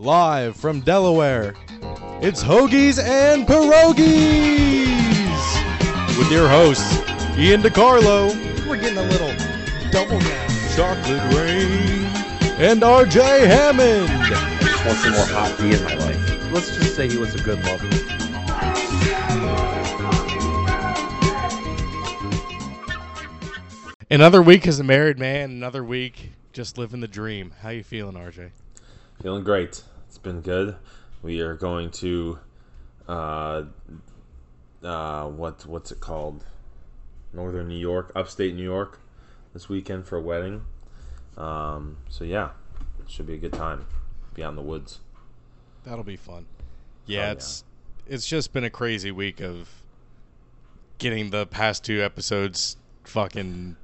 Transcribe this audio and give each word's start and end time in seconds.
live 0.00 0.54
from 0.54 0.80
Delaware. 0.80 1.54
It's 2.22 2.42
Hoagies 2.42 3.02
and 3.02 3.46
Pierogis 3.46 3.98
with 6.16 6.30
your 6.30 6.48
hosts 6.48 6.98
Ian 7.36 7.62
DiCarlo. 7.62 8.28
We're 8.68 8.80
getting 8.80 8.98
a 8.98 9.02
little 9.02 9.32
double 9.90 10.20
down. 10.20 10.48
Chocolate 10.76 11.34
Rain 11.34 12.04
and 12.60 12.82
RJ 12.82 13.46
Hammond. 13.46 14.08
I 14.08 14.58
just 14.60 14.86
want 14.86 14.98
some 14.98 15.12
more 15.12 15.26
hot 15.26 15.58
tea 15.58 15.74
in 15.74 15.82
my 15.82 15.94
life. 15.94 16.52
Let's 16.52 16.76
just 16.76 16.94
say 16.94 17.08
he 17.08 17.18
was 17.18 17.34
a 17.34 17.42
good 17.42 17.58
lover. 17.64 17.88
Another 24.10 24.40
week 24.40 24.68
as 24.68 24.78
a 24.78 24.84
married 24.84 25.18
man. 25.18 25.50
Another 25.50 25.82
week 25.82 26.30
just 26.52 26.78
living 26.78 27.00
the 27.00 27.08
dream. 27.08 27.52
How 27.62 27.70
you 27.70 27.82
feeling, 27.82 28.14
RJ? 28.14 28.50
Feeling 29.22 29.44
great. 29.44 29.82
It's 30.06 30.18
been 30.18 30.40
good. 30.40 30.76
We 31.22 31.40
are 31.40 31.54
going 31.54 31.90
to, 31.92 32.38
uh, 33.08 33.64
uh, 34.82 35.26
what 35.28 35.66
what's 35.66 35.90
it 35.90 36.00
called? 36.00 36.44
Northern 37.32 37.68
New 37.68 37.76
York, 37.78 38.10
upstate 38.14 38.54
New 38.54 38.62
York, 38.62 39.00
this 39.52 39.68
weekend 39.68 40.06
for 40.06 40.16
a 40.16 40.20
wedding. 40.20 40.64
Um, 41.36 41.98
so 42.08 42.24
yeah, 42.24 42.50
it 43.00 43.10
should 43.10 43.26
be 43.26 43.34
a 43.34 43.38
good 43.38 43.52
time. 43.52 43.86
Be 44.34 44.42
out 44.42 44.50
in 44.50 44.56
the 44.56 44.62
woods. 44.62 45.00
That'll 45.84 46.04
be 46.04 46.16
fun. 46.16 46.46
Yeah, 47.06 47.18
Oh, 47.18 47.22
yeah. 47.24 47.32
it's 47.32 47.64
it's 48.06 48.26
just 48.26 48.52
been 48.52 48.64
a 48.64 48.70
crazy 48.70 49.10
week 49.10 49.40
of 49.40 49.68
getting 50.98 51.30
the 51.30 51.46
past 51.46 51.84
two 51.84 52.02
episodes 52.02 52.76
fucking 53.04 53.76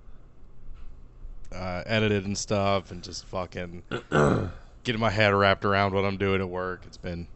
uh, 1.53 1.83
edited 1.87 2.25
and 2.25 2.39
stuff, 2.39 2.91
and 2.91 3.03
just 3.03 3.25
fucking 3.27 3.83
getting 4.85 5.01
my 5.01 5.11
head 5.11 5.35
wrapped 5.35 5.65
around 5.65 5.95
what 5.95 6.05
I'm 6.05 6.17
doing 6.17 6.41
at 6.41 6.49
work. 6.49 6.83
It's 6.87 6.97
been, 6.97 7.27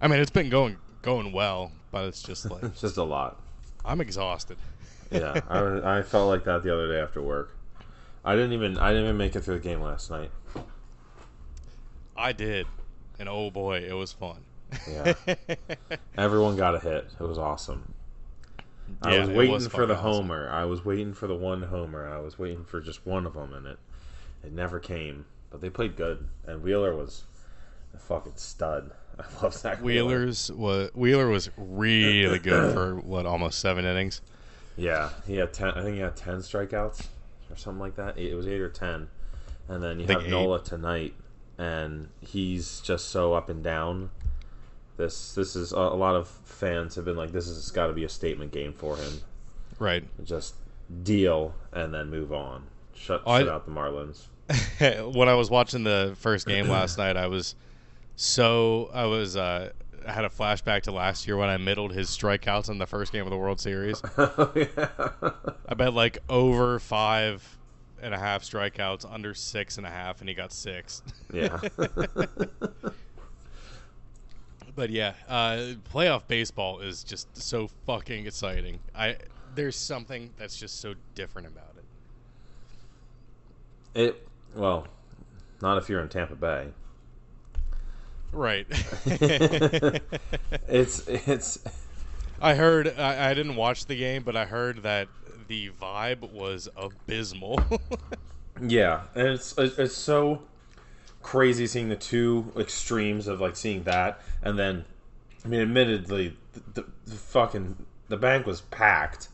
I 0.00 0.08
mean, 0.08 0.20
it's 0.20 0.30
been 0.30 0.48
going 0.50 0.78
going 1.02 1.32
well, 1.32 1.72
but 1.90 2.06
it's 2.06 2.22
just 2.22 2.50
like 2.50 2.64
It's 2.64 2.80
just 2.80 2.96
a 2.96 3.04
lot. 3.04 3.40
I'm 3.84 4.00
exhausted. 4.00 4.56
Yeah, 5.08 5.40
I, 5.48 5.98
I 5.98 6.02
felt 6.02 6.28
like 6.28 6.42
that 6.46 6.64
the 6.64 6.74
other 6.74 6.92
day 6.92 7.00
after 7.00 7.22
work. 7.22 7.56
I 8.24 8.34
didn't 8.34 8.54
even 8.54 8.76
I 8.76 8.88
didn't 8.88 9.04
even 9.04 9.16
make 9.16 9.36
it 9.36 9.42
through 9.42 9.58
the 9.58 9.62
game 9.62 9.80
last 9.80 10.10
night. 10.10 10.32
I 12.16 12.32
did, 12.32 12.66
and 13.16 13.28
oh 13.28 13.52
boy, 13.52 13.86
it 13.88 13.92
was 13.92 14.12
fun. 14.12 14.40
Yeah, 14.90 15.14
everyone 16.18 16.56
got 16.56 16.74
a 16.74 16.80
hit. 16.80 17.08
It 17.20 17.22
was 17.22 17.38
awesome. 17.38 17.94
I 19.00 19.20
was 19.20 19.28
waiting 19.28 19.52
was 19.52 19.68
for 19.68 19.86
the 19.86 19.94
awesome. 19.94 20.26
homer. 20.26 20.50
I 20.50 20.64
was 20.64 20.84
waiting 20.84 21.14
for 21.14 21.28
the 21.28 21.36
one 21.36 21.62
homer. 21.62 22.12
I 22.12 22.18
was 22.18 22.36
waiting 22.36 22.64
for 22.64 22.80
just 22.80 23.06
one 23.06 23.26
of 23.26 23.34
them, 23.34 23.54
and 23.54 23.64
it 23.64 23.78
it 24.42 24.52
never 24.52 24.80
came. 24.80 25.26
But 25.56 25.62
they 25.62 25.70
played 25.70 25.96
good, 25.96 26.28
and 26.46 26.62
Wheeler 26.62 26.94
was 26.94 27.24
a 27.94 27.98
fucking 27.98 28.34
stud. 28.36 28.90
I 29.18 29.24
love 29.42 29.54
Zack 29.54 29.82
Wheeler. 29.82 30.06
Wheeler's 30.06 30.52
was 30.52 30.90
Wheeler 30.92 31.30
was 31.30 31.48
really 31.56 32.38
good 32.38 32.72
for 32.74 32.96
what 32.96 33.24
almost 33.24 33.58
seven 33.58 33.86
innings. 33.86 34.20
Yeah, 34.76 35.08
he 35.26 35.36
had 35.36 35.54
ten. 35.54 35.70
I 35.70 35.82
think 35.82 35.94
he 35.94 36.02
had 36.02 36.14
ten 36.14 36.40
strikeouts 36.40 37.06
or 37.50 37.56
something 37.56 37.80
like 37.80 37.96
that. 37.96 38.18
It 38.18 38.34
was 38.34 38.46
eight 38.46 38.60
or 38.60 38.68
ten, 38.68 39.08
and 39.66 39.82
then 39.82 39.98
you 39.98 40.06
have 40.08 40.24
eight. 40.24 40.28
Nola 40.28 40.62
tonight, 40.62 41.14
and 41.56 42.08
he's 42.20 42.80
just 42.80 43.08
so 43.08 43.32
up 43.32 43.48
and 43.48 43.64
down. 43.64 44.10
This 44.98 45.34
this 45.34 45.56
is 45.56 45.72
a, 45.72 45.78
a 45.78 45.96
lot 45.96 46.16
of 46.16 46.28
fans 46.28 46.96
have 46.96 47.06
been 47.06 47.16
like, 47.16 47.32
this 47.32 47.46
has 47.46 47.70
got 47.70 47.86
to 47.86 47.94
be 47.94 48.04
a 48.04 48.10
statement 48.10 48.52
game 48.52 48.74
for 48.74 48.98
him. 48.98 49.22
Right. 49.78 50.04
Just 50.22 50.56
deal 51.02 51.54
and 51.72 51.94
then 51.94 52.10
move 52.10 52.30
on. 52.30 52.64
Shut, 52.96 53.22
I- 53.26 53.40
shut 53.40 53.48
out 53.48 53.64
the 53.66 53.72
Marlins. 53.72 54.26
when 55.14 55.28
I 55.28 55.34
was 55.34 55.50
watching 55.50 55.82
the 55.84 56.14
first 56.18 56.46
game 56.46 56.68
last 56.68 56.98
night, 56.98 57.16
I 57.16 57.26
was 57.26 57.54
so 58.14 58.90
I 58.94 59.04
was 59.06 59.36
uh, 59.36 59.70
I 60.06 60.12
had 60.12 60.24
a 60.24 60.28
flashback 60.28 60.82
to 60.82 60.92
last 60.92 61.26
year 61.26 61.36
when 61.36 61.48
I 61.48 61.56
middled 61.56 61.92
his 61.92 62.08
strikeouts 62.08 62.70
in 62.70 62.78
the 62.78 62.86
first 62.86 63.12
game 63.12 63.24
of 63.24 63.30
the 63.30 63.36
World 63.36 63.60
Series. 63.60 64.00
I 64.16 65.74
bet 65.76 65.94
like 65.94 66.18
over 66.28 66.78
five 66.78 67.58
and 68.00 68.14
a 68.14 68.18
half 68.18 68.44
strikeouts, 68.44 69.10
under 69.12 69.34
six 69.34 69.78
and 69.78 69.86
a 69.86 69.90
half, 69.90 70.20
and 70.20 70.28
he 70.28 70.34
got 70.34 70.52
six. 70.52 71.02
yeah. 71.32 71.58
But 74.74 74.90
yeah, 74.90 75.14
uh, 75.26 75.72
playoff 75.92 76.26
baseball 76.28 76.80
is 76.80 77.02
just 77.02 77.34
so 77.34 77.68
fucking 77.86 78.26
exciting. 78.26 78.78
I 78.94 79.16
there's 79.54 79.74
something 79.76 80.34
that's 80.36 80.58
just 80.58 80.80
so 80.80 80.94
different 81.14 81.48
about 81.48 81.72
it. 81.75 81.75
It 83.96 84.28
well, 84.54 84.86
not 85.60 85.78
if 85.78 85.88
you're 85.88 86.00
in 86.00 86.08
Tampa 86.08 86.36
Bay. 86.36 86.68
Right. 88.32 88.66
It's 90.68 91.06
it's 91.06 91.58
I 92.40 92.54
heard 92.54 92.94
I, 92.98 93.30
I 93.30 93.34
didn't 93.34 93.56
watch 93.56 93.86
the 93.86 93.96
game, 93.96 94.22
but 94.24 94.36
I 94.36 94.44
heard 94.44 94.82
that 94.82 95.08
the 95.48 95.70
vibe 95.70 96.32
was 96.32 96.68
abysmal. 96.76 97.60
Yeah, 98.60 99.02
and 99.14 99.28
it's 99.28 99.54
it's 99.58 99.94
so 99.94 100.42
crazy 101.22 101.66
seeing 101.66 101.88
the 101.88 101.96
two 101.96 102.52
extremes 102.56 103.26
of 103.26 103.40
like 103.40 103.54
seeing 103.54 103.82
that, 103.82 104.20
and 104.42 104.58
then, 104.58 104.84
I 105.44 105.48
mean, 105.48 105.60
admittedly, 105.60 106.36
the, 106.54 106.80
the, 106.80 106.88
the 107.06 107.16
fucking 107.16 107.76
the 108.08 108.16
bank 108.16 108.46
was 108.46 108.62
packed. 108.62 109.28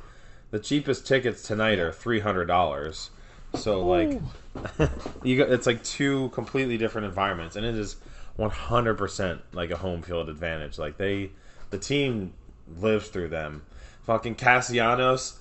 The 0.50 0.58
cheapest 0.58 1.06
tickets 1.06 1.42
tonight 1.42 1.78
are 1.78 1.92
three 1.92 2.20
hundred 2.20 2.46
dollars. 2.46 3.10
So 3.54 3.86
like, 3.86 4.20
you 5.22 5.38
got 5.38 5.50
it's 5.50 5.66
like 5.66 5.82
two 5.82 6.28
completely 6.30 6.76
different 6.76 7.06
environments, 7.06 7.56
and 7.56 7.64
it 7.64 7.76
is 7.76 7.96
one 8.36 8.50
hundred 8.50 8.96
percent 8.98 9.40
like 9.52 9.70
a 9.70 9.76
home 9.76 10.02
field 10.02 10.28
advantage. 10.28 10.78
Like 10.78 10.96
they, 10.96 11.30
the 11.70 11.78
team 11.78 12.32
lives 12.78 13.08
through 13.08 13.28
them. 13.28 13.62
Fucking 14.04 14.34
Cassianos. 14.34 15.38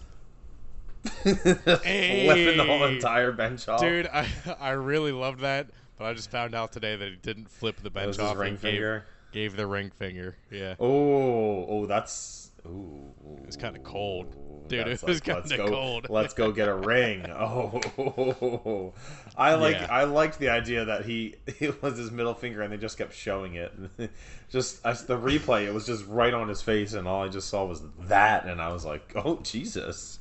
flipping 1.24 2.58
the 2.58 2.64
whole 2.66 2.84
entire 2.84 3.32
bench 3.32 3.68
off. 3.68 3.82
Dude, 3.82 4.08
I 4.08 4.28
I 4.60 4.72
really 4.72 5.12
loved 5.12 5.42
that, 5.42 5.68
but 5.98 6.06
I 6.06 6.14
just 6.14 6.32
found 6.32 6.56
out 6.56 6.72
today 6.72 6.96
that 6.96 7.10
he 7.10 7.16
didn't 7.16 7.50
flip 7.50 7.82
the 7.82 7.90
bench 7.90 8.20
off 8.20 8.38
ring 8.38 8.54
gave, 8.54 8.62
finger. 8.62 9.06
gave 9.32 9.56
the 9.56 9.68
ring 9.68 9.92
finger. 9.98 10.38
Yeah. 10.52 10.76
Oh, 10.80 11.66
oh, 11.68 11.86
that's 11.86 12.41
ooh. 12.66 13.14
was 13.46 13.58
kinda 13.58 13.80
cold. 13.80 14.36
Dude, 14.68 14.88
That's 14.88 15.04
it 15.04 15.08
was 15.08 15.28
let's 15.28 15.50
kinda 15.50 15.58
go- 15.58 15.70
cold. 15.70 16.08
Let's 16.10 16.34
go 16.34 16.52
get 16.52 16.70
a 16.70 16.76
ring. 16.76 17.26
Oh, 17.42 18.94
I 19.36 19.56
like. 19.56 19.76
Yeah. 19.76 19.88
I 19.90 20.04
liked 20.06 20.40
the 20.40 20.50
idea 20.50 20.86
that 20.86 21.06
he 21.06 21.36
it 21.60 21.82
was 21.82 21.98
his 21.98 22.12
middle 22.12 22.34
finger, 22.34 22.62
and 22.62 22.72
they 22.72 22.78
just 22.78 22.98
kept 22.98 23.14
showing 23.14 23.56
it. 23.56 23.74
just 24.50 24.86
I, 24.86 24.94
the 24.94 25.18
replay, 25.18 25.66
it 25.66 25.74
was 25.74 25.86
just 25.86 26.06
right 26.08 26.34
on 26.34 26.48
his 26.48 26.62
face, 26.62 26.94
and 26.94 27.08
all 27.08 27.24
I 27.24 27.28
just 27.28 27.50
saw 27.50 27.66
was 27.66 27.82
that, 28.02 28.46
and 28.46 28.62
I 28.62 28.72
was 28.72 28.86
like, 28.86 29.12
oh 29.16 29.40
Jesus. 29.44 30.20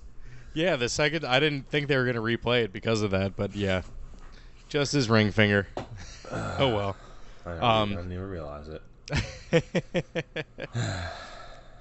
Yeah, 0.53 0.77
the 0.77 0.89
second 0.89 1.25
I 1.25 1.39
didn't 1.39 1.69
think 1.69 1.87
they 1.87 1.97
were 1.97 2.07
gonna 2.07 2.21
replay 2.21 2.65
it 2.65 2.73
because 2.73 3.03
of 3.03 3.13
that, 3.13 3.37
but 3.37 3.55
yeah. 3.55 3.83
Just 4.69 4.93
his 4.93 5.09
ring 5.09 5.31
finger. 5.31 5.69
oh 6.31 6.75
well. 6.75 6.97
I 7.47 7.53
Um, 7.53 7.93
I 7.93 7.97
didn't 7.97 8.13
even 8.13 8.29
realize 8.29 8.69
it. 8.69 8.83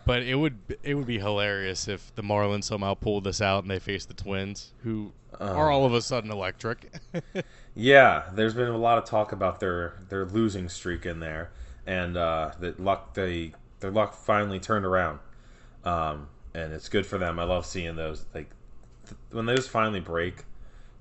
But 0.06 0.22
it 0.24 0.36
would 0.36 0.58
it 0.84 0.96
would 0.96 1.08
be 1.08 1.20
hilarious 1.20 1.88
if 1.88 2.14
the 2.16 2.24
Marlins 2.24 2.66
somehow 2.66 2.94
pulled 2.94 3.24
this 3.24 3.42
out 3.42 3.64
and 3.64 3.72
they 3.72 3.80
faced 3.80 4.08
the 4.08 4.14
Twins, 4.14 4.74
who 4.84 5.12
are 5.40 5.70
all 5.70 5.86
of 5.86 5.94
a 5.94 6.02
sudden 6.02 6.32
electric. 6.32 6.92
Yeah, 7.76 8.24
there's 8.34 8.54
been 8.56 8.68
a 8.68 8.78
lot 8.78 8.98
of 8.98 9.06
talk 9.06 9.32
about 9.32 9.62
their 9.62 9.94
their 10.10 10.26
losing 10.26 10.68
streak 10.68 11.06
in 11.06 11.22
there, 11.22 11.52
and 11.88 12.18
uh, 12.18 12.52
that 12.60 12.78
luck 12.80 13.14
they 13.14 13.54
their 13.80 13.92
luck 13.92 14.14
finally 14.14 14.60
turned 14.60 14.86
around, 14.86 15.20
um, 15.86 16.28
and 16.54 16.74
it's 16.74 16.90
good 16.90 17.06
for 17.06 17.18
them. 17.18 17.40
I 17.40 17.46
love 17.46 17.66
seeing 17.66 17.96
those 17.96 18.26
like 18.34 18.50
th- 19.06 19.16
when 19.32 19.46
those 19.46 19.66
finally 19.68 20.02
break. 20.02 20.44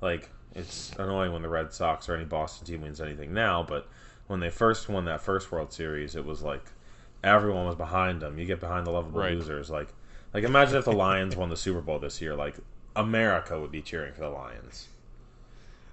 Like 0.01 0.31
it's 0.55 0.93
annoying 0.99 1.33
when 1.33 1.43
the 1.43 1.49
Red 1.49 1.73
Sox 1.73 2.09
or 2.09 2.15
any 2.15 2.25
Boston 2.25 2.67
team 2.67 2.83
wins 2.83 3.01
anything 3.01 3.35
now, 3.35 3.65
but 3.65 3.89
when 4.29 4.39
they 4.39 4.51
first 4.51 4.89
won 4.89 5.05
that 5.07 5.21
first 5.21 5.51
World 5.51 5.73
Series, 5.73 6.15
it 6.15 6.25
was 6.25 6.43
like 6.43 6.65
everyone 7.23 7.67
was 7.67 7.75
behind 7.75 8.21
them. 8.23 8.39
You 8.39 8.47
get 8.47 8.61
behind 8.61 8.87
the 8.87 8.91
lovable 8.91 9.21
Right. 9.21 9.35
losers, 9.35 9.71
like 9.71 9.89
like 10.35 10.45
imagine 10.45 10.77
if 10.77 10.85
the 10.85 10.93
Lions 10.93 11.37
won 11.37 11.49
the 11.49 11.57
Super 11.57 11.81
Bowl 11.81 11.99
this 11.99 12.21
year, 12.21 12.35
like 12.37 12.57
America 12.95 13.59
would 13.61 13.73
be 13.73 13.81
cheering 13.83 14.13
for 14.13 14.21
the 14.21 14.29
Lions. 14.29 14.89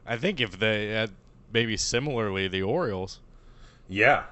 I 0.05 0.17
think 0.17 0.39
if 0.39 0.59
they 0.59 0.89
had 0.89 1.11
maybe 1.51 1.77
similarly 1.77 2.47
the 2.47 2.61
Orioles, 2.61 3.19
Yeah, 3.87 4.23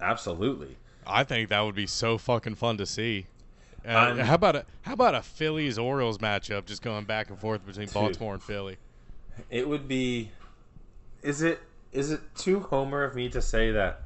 absolutely. 0.00 0.76
I 1.06 1.24
think 1.24 1.48
that 1.50 1.60
would 1.60 1.74
be 1.74 1.86
so 1.86 2.16
fucking 2.16 2.54
fun 2.54 2.76
to 2.78 2.86
see. 2.86 3.26
Uh, 3.86 4.14
how 4.24 4.34
about 4.34 4.56
a 4.56 4.64
how 4.82 4.94
about 4.94 5.14
a 5.14 5.20
Phillies 5.22 5.78
Orioles 5.78 6.16
matchup 6.18 6.64
just 6.64 6.80
going 6.80 7.04
back 7.04 7.28
and 7.28 7.38
forth 7.38 7.66
between 7.66 7.88
Baltimore 7.88 8.32
and 8.34 8.42
Philly? 8.42 8.78
It 9.50 9.68
would 9.68 9.86
be. 9.86 10.30
Is 11.22 11.42
it 11.42 11.60
is 11.92 12.10
it 12.10 12.20
too 12.34 12.60
homer 12.60 13.02
of 13.04 13.14
me 13.14 13.28
to 13.28 13.42
say 13.42 13.70
that 13.72 14.03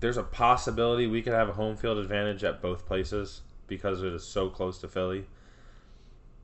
there's 0.00 0.16
a 0.16 0.22
possibility 0.22 1.06
we 1.06 1.22
could 1.22 1.32
have 1.32 1.48
a 1.48 1.52
home 1.52 1.76
field 1.76 1.98
advantage 1.98 2.44
at 2.44 2.60
both 2.60 2.86
places 2.86 3.42
because 3.66 4.02
it 4.02 4.12
is 4.12 4.24
so 4.24 4.48
close 4.48 4.78
to 4.78 4.88
Philly, 4.88 5.26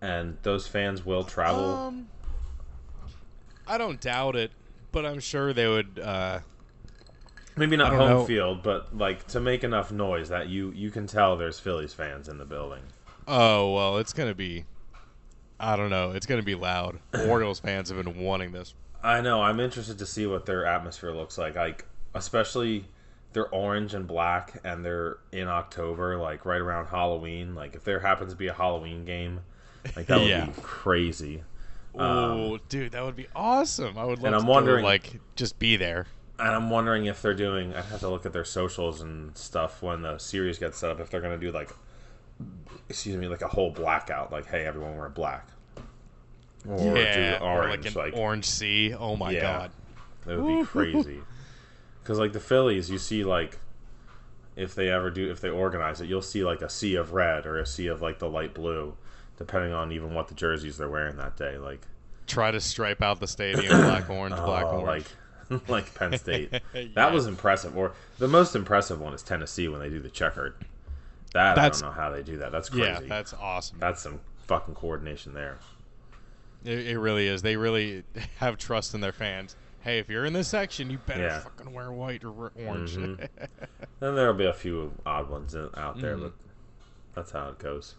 and 0.00 0.38
those 0.42 0.66
fans 0.66 1.04
will 1.04 1.24
travel. 1.24 1.64
Um, 1.64 2.08
I 3.66 3.78
don't 3.78 4.00
doubt 4.00 4.36
it, 4.36 4.50
but 4.90 5.06
I'm 5.06 5.20
sure 5.20 5.52
they 5.52 5.68
would 5.68 5.98
uh, 5.98 6.40
maybe 7.56 7.76
not 7.76 7.92
home 7.92 8.08
know. 8.08 8.24
field, 8.24 8.62
but 8.62 8.96
like 8.96 9.26
to 9.28 9.40
make 9.40 9.64
enough 9.64 9.92
noise 9.92 10.28
that 10.30 10.48
you 10.48 10.72
you 10.72 10.90
can 10.90 11.06
tell 11.06 11.36
there's 11.36 11.60
Phillies 11.60 11.94
fans 11.94 12.28
in 12.28 12.38
the 12.38 12.44
building. 12.44 12.82
Oh 13.28 13.72
well, 13.74 13.98
it's 13.98 14.12
gonna 14.12 14.34
be. 14.34 14.64
I 15.60 15.76
don't 15.76 15.90
know. 15.90 16.10
It's 16.10 16.26
gonna 16.26 16.42
be 16.42 16.54
loud. 16.54 16.98
Orioles 17.26 17.60
fans 17.60 17.90
have 17.90 18.02
been 18.02 18.18
wanting 18.18 18.52
this. 18.52 18.74
I 19.02 19.20
know. 19.20 19.42
I'm 19.42 19.60
interested 19.60 19.98
to 19.98 20.06
see 20.06 20.26
what 20.26 20.46
their 20.46 20.64
atmosphere 20.64 21.12
looks 21.12 21.36
like. 21.36 21.56
Like, 21.56 21.84
especially 22.14 22.84
they're 23.32 23.48
orange 23.48 23.94
and 23.94 24.06
black, 24.06 24.60
and 24.64 24.84
they're 24.84 25.18
in 25.32 25.48
October, 25.48 26.16
like 26.18 26.44
right 26.44 26.60
around 26.60 26.86
Halloween. 26.86 27.54
Like, 27.54 27.74
if 27.74 27.84
there 27.84 28.00
happens 28.00 28.32
to 28.32 28.36
be 28.36 28.48
a 28.48 28.52
Halloween 28.54 29.04
game, 29.04 29.40
like 29.96 30.06
that 30.06 30.18
would 30.20 30.28
Yeah. 30.28 30.46
be 30.46 30.52
crazy. 30.62 31.42
Oh, 31.94 32.58
dude, 32.68 32.92
that 32.92 33.04
would 33.04 33.16
be 33.16 33.26
awesome. 33.36 33.98
I 33.98 34.04
would 34.04 34.18
love 34.18 34.20
Um, 34.20 34.26
and 34.26 34.34
I'm 34.36 34.46
go, 34.46 34.50
wondering- 34.52 34.84
like 34.84 35.20
just 35.36 35.58
be 35.58 35.76
there. 35.76 36.06
And 36.38 36.48
I'm 36.48 36.70
wondering 36.70 37.06
if 37.06 37.20
they're 37.22 37.34
doing. 37.34 37.74
I'd 37.74 37.84
have 37.84 38.00
to 38.00 38.08
look 38.08 38.24
at 38.26 38.32
their 38.32 38.44
socials 38.44 39.00
and 39.02 39.36
stuff 39.36 39.82
when 39.82 40.02
the 40.02 40.18
series 40.18 40.58
gets 40.58 40.78
set 40.78 40.90
up. 40.90 40.98
If 41.00 41.10
they're 41.10 41.20
going 41.20 41.38
to 41.38 41.46
do 41.46 41.52
like, 41.52 41.70
excuse 42.88 43.16
me, 43.16 43.28
like 43.28 43.42
a 43.42 43.48
whole 43.48 43.70
blackout. 43.70 44.32
Like, 44.32 44.46
hey, 44.46 44.64
everyone 44.64 44.96
wear 44.96 45.08
black, 45.10 45.46
or 46.68 46.78
yeah, 46.96 47.38
do 47.38 47.44
orange. 47.44 47.84
like 47.86 47.94
like 48.06 48.12
an 48.14 48.18
orange 48.18 48.46
sea. 48.46 48.94
Oh 48.94 49.14
my 49.16 49.30
Yeah. 49.30 49.40
god. 49.40 49.70
That 50.26 50.40
would 50.40 50.60
be 50.60 50.64
crazy. 50.66 51.20
Because 52.02 52.18
like 52.18 52.32
the 52.32 52.40
Phillies, 52.40 52.90
you 52.90 52.98
see 52.98 53.24
like 53.24 53.58
if 54.56 54.74
they 54.74 54.88
ever 54.88 55.10
do, 55.10 55.30
if 55.30 55.40
they 55.40 55.48
organize 55.48 56.00
it, 56.00 56.08
you'll 56.08 56.22
see 56.22 56.44
like 56.44 56.62
a 56.62 56.68
sea 56.68 56.96
of 56.96 57.12
red 57.12 57.46
or 57.46 57.58
a 57.58 57.66
sea 57.66 57.86
of 57.86 58.02
like 58.02 58.18
the 58.18 58.28
light 58.28 58.54
blue, 58.54 58.96
depending 59.38 59.72
on 59.72 59.92
even 59.92 60.14
what 60.14 60.28
the 60.28 60.34
jerseys 60.34 60.78
they're 60.78 60.88
wearing 60.88 61.16
that 61.16 61.36
day. 61.36 61.58
Like 61.58 61.86
Try 62.26 62.50
to 62.50 62.60
stripe 62.60 63.02
out 63.02 63.20
the 63.20 63.26
stadium 63.26 63.80
black 63.82 64.08
orange, 64.08 64.36
black 64.36 64.64
oh, 64.66 64.80
orange. 64.80 65.06
like 65.50 65.62
like 65.68 65.94
Penn 65.94 66.16
State. 66.18 66.50
Yeah. 66.74 66.84
That 66.94 67.12
was 67.12 67.26
impressive. 67.26 67.76
Or 67.76 67.92
the 68.18 68.28
most 68.28 68.56
impressive 68.56 69.00
one 69.00 69.14
is 69.14 69.22
Tennessee 69.22 69.68
when 69.68 69.80
they 69.80 69.90
do 69.90 70.00
the 70.00 70.08
checkered. 70.08 70.54
That 71.34 71.54
That's- 71.54 71.82
I 71.82 71.86
don't 71.86 71.96
know 71.96 72.02
how 72.02 72.10
they 72.10 72.22
do 72.22 72.38
that. 72.38 72.52
That's 72.52 72.68
crazy. 72.68 72.84
yeah, 72.84 73.00
that's 73.08 73.32
awesome. 73.34 73.78
that's 73.78 74.02
some 74.02 74.20
fucking 74.46 74.74
coordination 74.74 75.34
there. 75.34 75.58
It, 76.64 76.86
it 76.88 76.98
really 76.98 77.26
is. 77.26 77.42
They 77.42 77.56
really 77.56 78.04
have 78.36 78.58
trust 78.58 78.94
in 78.94 79.00
their 79.00 79.12
fans. 79.12 79.56
Hey, 79.82 79.98
if 79.98 80.08
you're 80.08 80.24
in 80.24 80.32
this 80.32 80.48
section, 80.48 80.90
you 80.90 80.98
better 80.98 81.24
Yeah. 81.24 81.40
fucking 81.40 81.72
wear 81.72 81.90
white 81.92 82.24
or 82.24 82.52
orange. 82.54 82.96
Mhm. 82.96 83.28
Then 83.98 83.98
there'll 84.14 84.34
be 84.34 84.46
a 84.46 84.52
few 84.52 84.92
odd 85.04 85.28
ones 85.28 85.56
out 85.56 86.00
there, 86.00 86.16
Mhm. 86.16 86.22
but 86.22 86.34
that's 87.14 87.32
how 87.32 87.48
it 87.48 87.58
goes. 87.58 87.96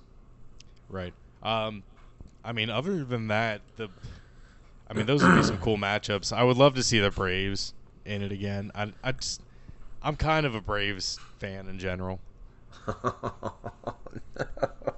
right. 0.87 1.13
Um, 1.41 1.83
I 2.43 2.53
mean, 2.53 2.69
other 2.69 3.03
than 3.03 3.27
that, 3.27 3.63
the, 3.75 3.89
I 4.87 4.93
mean, 4.93 5.07
those 5.07 5.25
would 5.25 5.33
be 5.33 5.43
some 5.43 5.57
cool 5.59 5.77
matchups. 5.77 6.31
I 6.31 6.43
would 6.43 6.55
love 6.57 6.73
to 6.75 6.83
see 6.83 6.99
the 6.99 7.11
Braves 7.11 7.73
in 8.05 8.21
it 8.21 8.31
again. 8.31 8.71
I, 8.75 8.93
I 9.03 9.11
just, 9.13 9.41
I'm 10.01 10.15
kind 10.15 10.45
of 10.45 10.55
a 10.55 10.61
Braves 10.61 11.19
fan 11.39 11.67
in 11.67 11.79
general. 11.79 12.21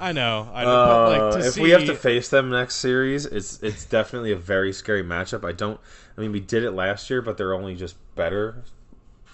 I 0.00 0.12
know. 0.12 0.48
I 0.52 0.64
know. 0.64 1.08
like, 1.08 1.20
Uh, 1.20 1.38
to 1.38 1.46
if 1.46 1.54
see, 1.54 1.62
we 1.62 1.70
have 1.70 1.86
to 1.86 1.94
face 1.94 2.28
them 2.28 2.50
next 2.50 2.76
series, 2.76 3.26
it's 3.26 3.62
it's 3.62 3.84
definitely 3.84 4.32
a 4.32 4.36
very 4.36 4.72
scary 4.72 5.02
matchup. 5.02 5.44
I 5.44 5.52
don't. 5.52 5.80
I 6.16 6.20
mean, 6.20 6.32
we 6.32 6.40
did 6.40 6.64
it 6.64 6.72
last 6.72 7.08
year, 7.10 7.22
but 7.22 7.36
they're 7.36 7.54
only 7.54 7.74
just 7.74 7.96
better 8.14 8.62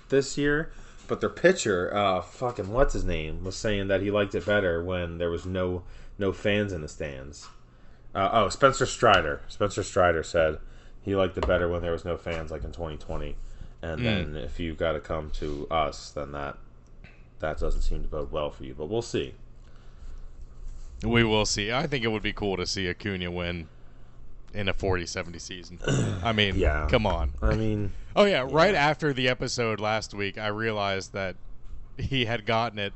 this 0.09 0.37
year. 0.39 0.71
But 1.07 1.21
their 1.21 1.31
pitcher, 1.31 1.95
uh, 1.95 2.23
fucking 2.23 2.73
what's 2.73 2.95
his 2.95 3.05
name, 3.05 3.45
was 3.45 3.57
saying 3.57 3.89
that 3.89 4.01
he 4.01 4.11
liked 4.11 4.35
it 4.35 4.47
better 4.47 4.83
when 4.83 5.19
there 5.19 5.31
was 5.31 5.45
no 5.45 5.83
no 6.19 6.33
fans 6.33 6.73
in 6.73 6.81
the 6.81 6.89
stands. 6.89 7.49
Uh, 8.15 8.31
oh, 8.33 8.49
Spencer 8.49 8.87
Strider. 8.87 9.43
Spencer 9.49 9.83
Strider 9.83 10.23
said 10.23 10.59
he 11.03 11.15
liked 11.15 11.37
it 11.37 11.47
better 11.47 11.69
when 11.69 11.83
there 11.83 11.93
was 11.93 12.05
no 12.05 12.17
fans, 12.17 12.51
like 12.51 12.65
in 12.65 12.73
2020. 12.73 13.37
And 13.83 14.05
then 14.07 14.37
if 14.37 14.59
you've 14.59 14.79
got 14.79 14.93
to 14.93 15.01
come 15.01 15.31
to 15.33 15.67
us, 15.71 16.11
then 16.11 16.33
that 16.33 16.57
that 17.41 17.59
doesn't 17.59 17.83
seem 17.83 18.03
to 18.03 18.09
bode 18.09 18.33
well 18.33 18.51
for 18.51 18.65
you. 18.65 18.75
But 18.75 18.87
we'll 18.87 19.03
see. 19.03 19.35
We 21.03 21.25
will 21.25 21.45
see. 21.47 21.73
I 21.73 21.87
think 21.87 22.05
it 22.05 22.09
would 22.09 22.23
be 22.23 22.33
cool 22.33 22.57
to 22.57 22.67
see 22.67 22.89
Acuna 22.89 23.31
win 23.31 23.69
in 24.55 24.69
a 24.69 24.75
40-70 24.75 25.41
season. 25.41 25.79
I 26.23 26.33
mean, 26.37 26.57
Yeah. 26.57 26.87
come 26.89 27.07
on. 27.07 27.33
I 27.43 27.55
mean. 27.55 27.93
Oh 28.17 28.23
yeah, 28.27 28.47
right 28.49 28.77
after 28.77 29.13
the 29.13 29.29
episode 29.29 29.81
last 29.81 30.15
week, 30.15 30.39
I 30.39 30.47
realized 30.47 31.15
that 31.15 31.35
he 31.99 32.27
had 32.27 32.47
gotten 32.47 32.79
it. 32.79 32.93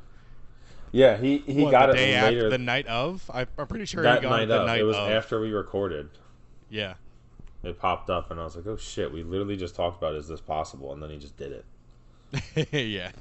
Yeah, 0.93 1.17
he 1.17 1.39
he 1.39 1.61
what, 1.65 1.71
got 1.71 1.87
the 1.87 1.91
it 1.91 1.95
day 1.97 2.21
later 2.21 2.37
after 2.37 2.49
the 2.51 2.57
night 2.57 2.87
of. 2.87 3.29
I, 3.33 3.45
I'm 3.57 3.67
pretty 3.67 3.83
sure 3.83 4.01
he 4.01 4.07
that 4.07 4.21
got 4.21 4.29
night 4.29 4.43
it 4.43 4.47
the 4.47 4.55
night 4.55 4.61
of. 4.61 4.67
night 4.67 4.79
it 4.79 4.83
was 4.85 4.95
of. 4.95 5.11
after 5.11 5.41
we 5.41 5.51
recorded. 5.51 6.07
Yeah, 6.69 6.93
It 7.63 7.77
popped 7.79 8.09
up, 8.09 8.31
and 8.31 8.39
I 8.39 8.45
was 8.45 8.55
like, 8.55 8.65
"Oh 8.65 8.77
shit!" 8.77 9.11
We 9.11 9.23
literally 9.23 9.57
just 9.57 9.75
talked 9.75 9.97
about, 10.01 10.15
"Is 10.15 10.29
this 10.29 10.39
possible?" 10.39 10.93
And 10.93 11.03
then 11.03 11.09
he 11.09 11.17
just 11.17 11.35
did 11.35 11.51
it. 12.31 12.69
yeah, 12.71 13.11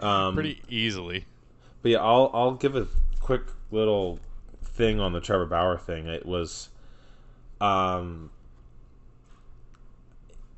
Um, 0.00 0.34
pretty 0.34 0.62
easily. 0.68 1.26
But 1.82 1.92
yeah, 1.92 2.02
I'll 2.02 2.28
I'll 2.34 2.54
give 2.54 2.74
a 2.74 2.88
quick 3.28 3.42
little 3.70 4.18
thing 4.64 4.98
on 4.98 5.12
the 5.12 5.20
Trevor 5.20 5.44
Bauer 5.44 5.76
thing. 5.76 6.06
It 6.06 6.24
was, 6.24 6.70
um, 7.60 8.30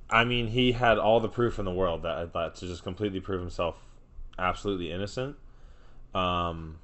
I 0.09 0.23
mean, 0.23 0.47
he 0.47 0.71
had 0.71 0.97
all 0.97 1.19
the 1.19 1.29
proof 1.29 1.59
in 1.59 1.65
the 1.65 1.73
world 1.73 2.05
that 2.05 2.33
that 2.33 2.55
to 2.55 2.69
just 2.69 2.85
completely 2.85 3.19
prove 3.19 3.41
himself 3.41 3.75
absolutely 4.39 4.93
innocent. 4.93 5.35
Um, 6.15 6.79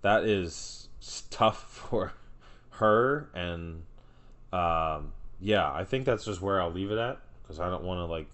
that 0.00 0.24
is 0.24 0.88
tough 1.28 1.62
for 1.90 2.14
her, 2.70 3.28
and 3.34 3.82
um, 4.50 5.12
yeah, 5.42 5.70
I 5.70 5.84
think 5.84 6.06
that's 6.06 6.24
just 6.24 6.40
where 6.40 6.58
I'll 6.58 6.72
leave 6.72 6.90
it 6.90 6.96
at 6.96 7.18
because 7.42 7.60
I 7.60 7.68
don't 7.68 7.84
want 7.84 7.98
to 7.98 8.06
like. 8.06 8.28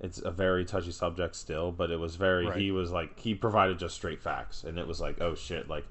It's 0.00 0.18
a 0.18 0.30
very 0.30 0.64
touchy 0.64 0.92
subject 0.92 1.36
still, 1.36 1.72
but 1.72 1.90
it 1.90 2.00
was 2.00 2.16
very. 2.16 2.46
Right. 2.46 2.56
He 2.56 2.70
was 2.70 2.90
like 2.90 3.20
he 3.20 3.34
provided 3.34 3.78
just 3.78 3.94
straight 3.94 4.22
facts, 4.22 4.64
and 4.64 4.78
it 4.78 4.86
was 4.86 4.98
like, 4.98 5.20
oh 5.20 5.34
shit, 5.34 5.68
like. 5.68 5.84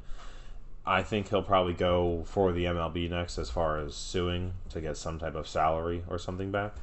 I 0.88 1.02
think 1.02 1.30
he'll 1.30 1.42
probably 1.42 1.74
go 1.74 2.24
for 2.28 2.52
the 2.52 2.66
MLB 2.66 3.10
next 3.10 3.38
as 3.38 3.50
far 3.50 3.80
as 3.80 3.96
suing 3.96 4.54
to 4.70 4.82
get 4.82 4.98
some 4.98 5.18
type 5.18 5.36
of 5.36 5.48
salary 5.48 6.04
or 6.08 6.20
something 6.20 6.52
back. 6.52 6.76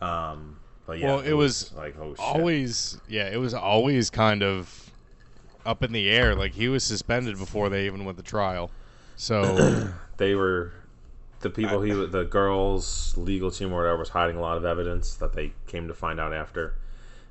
Um, 0.00 0.58
but 0.86 0.98
yeah, 0.98 1.06
Well, 1.06 1.20
it 1.20 1.32
was 1.32 1.72
like 1.74 1.96
oh. 2.00 2.14
Always, 2.18 2.98
yeah, 3.08 3.28
it 3.28 3.38
was 3.38 3.54
always 3.54 4.08
kind 4.10 4.42
of 4.42 4.90
up 5.66 5.82
in 5.82 5.92
the 5.92 6.08
air. 6.08 6.34
Like 6.34 6.52
he 6.52 6.68
was 6.68 6.84
suspended 6.84 7.38
before 7.38 7.68
they 7.68 7.86
even 7.86 8.04
went 8.04 8.18
to 8.18 8.24
trial. 8.24 8.70
So 9.16 9.90
they 10.16 10.34
were 10.34 10.72
the 11.40 11.50
people 11.50 11.82
he 11.82 11.92
the 11.92 12.24
girls 12.24 13.14
legal 13.16 13.50
team 13.50 13.72
or 13.72 13.78
whatever 13.78 13.98
was 13.98 14.10
hiding 14.10 14.36
a 14.36 14.40
lot 14.40 14.56
of 14.56 14.64
evidence 14.64 15.14
that 15.16 15.32
they 15.32 15.52
came 15.66 15.88
to 15.88 15.94
find 15.94 16.20
out 16.20 16.32
after 16.32 16.74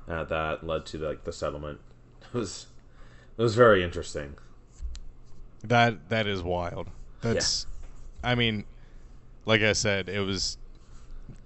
uh, 0.08 0.24
that 0.24 0.66
led 0.66 0.84
to 0.86 0.98
like 0.98 1.24
the 1.24 1.32
settlement 1.32 1.80
it 2.22 2.34
was 2.34 2.66
it 3.38 3.42
was 3.42 3.54
very 3.54 3.82
interesting 3.82 4.34
that 5.64 6.08
that 6.08 6.26
is 6.26 6.42
wild. 6.42 6.88
That's, 7.20 7.66
I 8.24 8.34
mean, 8.34 8.64
like 9.44 9.62
I 9.62 9.72
said, 9.72 10.08
it 10.08 10.20
was. 10.20 10.56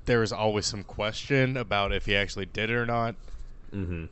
There 0.07 0.21
was 0.21 0.33
always 0.33 0.67
some 0.67 0.85
question 0.85 1.57
about 1.57 1.91
if 1.93 2.05
he 2.05 2.15
actually 2.15 2.45
did 2.47 2.69
it 2.69 2.75
or 2.75 2.85
not. 2.85 3.15
mm-hmm. 3.75 4.05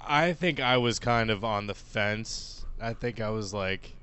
I 0.00 0.32
think 0.32 0.58
I 0.58 0.78
was 0.78 0.98
kind 0.98 1.30
of 1.30 1.44
on 1.44 1.68
the 1.68 1.74
fence. 1.74 2.64
I 2.80 2.92
think 2.92 3.20
I 3.20 3.30
was 3.30 3.54
like, 3.54 3.94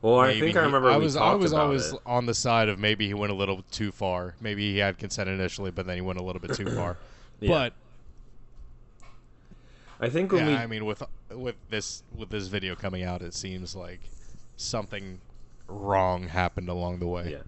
well 0.00 0.20
i 0.20 0.38
think 0.38 0.54
i 0.56 0.60
remember 0.60 0.90
I 0.90 0.98
we 0.98 1.04
was 1.04 1.16
I 1.16 1.34
was 1.34 1.52
always 1.54 1.92
it. 1.92 2.00
on 2.04 2.26
the 2.26 2.34
side 2.34 2.68
of 2.68 2.78
maybe 2.78 3.06
he 3.06 3.14
went 3.14 3.32
a 3.32 3.34
little 3.34 3.62
too 3.70 3.90
far. 3.90 4.34
Maybe 4.40 4.72
he 4.72 4.78
had 4.78 4.98
consent 4.98 5.30
initially, 5.30 5.70
but 5.70 5.86
then 5.86 5.96
he 5.96 6.02
went 6.02 6.18
a 6.18 6.22
little 6.22 6.40
bit 6.40 6.54
too 6.54 6.70
far. 6.70 6.96
Yeah. 7.40 7.48
But 7.48 7.72
i 10.00 10.08
think 10.08 10.32
when 10.32 10.46
yeah, 10.46 10.52
we 10.52 10.56
I 10.56 10.66
mean, 10.66 10.84
with 10.86 11.02
with 11.34 11.56
this 11.70 12.02
with 12.14 12.30
this 12.30 12.48
video 12.48 12.74
coming 12.74 13.02
out, 13.02 13.22
it 13.22 13.34
seems 13.34 13.74
like 13.74 14.00
something 14.56 15.20
wrong 15.68 16.28
happened 16.28 16.68
along 16.68 16.98
the 16.98 17.06
way. 17.06 17.32
Yeah. 17.32 17.42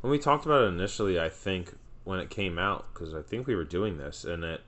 When 0.00 0.10
we 0.10 0.18
talked 0.18 0.46
about 0.46 0.62
it 0.62 0.68
initially, 0.68 1.18
I 1.18 1.28
think 1.28 1.74
when 2.04 2.20
it 2.20 2.30
came 2.30 2.58
out, 2.58 2.86
because 2.92 3.14
I 3.14 3.22
think 3.22 3.46
we 3.46 3.54
were 3.54 3.64
doing 3.64 3.98
this, 3.98 4.24
and 4.24 4.44
it, 4.44 4.62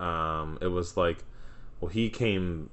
um, 0.00 0.58
it 0.60 0.68
was 0.68 0.96
like, 0.96 1.24
well, 1.80 1.90
he 1.90 2.08
came, 2.08 2.70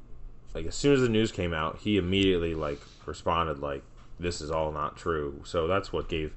like 0.53 0.65
as 0.65 0.75
soon 0.75 0.93
as 0.93 1.01
the 1.01 1.09
news 1.09 1.31
came 1.31 1.53
out, 1.53 1.79
he 1.79 1.97
immediately 1.97 2.53
like 2.53 2.81
responded 3.05 3.59
like, 3.59 3.83
"This 4.19 4.41
is 4.41 4.51
all 4.51 4.71
not 4.71 4.97
true." 4.97 5.41
So 5.43 5.67
that's 5.67 5.91
what 5.91 6.07
gave 6.07 6.33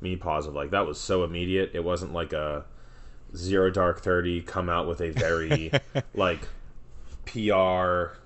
me 0.00 0.16
pause 0.16 0.46
of 0.46 0.54
like 0.54 0.70
that 0.70 0.86
was 0.86 0.98
so 0.98 1.24
immediate. 1.24 1.70
It 1.74 1.84
wasn't 1.84 2.12
like 2.12 2.32
a 2.32 2.64
zero 3.36 3.70
dark 3.70 4.00
thirty 4.00 4.40
come 4.40 4.68
out 4.68 4.88
with 4.88 5.00
a 5.00 5.10
very 5.10 5.70
like 6.14 6.48
PR 7.34 8.16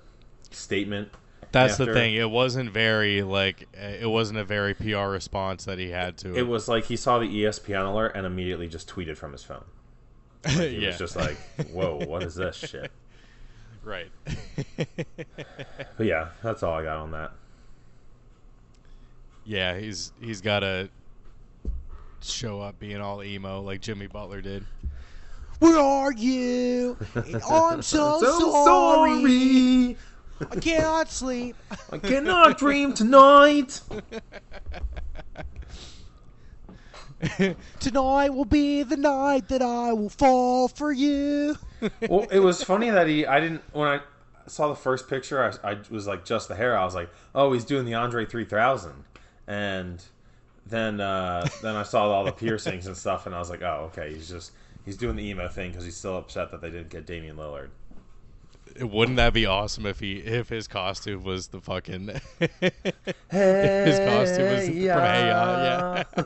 statement. 0.51 1.09
That's 1.51 1.77
the 1.77 1.91
thing. 1.93 2.13
It 2.13 2.29
wasn't 2.29 2.71
very 2.71 3.23
like 3.23 3.67
it 3.73 4.09
wasn't 4.09 4.37
a 4.37 4.43
very 4.43 4.75
PR 4.75 5.07
response 5.07 5.65
that 5.65 5.79
he 5.79 5.89
had 5.89 6.17
to. 6.17 6.35
It 6.35 6.47
was 6.47 6.67
like 6.67 6.85
he 6.85 6.95
saw 6.95 7.17
the 7.17 7.25
ESPN 7.25 7.89
alert 7.89 8.11
and 8.15 8.25
immediately 8.25 8.67
just 8.67 8.87
tweeted 8.87 9.17
from 9.17 9.31
his 9.31 9.43
phone. 9.43 9.65
He 10.47 10.79
yeah, 10.79 10.87
was 10.89 10.97
just 10.97 11.15
like, 11.15 11.37
"Whoa, 11.71 11.99
what 12.07 12.23
is 12.23 12.35
this 12.35 12.55
shit?" 12.55 12.91
right. 13.83 14.09
But 15.97 16.05
yeah, 16.05 16.29
that's 16.41 16.63
all 16.63 16.75
I 16.75 16.83
got 16.83 16.97
on 16.97 17.11
that. 17.11 17.31
yeah, 19.43 19.77
he's 19.77 20.13
he's 20.21 20.39
got 20.39 20.61
to 20.61 20.89
show 22.21 22.61
up 22.61 22.79
being 22.79 23.01
all 23.01 23.23
emo 23.23 23.61
like 23.61 23.81
Jimmy 23.81 24.07
Butler 24.07 24.41
did. 24.41 24.65
Where 25.59 25.77
are 25.77 26.13
you? 26.13 26.97
I'm 27.15 27.81
so, 27.81 28.19
So 28.21 28.51
sorry. 28.51 29.21
sorry. 29.21 29.97
I 30.51 30.55
cannot 30.55 31.11
sleep. 31.11 31.55
I 31.91 31.97
cannot 31.97 32.57
dream 32.57 32.93
tonight. 32.93 33.81
Tonight 37.79 38.29
will 38.29 38.45
be 38.45 38.83
the 38.83 38.95
night 38.95 39.49
that 39.49 39.61
I 39.61 39.91
will 39.91 40.07
fall 40.09 40.69
for 40.69 40.93
you. 40.93 41.57
well, 42.07 42.25
it 42.31 42.39
was 42.39 42.63
funny 42.63 42.89
that 42.89 43.07
he. 43.07 43.25
I 43.25 43.41
didn't 43.41 43.61
when 43.73 43.89
I 43.89 43.99
saw 44.47 44.69
the 44.69 44.75
first 44.75 45.09
picture. 45.09 45.43
I, 45.63 45.71
I 45.71 45.77
was 45.89 46.07
like 46.07 46.23
just 46.23 46.47
the 46.47 46.55
hair. 46.55 46.77
I 46.77 46.85
was 46.85 46.95
like, 46.95 47.09
oh, 47.35 47.51
he's 47.51 47.65
doing 47.65 47.83
the 47.85 47.95
Andre 47.95 48.25
three 48.25 48.45
thousand, 48.45 49.03
and 49.47 50.01
then 50.65 51.01
uh, 51.01 51.45
then 51.61 51.75
I 51.75 51.83
saw 51.83 52.09
all 52.09 52.23
the 52.23 52.31
piercings 52.31 52.87
and 52.87 52.95
stuff, 52.95 53.25
and 53.25 53.35
I 53.35 53.39
was 53.39 53.49
like, 53.49 53.61
oh, 53.63 53.91
okay, 53.91 54.13
he's 54.13 54.29
just 54.29 54.53
he's 54.89 54.97
doing 54.97 55.15
the 55.15 55.23
emo 55.23 55.47
thing 55.47 55.69
because 55.69 55.85
he's 55.85 55.95
still 55.95 56.17
upset 56.17 56.49
that 56.49 56.61
they 56.61 56.71
didn't 56.71 56.89
get 56.89 57.05
Damian 57.05 57.35
Lillard. 57.35 57.69
Wouldn't 58.81 59.17
that 59.17 59.33
be 59.33 59.45
awesome 59.45 59.85
if 59.85 59.99
he 59.99 60.13
if 60.13 60.49
his 60.49 60.67
costume 60.67 61.23
was 61.23 61.49
the 61.49 61.61
fucking 61.61 62.09
Hey, 62.39 62.49
his 63.29 63.99
costume 63.99 64.51
was 64.51 64.65
from 64.65 64.73
Hey 64.73 64.85
Ya, 64.85 64.95
yeah. 65.67 66.03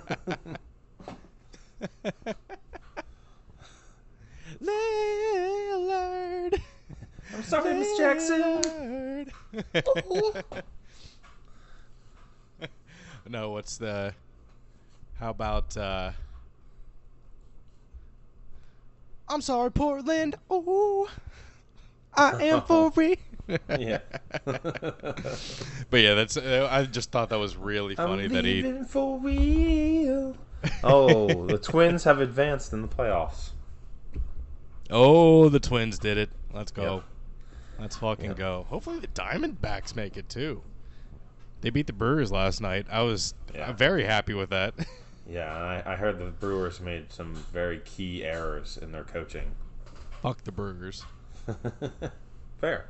Lillard. 5.81 6.61
I'm 7.35 7.43
sorry, 7.43 7.73
Miss 7.73 7.97
Jackson. 7.97 8.61
No, 13.25 13.51
what's 13.51 13.77
the? 13.77 14.13
How 15.17 15.29
about? 15.29 15.77
uh 15.77 16.11
I'm 19.29 19.41
sorry, 19.41 19.71
Portland. 19.71 20.35
Oh, 20.49 21.09
I 22.15 22.43
am 22.43 22.61
for 22.61 22.91
real. 22.95 23.15
Yeah. 23.79 23.99
But 25.89 25.97
yeah, 26.01 26.13
that's. 26.15 26.37
Uh, 26.37 26.67
I 26.71 26.85
just 26.85 27.11
thought 27.11 27.29
that 27.29 27.37
was 27.39 27.55
really 27.55 27.95
funny 27.95 28.23
I'm 28.25 28.33
that 28.33 28.45
he. 28.45 28.61
leaving 28.63 28.85
for 28.85 29.19
real. 29.19 30.35
Oh, 30.83 31.45
the 31.45 31.57
Twins 31.57 32.05
have 32.05 32.21
advanced 32.21 32.71
in 32.71 32.81
the 32.81 32.87
playoffs. 32.87 33.49
Oh, 34.89 35.49
the 35.49 35.59
Twins 35.59 35.99
did 35.99 36.17
it. 36.17 36.29
Let's 36.53 36.71
go. 36.71 36.95
Yep. 36.95 37.03
Let's 37.79 37.97
fucking 37.97 38.25
Yep. 38.27 38.37
go. 38.37 38.65
Hopefully 38.69 38.99
the 38.99 39.07
Diamondbacks 39.07 39.93
make 39.93 40.15
it 40.15 40.29
too. 40.29 40.61
They 41.61 41.69
beat 41.69 41.87
the 41.87 41.93
Brewers 41.93 42.31
last 42.31 42.61
night. 42.61 42.85
I 42.89 43.01
was 43.01 43.33
Yeah. 43.53 43.73
very 43.73 44.05
happy 44.05 44.33
with 44.33 44.51
that. 44.51 44.73
Yeah, 45.27 45.53
I, 45.85 45.93
I 45.93 45.95
heard 45.95 46.19
the 46.19 46.25
Brewers 46.25 46.79
made 46.81 47.11
some 47.11 47.33
very 47.51 47.79
key 47.79 48.23
errors 48.23 48.77
in 48.81 48.91
their 48.91 49.03
coaching. 49.03 49.51
Fuck 50.21 50.43
the 50.43 50.51
Brewers. 50.51 51.05
Fair. 52.61 52.87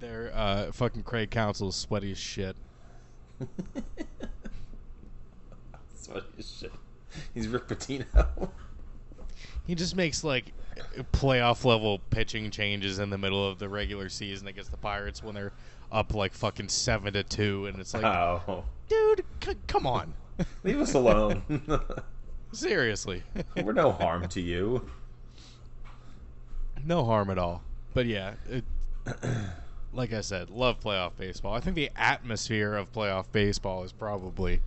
Their 0.00 0.30
uh, 0.34 0.72
fucking 0.72 1.02
Craig 1.02 1.30
Counsell's 1.30 1.76
sweaty 1.76 2.12
as 2.12 2.18
shit. 2.18 2.56
sweaty 5.94 6.26
his 6.36 6.58
shit. 6.60 6.72
He's 7.34 7.48
Rick 7.48 7.68
Pitino. 7.68 8.50
He 9.66 9.74
just 9.74 9.96
makes 9.96 10.22
like 10.22 10.52
playoff 11.12 11.64
level 11.64 12.00
pitching 12.10 12.50
changes 12.50 12.98
in 12.98 13.10
the 13.10 13.18
middle 13.18 13.46
of 13.48 13.58
the 13.58 13.68
regular 13.68 14.08
season 14.08 14.46
against 14.48 14.70
the 14.70 14.76
Pirates 14.76 15.22
when 15.22 15.34
they're 15.34 15.52
up 15.90 16.14
like 16.14 16.32
fucking 16.34 16.68
seven 16.68 17.12
to 17.14 17.22
two, 17.22 17.66
and 17.66 17.78
it's 17.78 17.94
like, 17.94 18.04
oh, 18.04 18.64
dude, 18.88 19.24
c- 19.42 19.54
come 19.66 19.86
on, 19.86 20.12
leave 20.64 20.80
us 20.80 20.94
alone. 20.94 21.42
seriously, 22.52 23.22
We're 23.62 23.72
no 23.72 23.92
harm 23.92 24.28
to 24.28 24.40
you. 24.40 24.88
no 26.84 27.04
harm 27.04 27.30
at 27.30 27.38
all. 27.38 27.62
But 27.94 28.06
yeah, 28.06 28.34
it, 28.48 28.64
like 29.92 30.12
I 30.12 30.20
said, 30.20 30.50
love 30.50 30.80
playoff 30.80 31.12
baseball. 31.16 31.54
I 31.54 31.60
think 31.60 31.76
the 31.76 31.90
atmosphere 31.96 32.74
of 32.74 32.92
playoff 32.92 33.26
baseball 33.32 33.84
is 33.84 33.92
probably 33.92 34.60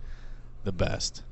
the 0.64 0.72
best. 0.72 1.22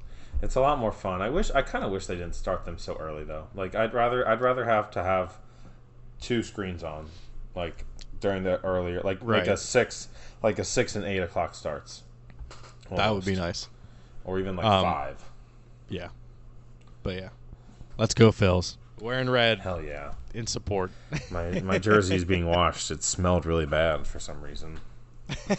It's 0.40 0.54
a 0.54 0.60
lot 0.60 0.78
more 0.78 0.92
fun. 0.92 1.20
I 1.20 1.30
wish 1.30 1.50
I 1.50 1.62
kind 1.62 1.84
of 1.84 1.90
wish 1.90 2.06
they 2.06 2.14
didn't 2.14 2.36
start 2.36 2.64
them 2.64 2.78
so 2.78 2.94
early 2.96 3.24
though. 3.24 3.48
Like 3.54 3.74
I'd 3.74 3.92
rather 3.92 4.26
I'd 4.26 4.40
rather 4.40 4.64
have 4.64 4.90
to 4.92 5.02
have 5.02 5.36
two 6.20 6.42
screens 6.42 6.84
on, 6.84 7.06
like 7.56 7.84
during 8.20 8.44
the 8.44 8.60
earlier 8.64 9.00
like 9.02 9.22
like 9.22 9.46
a 9.46 9.56
six 9.56 10.08
like 10.42 10.58
a 10.58 10.64
six 10.64 10.94
and 10.94 11.04
eight 11.04 11.18
o'clock 11.18 11.54
starts. 11.54 12.02
That 12.94 13.12
would 13.12 13.24
be 13.24 13.34
nice. 13.36 13.68
Or 14.28 14.38
even 14.38 14.56
like 14.56 14.66
Um, 14.66 14.82
five. 14.84 15.24
Yeah, 15.88 16.08
but 17.02 17.14
yeah, 17.16 17.30
let's 17.96 18.12
go, 18.12 18.30
Phils. 18.30 18.76
Wearing 19.00 19.30
red 19.30 19.60
Hell 19.60 19.80
yeah. 19.82 20.12
in 20.34 20.46
support. 20.46 20.90
My 21.30 21.60
my 21.60 21.78
jersey's 21.78 22.26
being 22.26 22.44
washed. 22.54 22.90
It 22.90 23.02
smelled 23.02 23.46
really 23.46 23.64
bad 23.64 24.06
for 24.06 24.18
some 24.20 24.42
reason. 24.42 24.80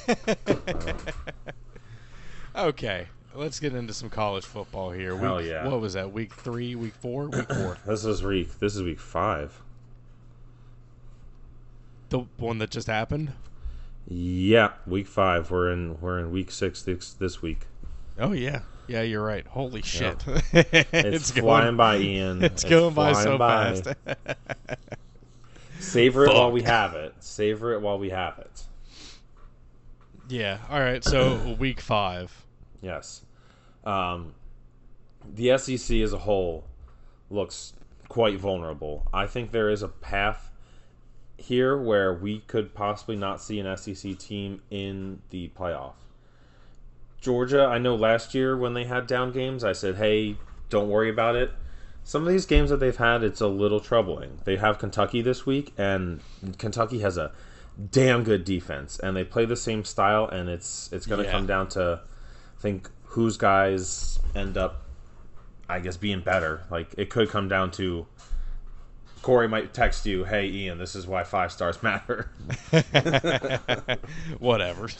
Okay, 2.55 3.07
let's 3.33 3.59
get 3.59 3.73
into 3.73 3.93
some 3.93 4.09
college 4.09 4.43
football 4.45 4.91
here. 4.91 5.15
Hell 5.17 5.37
Week- 5.37 5.47
yeah. 5.47 5.67
What 5.67 5.79
was 5.81 5.93
that? 5.93 6.11
Week 6.11 6.33
three, 6.33 6.75
week 6.75 6.93
four, 6.95 7.27
week 7.27 7.47
four. 7.53 7.77
This 7.85 8.03
is 8.05 8.21
week 8.23 8.59
this 8.59 8.75
is 8.75 8.83
week 8.83 8.99
five. 8.99 9.61
the 12.09 12.19
one 12.37 12.57
that 12.57 12.69
just 12.71 12.87
happened. 12.87 13.33
Yeah, 14.07 14.73
week 14.87 15.07
five. 15.07 15.51
We're 15.51 15.71
in 15.71 16.01
we're 16.01 16.19
in 16.19 16.31
week 16.31 16.51
six 16.51 16.81
this 16.81 17.13
this 17.13 17.41
week. 17.41 17.67
Oh 18.19 18.33
yeah, 18.33 18.61
yeah, 18.87 19.01
you're 19.01 19.23
right. 19.23 19.45
Holy 19.47 19.81
shit! 19.81 20.23
It's, 20.53 21.31
flying 21.31 21.77
by, 21.77 21.97
Ian. 21.97 22.43
It's, 22.43 22.63
going 22.63 22.93
by 22.93 23.13
so 23.13 23.37
by. 23.37 23.81
fast. 23.81 23.87
Savor 25.79 26.25
it 26.25 26.33
while 26.33 26.51
we 26.51 26.63
have 26.63 26.95
it. 26.95 27.13
Savor 27.19 27.73
it 27.73 27.81
while 27.81 27.97
we 27.97 28.09
have 28.09 28.39
it. 28.39 28.63
yeah. 30.27 30.57
All 30.69 30.79
right. 30.79 31.03
So 31.03 31.55
week 31.59 31.79
five. 31.79 32.45
Yes. 32.81 33.23
Um, 33.85 34.33
the 35.33 35.57
SEC 35.57 35.97
as 35.97 36.13
a 36.13 36.17
whole 36.17 36.65
looks 37.29 37.73
quite 38.09 38.39
vulnerable. 38.39 39.07
I 39.13 39.27
think 39.27 39.51
there 39.51 39.69
is 39.69 39.83
a 39.83 39.87
path 39.87 40.51
here 41.37 41.77
where 41.77 42.13
we 42.13 42.39
could 42.39 42.73
possibly 42.73 43.15
not 43.15 43.41
see 43.41 43.59
an 43.59 43.77
SEC 43.77 44.17
team 44.17 44.61
in 44.69 45.21
the 45.29 45.49
playoff. 45.57 45.93
Georgia, 47.21 47.65
I 47.65 47.77
know 47.77 47.95
last 47.95 48.33
year 48.33 48.55
when 48.55 48.73
they 48.73 48.85
had 48.85 49.07
down 49.07 49.31
games, 49.31 49.63
I 49.63 49.73
said, 49.73 49.95
hey, 49.95 50.37
don't 50.69 50.89
worry 50.89 51.09
about 51.09 51.35
it. 51.35 51.51
Some 52.03 52.23
of 52.23 52.29
these 52.29 52.45
games 52.45 52.69
that 52.69 52.77
they've 52.79 52.95
had, 52.95 53.23
it's 53.23 53.41
a 53.41 53.47
little 53.47 53.79
troubling. 53.79 54.39
They 54.45 54.55
have 54.55 54.79
Kentucky 54.79 55.21
this 55.21 55.45
week, 55.45 55.73
and 55.77 56.21
Kentucky 56.57 56.99
has 56.99 57.17
a 57.17 57.31
damn 57.91 58.23
good 58.23 58.45
defense, 58.45 58.97
and 58.99 59.15
they 59.15 59.23
play 59.23 59.45
the 59.45 59.55
same 59.55 59.83
style, 59.83 60.27
and 60.27 60.49
it's 60.49 60.89
it's 60.91 61.05
going 61.05 61.19
to 61.19 61.25
Yeah. 61.25 61.31
come 61.31 61.45
down 61.45 61.67
to 61.69 62.01
I 62.57 62.61
think 62.61 62.89
whose 63.03 63.37
guys 63.37 64.19
end 64.35 64.57
up, 64.57 64.81
I 65.69 65.79
guess, 65.79 65.97
being 65.97 66.21
better. 66.21 66.63
Like 66.71 66.93
it 66.97 67.09
could 67.09 67.29
come 67.29 67.47
down 67.47 67.71
to 67.71 68.07
Corey 69.21 69.47
might 69.47 69.73
text 69.73 70.05
you, 70.05 70.23
"Hey 70.23 70.47
Ian, 70.47 70.77
this 70.77 70.95
is 70.95 71.05
why 71.05 71.23
five 71.23 71.51
stars 71.51 71.81
matter," 71.83 72.29
Whatever. 74.39 74.83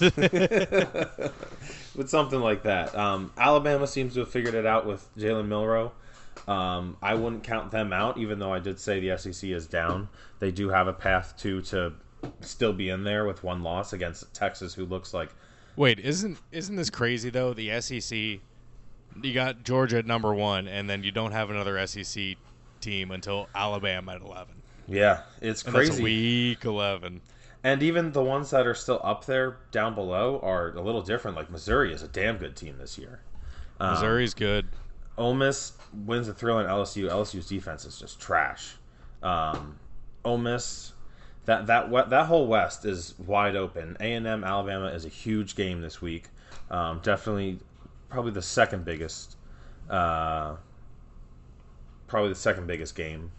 with 1.96 2.10
something 2.10 2.40
like 2.40 2.64
that. 2.64 2.96
Um, 2.96 3.32
Alabama 3.38 3.88
seems 3.88 4.14
to 4.16 4.22
have 4.22 4.30
figured 4.30 4.56
it 4.56 4.66
out 4.66 4.86
with 4.86 5.08
Jalen 5.18 5.48
Milroe. 5.48 5.92
Um, 6.48 6.98
I 7.02 7.16
wouldn't 7.16 7.44
count 7.44 7.72
them 7.72 7.94
out, 7.94 8.18
even 8.18 8.40
though 8.40 8.54
I 8.54 8.60
did 8.60 8.80
say 8.80 9.00
the 9.00 9.18
SEC 9.18 9.50
is 9.50 9.68
down. 9.68 10.10
They 10.40 10.52
do 10.52 10.70
have 10.70 10.88
a 10.88 10.94
path 10.94 11.36
to 11.40 11.62
to 11.64 11.94
still 12.42 12.74
be 12.74 12.90
in 12.90 13.04
there 13.04 13.26
with 13.26 13.44
one 13.44 13.64
loss 13.64 13.94
against 13.94 14.34
Texas, 14.34 14.74
who 14.74 14.86
looks 14.86 15.14
like 15.14 15.30
Wait, 15.80 15.98
isn't 16.00 16.38
isn't 16.52 16.76
this 16.76 16.90
crazy 16.90 17.30
though? 17.30 17.54
The 17.54 17.80
SEC, 17.80 18.12
you 18.12 19.34
got 19.34 19.64
Georgia 19.64 20.00
at 20.00 20.06
number 20.06 20.34
one, 20.34 20.68
and 20.68 20.90
then 20.90 21.04
you 21.04 21.12
don't 21.12 21.32
have 21.32 21.50
another 21.50 21.88
SEC 21.88 22.36
team 22.81 23.12
until 23.12 23.48
Alabama 23.55 24.13
at 24.13 24.21
eleven. 24.21 24.55
yeah, 24.88 25.21
it's 25.41 25.63
And 25.63 25.74
crazy. 25.74 26.01
a 26.01 26.03
week 26.03 26.65
eleven. 26.65 27.21
And 27.63 27.83
even 27.83 28.13
the 28.13 28.24
ones 28.24 28.51
that 28.51 28.65
are 28.65 28.74
still 28.74 29.01
up 29.03 29.25
there 29.25 29.57
down 29.71 29.93
below 29.93 30.39
are 30.41 30.69
a 30.69 30.81
little 30.81 31.01
different. 31.01 31.36
Like 31.36 31.50
Missouri 31.50 31.91
is 31.93 32.01
a 32.03 32.07
damn 32.07 32.38
good 32.38 32.55
team 32.55 32.77
this 32.79 32.98
year. 32.98 33.19
Um, 33.81 33.93
Missouri's 33.93 34.33
good. 34.33 34.67
Ole 35.17 35.33
Miss 35.33 35.74
wins 36.05 36.27
the 36.27 36.33
thrill 36.33 36.59
in 36.59 36.67
LSU. 36.67 37.09
LSU's 37.09 37.48
defense 37.48 37.83
is 37.83 38.00
just 38.00 38.19
trash. 38.21 38.75
Um, 39.21 39.77
Ole 40.24 40.38
Miss, 40.38 40.93
that 41.45 41.67
that 41.67 41.91
that 42.09 42.25
whole 42.27 42.48
West 42.48 42.86
is 42.86 43.13
wide 43.19 43.57
open. 43.57 43.98
A 44.00 44.13
and 44.13 44.25
M 44.25 44.45
Alabama 44.45 44.88
is 44.88 45.03
a 45.03 45.09
huge 45.09 45.55
game 45.57 45.81
this 45.81 46.01
week. 46.01 46.29
Um, 46.71 47.01
definitely, 47.03 47.59
probably 48.07 48.31
the 48.31 48.41
second 48.41 48.86
biggest. 48.86 49.36
Uh, 49.89 50.55
probably 52.10 52.30
the 52.30 52.36
second 52.36 52.68
biggest 52.68 52.96
game. 52.96 53.32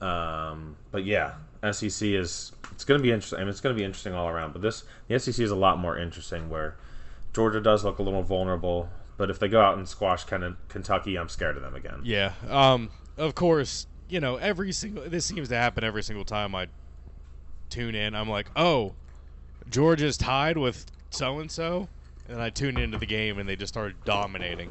Um, 0.00 0.76
but 0.90 1.04
yeah, 1.04 1.34
SEC 1.70 2.08
is 2.08 2.52
it's 2.72 2.84
going 2.84 2.98
to 2.98 3.02
be 3.02 3.12
interesting. 3.12 3.38
I 3.38 3.42
mean, 3.42 3.50
it's 3.50 3.60
going 3.60 3.74
to 3.74 3.78
be 3.78 3.84
interesting 3.84 4.14
all 4.14 4.28
around. 4.28 4.52
But 4.52 4.62
this 4.62 4.84
the 5.08 5.18
SEC 5.18 5.38
is 5.38 5.50
a 5.50 5.56
lot 5.56 5.78
more 5.78 5.98
interesting 5.98 6.48
where 6.48 6.76
Georgia 7.32 7.60
does 7.60 7.84
look 7.84 7.98
a 7.98 8.02
little 8.02 8.20
more 8.20 8.24
vulnerable. 8.24 8.88
But 9.16 9.28
if 9.28 9.38
they 9.38 9.48
go 9.48 9.60
out 9.60 9.76
and 9.76 9.86
squash 9.86 10.24
Kentucky, 10.24 11.16
I'm 11.16 11.28
scared 11.28 11.56
of 11.56 11.62
them 11.62 11.74
again. 11.74 12.00
Yeah. 12.02 12.32
Um. 12.48 12.90
Of 13.18 13.34
course, 13.34 13.86
you 14.08 14.18
know, 14.18 14.36
every 14.36 14.72
single 14.72 15.08
this 15.08 15.26
seems 15.26 15.48
to 15.50 15.56
happen 15.56 15.84
every 15.84 16.02
single 16.02 16.24
time 16.24 16.54
I 16.54 16.68
tune 17.68 17.94
in. 17.94 18.14
I'm 18.14 18.28
like, 18.28 18.46
oh, 18.56 18.94
Georgia's 19.68 20.16
tied 20.16 20.56
with 20.56 20.86
so 21.10 21.38
and 21.38 21.50
so, 21.50 21.88
and 22.28 22.40
I 22.40 22.50
tune 22.50 22.78
into 22.78 22.98
the 22.98 23.06
game 23.06 23.38
and 23.38 23.48
they 23.48 23.56
just 23.56 23.74
started 23.74 23.96
dominating. 24.04 24.70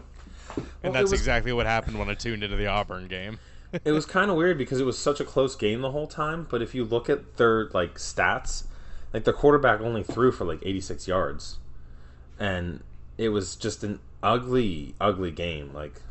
And 0.83 0.93
that's 0.95 1.11
was- 1.11 1.13
exactly 1.19 1.51
what 1.53 1.65
happened 1.65 1.97
when 1.99 2.09
I 2.09 2.13
tuned 2.13 2.43
into 2.43 2.55
the 2.55 2.67
Auburn 2.67 3.07
game. 3.07 3.39
it 3.85 3.91
was 3.91 4.05
kind 4.05 4.31
of 4.31 4.37
weird 4.37 4.57
because 4.57 4.79
it 4.79 4.85
was 4.85 4.97
such 4.97 5.19
a 5.19 5.23
close 5.25 5.55
game 5.55 5.81
the 5.81 5.91
whole 5.91 6.07
time. 6.07 6.47
But 6.49 6.61
if 6.61 6.73
you 6.73 6.83
look 6.85 7.09
at 7.09 7.37
their 7.37 7.65
like 7.73 7.95
stats, 7.95 8.63
like 9.13 9.23
the 9.25 9.33
quarterback 9.33 9.81
only 9.81 10.03
threw 10.03 10.31
for 10.31 10.45
like 10.45 10.59
86 10.65 11.07
yards, 11.07 11.59
and 12.39 12.83
it 13.17 13.29
was 13.29 13.55
just 13.55 13.83
an 13.83 13.99
ugly, 14.23 14.95
ugly 14.99 15.31
game. 15.31 15.71
Like 15.73 16.01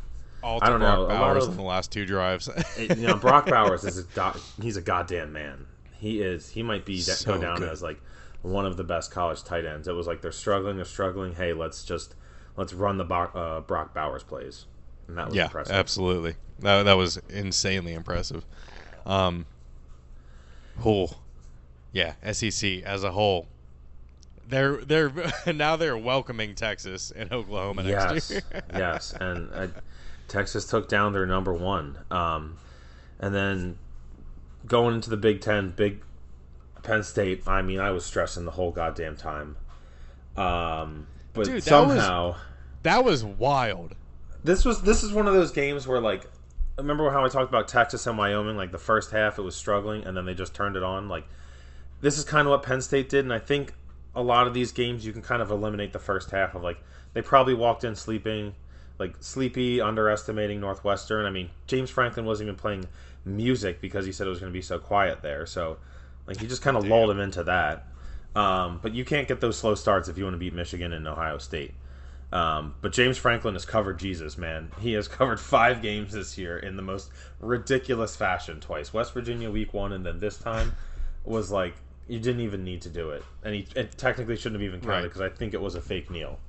All 0.43 0.59
I 0.61 0.69
don't 0.69 0.79
Brock 0.79 0.99
know, 0.99 1.07
Bowers 1.07 1.45
of- 1.45 1.51
in 1.51 1.57
the 1.57 1.63
last 1.63 1.91
two 1.91 2.05
drives. 2.05 2.47
it, 2.77 2.97
you 2.97 3.07
know, 3.07 3.15
Brock 3.17 3.47
Bowers 3.47 3.83
is 3.83 3.97
a 3.97 4.03
do- 4.03 4.39
he's 4.61 4.77
a 4.77 4.81
goddamn 4.81 5.33
man. 5.33 5.65
He 5.97 6.21
is. 6.21 6.49
He 6.49 6.63
might 6.63 6.85
be 6.85 6.99
So 7.01 7.33
go 7.35 7.41
down 7.41 7.57
good. 7.57 7.69
as 7.69 7.81
like 7.81 7.99
one 8.41 8.65
of 8.65 8.77
the 8.77 8.85
best 8.85 9.11
college 9.11 9.43
tight 9.43 9.65
ends. 9.65 9.87
It 9.87 9.95
was 9.95 10.07
like 10.07 10.21
they're 10.21 10.31
struggling, 10.31 10.77
they're 10.77 10.85
struggling. 10.85 11.35
Hey, 11.35 11.51
let's 11.51 11.83
just 11.83 12.15
let's 12.59 12.73
run 12.73 12.97
the 12.97 13.05
Bo- 13.05 13.31
uh, 13.33 13.61
Brock 13.61 13.93
Bowers 13.93 14.21
plays, 14.23 14.65
and 15.07 15.17
that 15.17 15.27
was 15.27 15.35
yeah, 15.35 15.45
impressive. 15.45 15.73
absolutely. 15.73 16.35
That 16.59 16.83
that 16.83 16.93
was 16.97 17.17
insanely 17.29 17.93
impressive. 17.93 18.45
Um, 19.05 19.45
whole, 20.79 21.15
yeah, 21.91 22.13
SEC 22.31 22.83
as 22.83 23.03
a 23.03 23.11
whole. 23.11 23.47
They're 24.47 24.77
they're 24.77 25.11
now 25.53 25.75
they're 25.77 25.97
welcoming 25.97 26.53
Texas 26.55 27.11
and 27.15 27.31
Oklahoma 27.31 27.83
next 27.83 28.29
Yes, 28.29 28.31
year. 28.31 28.41
yes, 28.73 29.13
and 29.13 29.49
uh, 29.53 29.67
Texas 30.27 30.65
took 30.65 30.89
down 30.89 31.13
their 31.13 31.25
number 31.25 31.53
one, 31.53 31.97
um, 32.11 32.57
and 33.19 33.33
then 33.33 33.77
going 34.65 34.95
into 34.95 35.09
the 35.09 35.17
Big 35.17 35.39
Ten, 35.41 35.71
Big 35.71 36.01
Penn 36.83 37.03
State. 37.03 37.43
I 37.47 37.61
mean, 37.61 37.79
I 37.79 37.91
was 37.91 38.05
stressing 38.05 38.43
the 38.45 38.51
whole 38.51 38.71
goddamn 38.71 39.15
time. 39.15 39.55
Um, 40.35 41.07
but 41.33 41.45
Dude, 41.45 41.61
that 41.63 41.87
was- 41.87 41.97
somehow. 41.99 42.35
That 42.83 43.03
was 43.03 43.23
wild. 43.23 43.95
this 44.43 44.65
was 44.65 44.81
this 44.81 45.03
is 45.03 45.11
one 45.11 45.27
of 45.27 45.33
those 45.33 45.51
games 45.51 45.87
where 45.87 45.99
like 45.99 46.25
remember 46.77 47.09
how 47.11 47.25
I 47.25 47.29
talked 47.29 47.49
about 47.49 47.67
Texas 47.67 48.07
and 48.07 48.17
Wyoming 48.17 48.55
like 48.55 48.71
the 48.71 48.77
first 48.77 49.11
half 49.11 49.37
it 49.37 49.41
was 49.41 49.55
struggling 49.55 50.05
and 50.05 50.15
then 50.15 50.25
they 50.25 50.33
just 50.33 50.53
turned 50.53 50.75
it 50.75 50.83
on? 50.83 51.09
Like 51.09 51.25
this 52.01 52.17
is 52.17 52.23
kind 52.23 52.47
of 52.47 52.51
what 52.51 52.63
Penn 52.63 52.81
State 52.81 53.09
did 53.09 53.25
and 53.25 53.33
I 53.33 53.39
think 53.39 53.73
a 54.15 54.23
lot 54.23 54.47
of 54.47 54.53
these 54.53 54.71
games 54.71 55.05
you 55.05 55.13
can 55.13 55.21
kind 55.21 55.41
of 55.41 55.51
eliminate 55.51 55.93
the 55.93 55.99
first 55.99 56.31
half 56.31 56.55
of 56.55 56.63
like 56.63 56.79
they 57.13 57.21
probably 57.21 57.53
walked 57.53 57.83
in 57.83 57.95
sleeping 57.95 58.55
like 58.97 59.15
sleepy 59.19 59.79
underestimating 59.81 60.59
Northwestern. 60.59 61.25
I 61.25 61.29
mean 61.29 61.49
James 61.67 61.89
Franklin 61.89 62.25
wasn't 62.25 62.47
even 62.47 62.57
playing 62.57 62.85
music 63.25 63.81
because 63.81 64.05
he 64.05 64.11
said 64.11 64.25
it 64.25 64.29
was 64.29 64.39
going 64.39 64.51
to 64.51 64.57
be 64.57 64.61
so 64.61 64.79
quiet 64.79 65.21
there 65.21 65.45
so 65.45 65.77
like 66.27 66.39
he 66.39 66.47
just 66.47 66.61
kind 66.61 66.77
of 66.77 66.87
lulled 66.87 67.09
him 67.09 67.19
into 67.19 67.43
that. 67.43 67.85
Um, 68.35 68.79
but 68.81 68.93
you 68.93 69.03
can't 69.03 69.27
get 69.27 69.41
those 69.41 69.57
slow 69.57 69.73
starts 69.73 70.07
if 70.07 70.17
you 70.17 70.23
want 70.23 70.35
to 70.35 70.37
beat 70.37 70.53
Michigan 70.53 70.93
and 70.93 71.07
Ohio 71.07 71.39
State 71.39 71.73
um, 72.31 72.75
but 72.81 72.91
James 72.93 73.17
Franklin 73.17 73.55
has 73.55 73.65
covered 73.65 73.97
Jesus, 73.99 74.37
man. 74.37 74.71
He 74.79 74.93
has 74.93 75.07
covered 75.19 75.39
five 75.39 75.81
games 75.81 76.13
this 76.13 76.37
year 76.37 76.57
in 76.59 76.75
the 76.75 76.81
most 76.83 77.09
ridiculous 77.39 78.15
fashion 78.15 78.59
twice. 78.59 78.93
West 78.93 79.13
Virginia 79.13 79.49
week 79.49 79.73
one, 79.73 79.93
and 79.93 80.05
then 80.05 80.19
this 80.19 80.37
time 80.37 80.73
was 81.25 81.51
like 81.51 81.73
you 82.07 82.19
didn't 82.19 82.41
even 82.41 82.63
need 82.63 82.81
to 82.81 82.89
do 82.89 83.11
it, 83.11 83.23
and 83.43 83.53
he 83.55 83.67
it 83.75 83.97
technically 83.97 84.35
shouldn't 84.35 84.61
have 84.61 84.67
even 84.67 84.79
counted 84.81 84.93
Right. 84.93 85.03
because 85.03 85.21
I 85.21 85.29
think 85.29 85.53
it 85.53 85.61
was 85.61 85.75
a 85.75 85.81
fake 85.81 86.09
kneel. 86.11 86.39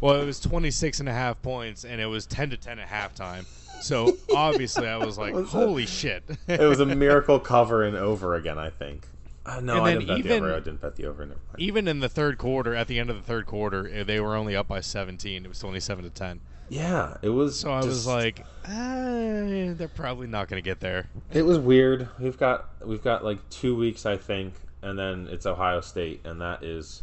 Well, 0.00 0.20
it 0.20 0.26
was 0.26 0.40
26 0.40 0.98
and 1.00 1.08
a 1.08 1.12
half 1.12 1.40
points, 1.42 1.84
and 1.84 2.00
it 2.00 2.06
was 2.06 2.26
10 2.26 2.50
to 2.50 2.56
10 2.56 2.80
at 2.80 2.88
halftime. 2.88 3.44
So 3.82 4.16
obviously, 4.34 4.86
I 4.88 4.96
was 4.96 5.16
like, 5.16 5.32
Was 5.34 5.50
"Holy 5.50 5.86
shit!" 5.86 6.24
It 6.48 6.60
was 6.60 6.80
a 6.80 6.86
miracle 6.96 7.38
cover 7.38 7.82
and 7.84 7.96
over 7.96 8.34
again. 8.34 8.58
I 8.58 8.70
think. 8.70 9.06
Uh, 9.44 9.60
no, 9.60 9.74
And 9.74 9.82
I 9.82 9.90
then 9.90 9.98
didn't 9.98 10.06
bet 10.08 10.22
the 10.22 10.28
even- 10.34 10.44
over. 10.44 10.54
I 10.54 10.60
didn't 10.60 10.80
bet 10.80 10.96
the 10.96 11.06
over. 11.06 11.26
Never 11.26 11.40
mind. 11.48 11.58
Even 11.58 11.88
in 11.88 12.00
the 12.00 12.08
third 12.08 12.38
quarter, 12.38 12.74
at 12.76 12.86
the 12.86 12.98
end 13.00 13.10
of 13.10 13.16
the 13.16 13.22
third 13.22 13.46
quarter, 13.46 13.88
eh, 13.92 14.04
they 14.04 14.20
were 14.20 14.36
only 14.36 14.54
up 14.54 14.68
by 14.68 14.80
17. 14.80 15.44
It 15.44 15.48
was 15.48 15.58
27 15.58 16.04
to 16.04 16.10
10. 16.10 16.40
Yeah, 16.68 17.16
it 17.22 17.28
was. 17.30 17.58
So 17.58 17.70
I 17.72 17.84
was 17.84 18.06
like, 18.06 18.40
uh, 18.64 19.74
"They're 19.74 19.90
probably 19.94 20.26
not 20.28 20.48
going 20.48 20.62
to 20.62 20.64
get 20.64 20.80
there." 20.80 21.08
It 21.32 21.42
was 21.42 21.58
weird. 21.58 22.08
We've 22.18 22.38
got 22.38 22.68
we've 22.86 23.02
got 23.02 23.24
like 23.24 23.46
two 23.50 23.76
weeks, 23.76 24.06
I 24.06 24.16
think, 24.16 24.54
and 24.80 24.98
then 24.98 25.28
it's 25.30 25.44
Ohio 25.44 25.80
State, 25.82 26.20
and 26.24 26.40
that 26.40 26.62
is 26.62 27.02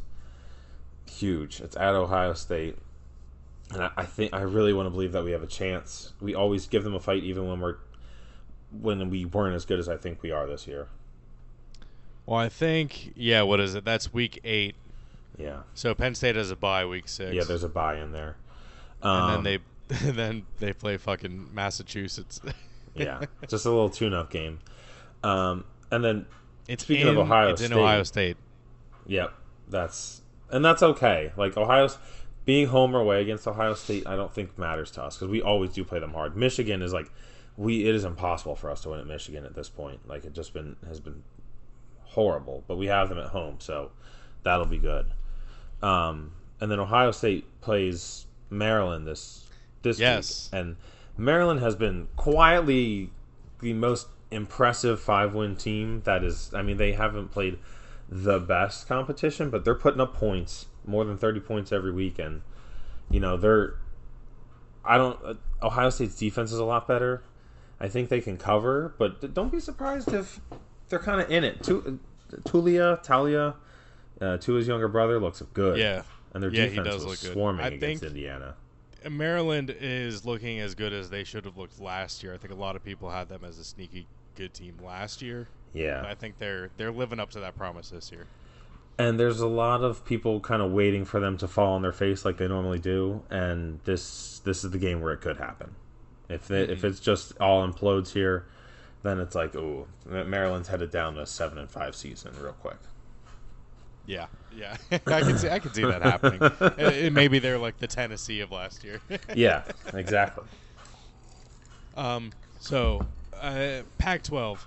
huge. 1.05 1.59
It's 1.61 1.75
at 1.75 1.93
Ohio 1.93 2.33
State, 2.33 2.77
and 3.71 3.83
I, 3.83 3.91
I 3.97 4.05
think 4.05 4.33
I 4.33 4.41
really 4.41 4.73
want 4.73 4.87
to 4.87 4.91
believe 4.91 5.11
that 5.11 5.23
we 5.23 5.31
have 5.31 5.43
a 5.43 5.47
chance. 5.47 6.13
We 6.19 6.33
always 6.33 6.65
give 6.65 6.83
them 6.83 6.95
a 6.95 6.99
fight, 6.99 7.23
even 7.23 7.47
when 7.47 7.59
we're 7.59 7.75
when 8.71 9.07
we 9.09 9.25
weren't 9.25 9.55
as 9.55 9.65
good 9.65 9.77
as 9.77 9.89
I 9.89 9.97
think 9.97 10.23
we 10.23 10.31
are 10.31 10.47
this 10.47 10.65
year. 10.67 10.87
Well, 12.29 12.37
I 12.39 12.47
think, 12.49 13.13
yeah. 13.15 13.41
What 13.41 13.59
is 13.59 13.73
it? 13.73 13.83
That's 13.83 14.13
week 14.13 14.39
eight. 14.43 14.75
Yeah, 15.35 15.61
So 15.73 15.95
Penn 15.95 16.13
State 16.13 16.35
has 16.35 16.51
a 16.51 16.55
bye 16.55 16.85
week 16.85 17.07
six. 17.07 17.33
yeah. 17.33 17.43
There's 17.43 17.63
a 17.63 17.69
bye 17.69 17.95
in 17.97 18.11
there, 18.11 18.35
and 19.01 19.35
Um, 19.37 19.43
then 19.43 19.61
they, 19.89 19.97
and 20.09 20.15
then 20.17 20.45
they 20.59 20.73
play 20.73 20.97
fucking 20.97 21.49
Massachusetts. 21.55 22.39
yeah, 22.93 23.21
just 23.47 23.65
a 23.65 23.69
little 23.69 23.89
tune-up 23.89 24.29
game, 24.29 24.59
um, 25.23 25.63
and 25.89 26.03
then 26.03 26.25
it's 26.67 26.83
Speaking 26.83 27.07
in, 27.07 27.13
of 27.13 27.19
Ohio 27.19 27.49
it's 27.49 27.61
in 27.61 27.67
State. 27.69 27.77
Ohio 27.79 28.03
State. 28.03 28.37
Yep, 29.07 29.33
that's 29.69 30.21
and 30.51 30.63
that's 30.63 30.83
okay. 30.83 31.31
Like 31.35 31.57
Ohio's 31.57 31.97
being 32.45 32.67
home 32.67 32.95
or 32.95 32.99
away 32.99 33.21
against 33.21 33.47
Ohio 33.47 33.73
State, 33.73 34.05
I 34.05 34.15
don't 34.15 34.31
think 34.33 34.55
matters 34.57 34.91
to 34.91 35.03
us 35.03 35.15
because 35.15 35.29
we 35.29 35.41
always 35.41 35.71
do 35.71 35.83
play 35.83 35.99
them 35.99 36.13
hard. 36.13 36.35
Michigan 36.35 36.81
is 36.83 36.93
like 36.93 37.09
we 37.57 37.87
it 37.87 37.95
is 37.95 38.03
impossible 38.03 38.55
for 38.55 38.69
us 38.69 38.81
to 38.81 38.89
win 38.89 38.99
at 38.99 39.07
Michigan 39.07 39.45
at 39.45 39.55
this 39.55 39.69
point. 39.69 40.07
Like 40.07 40.25
it 40.25 40.33
just 40.33 40.53
been 40.53 40.75
has 40.87 40.99
been 40.99 41.23
horrible, 42.09 42.63
but 42.67 42.77
we 42.77 42.87
have 42.87 43.09
them 43.09 43.17
at 43.17 43.27
home, 43.27 43.55
so 43.59 43.91
that'll 44.43 44.65
be 44.65 44.77
good. 44.77 45.05
Um, 45.81 46.33
and 46.59 46.69
then 46.71 46.79
Ohio 46.79 47.11
State 47.11 47.45
plays 47.61 48.25
Maryland 48.49 49.07
this 49.07 49.45
this 49.81 49.99
Yes. 49.99 50.49
week, 50.51 50.59
and 50.59 50.75
Maryland 51.17 51.61
has 51.61 51.75
been 51.75 52.07
quietly 52.15 53.11
the 53.61 53.73
most 53.73 54.07
impressive 54.31 54.99
five 54.99 55.33
win 55.33 55.55
team. 55.55 56.01
That 56.03 56.23
is, 56.23 56.51
I 56.53 56.61
mean, 56.61 56.77
they 56.77 56.93
haven't 56.93 57.29
played 57.31 57.57
the 58.09 58.39
best 58.39 58.87
competition, 58.87 59.49
but 59.49 59.63
they're 59.63 59.75
putting 59.75 60.01
up 60.01 60.13
points, 60.13 60.65
more 60.85 61.05
than 61.05 61.17
thirty 61.17 61.39
points 61.39 61.71
every 61.71 61.91
week, 61.91 62.19
and 62.19 62.41
you 63.09 63.19
know 63.19 63.37
they're. 63.37 63.75
I 64.83 64.97
don't. 64.97 65.19
Uh, 65.23 65.33
Ohio 65.61 65.89
State's 65.89 66.15
defense 66.15 66.51
is 66.51 66.59
a 66.59 66.63
lot 66.65 66.87
better. 66.87 67.21
I 67.79 67.87
think 67.87 68.09
they 68.09 68.19
can 68.21 68.37
cover, 68.37 68.93
but 68.97 69.33
don't 69.33 69.51
be 69.51 69.59
surprised 69.59 70.13
if 70.13 70.41
they're 70.89 70.99
kind 70.99 71.21
of 71.21 71.29
in 71.31 71.43
it. 71.43 71.63
Tu- 71.63 71.99
Tulia, 72.43 73.01
Talia, 73.03 73.55
uh, 74.21 74.37
Tua's 74.37 74.67
younger 74.67 74.87
brother 74.87 75.19
looks 75.19 75.41
good. 75.53 75.77
Yeah. 75.77 76.03
and 76.33 76.43
their 76.43 76.51
Yeah, 76.53 76.63
he 76.65 76.69
defense 76.75 76.87
does 76.87 76.95
was 76.97 77.05
look 77.05 77.21
good. 77.21 77.33
swarming 77.33 77.65
I 77.65 77.67
against 77.69 78.01
think- 78.01 78.03
Indiana. 78.11 78.55
Maryland 79.09 79.73
is 79.79 80.25
looking 80.25 80.59
as 80.59 80.75
good 80.75 80.91
as 80.93 81.09
they 81.09 81.23
should 81.23 81.45
have 81.45 81.57
looked 81.57 81.79
last 81.79 82.21
year. 82.21 82.33
I 82.33 82.37
think 82.37 82.51
a 82.53 82.57
lot 82.57 82.75
of 82.75 82.83
people 82.83 83.09
had 83.09 83.29
them 83.29 83.43
as 83.45 83.57
a 83.57 83.63
sneaky 83.63 84.05
good 84.35 84.53
team 84.53 84.75
last 84.83 85.21
year. 85.21 85.47
Yeah, 85.73 86.03
I 86.05 86.15
think 86.15 86.37
they're 86.37 86.69
they're 86.77 86.91
living 86.91 87.19
up 87.19 87.29
to 87.31 87.39
that 87.39 87.55
promise 87.55 87.89
this 87.91 88.11
year. 88.11 88.25
and 88.97 89.17
there's 89.19 89.39
a 89.39 89.47
lot 89.47 89.81
of 89.83 90.03
people 90.03 90.39
kind 90.41 90.61
of 90.61 90.71
waiting 90.71 91.05
for 91.05 91.19
them 91.21 91.37
to 91.37 91.47
fall 91.47 91.73
on 91.75 91.81
their 91.81 91.93
face 91.93 92.25
like 92.25 92.35
they 92.37 92.47
normally 92.49 92.79
do 92.79 93.21
and 93.29 93.79
this 93.85 94.39
this 94.43 94.63
is 94.65 94.71
the 94.71 94.77
game 94.77 94.99
where 94.99 95.13
it 95.13 95.21
could 95.21 95.37
happen 95.37 95.73
if 96.27 96.51
it, 96.51 96.69
if 96.69 96.83
it's 96.83 96.99
just 96.99 97.31
all 97.39 97.65
implodes 97.65 98.11
here 98.11 98.45
then 99.03 99.19
it's 99.19 99.35
like 99.35 99.55
oh 99.55 99.87
maryland's 100.05 100.67
headed 100.67 100.91
down 100.91 101.15
to 101.15 101.21
a 101.21 101.25
seven 101.25 101.57
and 101.57 101.69
five 101.69 101.95
season 101.95 102.31
real 102.41 102.53
quick 102.53 102.77
Yeah, 104.05 104.27
yeah, 104.55 104.75
I 104.91 104.97
can 105.21 105.37
see 105.37 105.49
I 105.49 105.59
can 105.59 105.71
see 105.73 105.83
that 105.83 106.01
happening. 106.01 106.41
Uh, 106.41 106.71
it- 106.77 107.13
maybe 107.13 107.37
they're 107.39 107.59
like 107.59 107.77
the 107.77 107.87
Tennessee 107.87 108.39
of 108.41 108.51
last 108.51 108.83
year. 108.83 108.99
yeah 109.35 109.63
exactly 109.93 110.45
um, 111.95 112.31
so 112.59 113.05
uh, 113.41 113.81
Pac-12. 113.97 114.59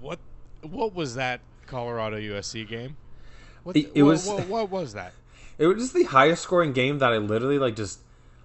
What 0.00 0.18
what 0.62 0.94
was 0.94 1.14
that 1.14 1.40
Colorado 1.66 2.16
USC 2.18 2.66
game? 2.68 2.96
What, 3.62 3.76
It- 3.76 3.90
it 3.94 4.02
what- 4.02 4.08
was- 4.10 4.26
what, 4.26 4.48
what 4.48 4.70
was 4.70 4.92
that? 4.94 5.12
it 5.56 5.66
was 5.68 5.78
just 5.78 5.94
the 5.94 6.02
highest 6.04 6.42
scoring 6.42 6.72
game 6.72 6.98
that 6.98 7.12
i 7.12 7.16
literally 7.16 7.60
like 7.60 7.76
just 7.76 8.00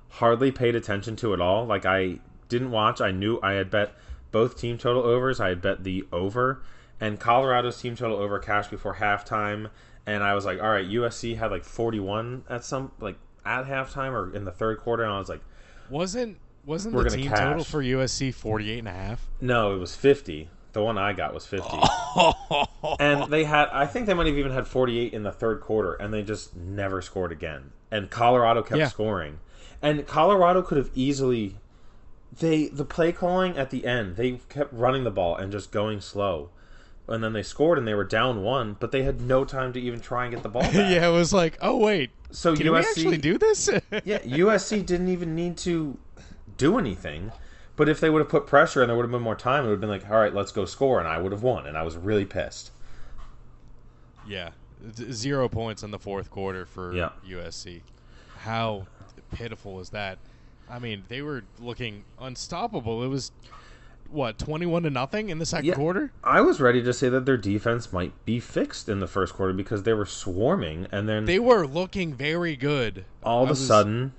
hardly 0.10 0.52
paid 0.52 0.76
attention 0.76 1.16
to 1.16 1.34
at 1.34 1.42
all 1.42 1.66
like 1.66 1.84
i 1.84 2.20
didn't 2.50 2.72
watch 2.72 3.00
i 3.00 3.12
knew 3.12 3.40
i 3.42 3.54
had 3.54 3.70
bet 3.72 3.94
both 4.32 4.60
team 4.60 4.78
total 4.78 5.02
overs. 5.04 5.40
I 5.40 5.50
had 5.50 5.60
bet 5.62 5.84
the 5.84 6.06
over 6.12 6.62
and 7.00 7.20
colorado's 7.20 7.82
team 7.82 7.96
total 7.96 8.18
over 8.18 8.38
cash 8.38 8.68
before 8.68 8.96
halftime. 8.96 9.72
And 10.06 10.24
i 10.24 10.36
was 10.36 10.46
like 10.46 10.62
all 10.62 10.70
right 10.70 10.86
usc 10.88 11.36
had 11.38 11.50
like 11.50 11.64
41 11.64 12.44
at 12.50 12.64
some 12.64 12.92
like 13.00 13.18
at 13.46 13.66
halftime 13.66 14.12
or 14.12 14.36
in 14.36 14.46
the 14.46 14.52
third 14.52 14.78
quarter. 14.80 15.04
And 15.04 15.12
i 15.14 15.18
was 15.18 15.30
like 15.30 15.42
Wasn't 15.90 16.38
wasn't 16.66 16.96
the 16.96 17.10
team 17.10 17.28
cash. 17.30 17.40
total 17.40 17.64
for 17.64 17.82
USC 17.82 18.32
48 18.34 18.80
and 18.80 18.88
a 18.88 18.92
half? 18.92 19.28
no 19.42 19.74
it 19.74 19.80
was 19.80 19.96
50 19.96 20.50
the 20.74 20.84
one 20.84 21.00
i 21.00 21.14
got 21.14 21.34
was 21.34 21.48
50 21.48 21.68
and 23.00 23.32
they 23.32 23.44
had 23.46 23.70
i 23.72 23.86
think 23.88 24.06
they 24.06 24.14
might 24.14 24.28
have 24.28 24.38
even 24.38 24.52
had 24.52 24.68
48 24.68 25.14
in 25.14 25.24
the 25.24 25.32
third 25.32 25.62
quarter 25.62 25.94
and 25.96 26.14
they 26.14 26.22
just 26.22 26.56
never 26.56 27.02
scored 27.02 27.32
again. 27.32 27.72
And 27.92 28.10
colorado 28.12 28.62
kept 28.62 28.78
Yeah. 28.78 28.88
scoring. 28.90 29.40
And 29.82 30.06
colorado 30.06 30.62
could 30.62 30.78
have 30.78 30.92
easily 30.94 31.56
they 32.38 32.68
the 32.68 32.86
play 32.86 33.12
calling 33.12 33.58
at 33.58 33.70
the 33.70 33.86
end, 33.86 34.15
they 34.15 34.39
kept 34.50 34.74
running 34.74 35.04
the 35.04 35.12
ball 35.12 35.36
and 35.36 35.52
just 35.52 35.72
going 35.72 36.02
slow. 36.02 36.50
And 37.08 37.24
then 37.24 37.34
they 37.34 37.42
scored 37.42 37.80
and 37.80 37.88
they 37.88 37.96
were 37.96 38.04
down 38.04 38.44
one, 38.44 38.78
but 38.80 38.92
they 38.92 39.02
had 39.02 39.20
no 39.20 39.44
time 39.44 39.74
to 39.74 39.80
even 39.82 40.00
try 40.00 40.26
and 40.26 40.34
get 40.34 40.44
the 40.44 40.50
ball 40.50 40.62
back. 40.62 40.74
yeah, 40.76 41.08
it 41.08 41.12
was 41.12 41.34
like, 41.34 41.58
oh 41.62 41.76
wait, 41.78 42.12
So 42.30 42.56
can 42.56 42.68
USC 42.68 42.80
actually 42.84 43.18
do 43.18 43.38
this? 43.39 43.68
yeah, 44.06 44.20
USC 44.20 44.86
didn't 44.86 45.10
even 45.10 45.34
need 45.36 45.58
to 45.58 45.98
do 46.58 46.78
anything. 46.78 47.32
But 47.76 47.88
if 47.89 48.00
they 48.00 48.10
would 48.12 48.20
have 48.20 48.30
put 48.30 48.46
pressure 48.46 48.82
and 48.82 48.89
there 48.89 48.96
would 48.98 49.04
have 49.06 49.12
been 49.12 49.22
more 49.24 49.36
time, 49.38 49.63
it 49.63 49.68
would 49.70 49.76
have 49.76 49.82
been 49.82 49.89
like, 49.89 50.08
all 50.10 50.18
right, 50.20 50.34
let's 50.34 50.52
go 50.52 50.65
score, 50.65 51.00
and 51.00 51.08
I 51.08 51.18
would 51.18 51.32
have 51.32 51.42
won. 51.42 51.65
And 51.65 51.78
I 51.78 51.82
was 51.84 51.96
really 51.98 52.26
pissed. 52.26 52.72
yeah, 54.28 54.50
zero 55.12 55.48
points 55.50 55.82
in 55.82 55.92
the 55.92 55.98
fourth 56.00 56.30
quarter 56.30 56.65
for 56.65 56.94
Yeah. 56.94 57.10
USC. 57.28 57.82
How 58.39 58.86
pitiful 59.34 59.80
is 59.80 59.89
that? 59.92 60.20
I 60.70 60.80
mean, 60.80 61.04
they 61.08 61.22
were 61.22 61.44
looking 61.60 62.04
unstoppable. 62.20 63.04
It 63.04 63.08
was 63.08 63.32
what 64.10 64.38
twenty-one 64.40 64.84
to 64.84 64.90
nothing 64.90 65.30
in 65.30 65.38
the 65.40 65.46
second 65.46 65.66
Yeah. 65.68 65.76
quarter. 65.76 66.12
I 66.24 66.42
was 66.42 66.60
ready 66.60 66.82
to 66.84 66.94
say 66.94 67.10
that 67.10 67.26
their 67.26 67.38
defense 67.38 67.94
might 67.94 68.14
be 68.26 68.40
fixed 68.40 68.90
in 68.90 69.00
the 69.00 69.08
first 69.08 69.34
quarter 69.34 69.54
because 69.54 69.84
they 69.84 69.94
were 69.94 70.06
swarming, 70.06 70.88
and 70.92 71.08
then 71.08 71.26
They 71.26 71.40
were 71.40 71.68
looking 71.68 72.14
very 72.14 72.56
good. 72.56 73.06
all 73.24 73.44
of 73.44 73.48
I 73.48 73.50
a 73.50 73.52
was- 73.52 73.68
sudden, 73.68 74.14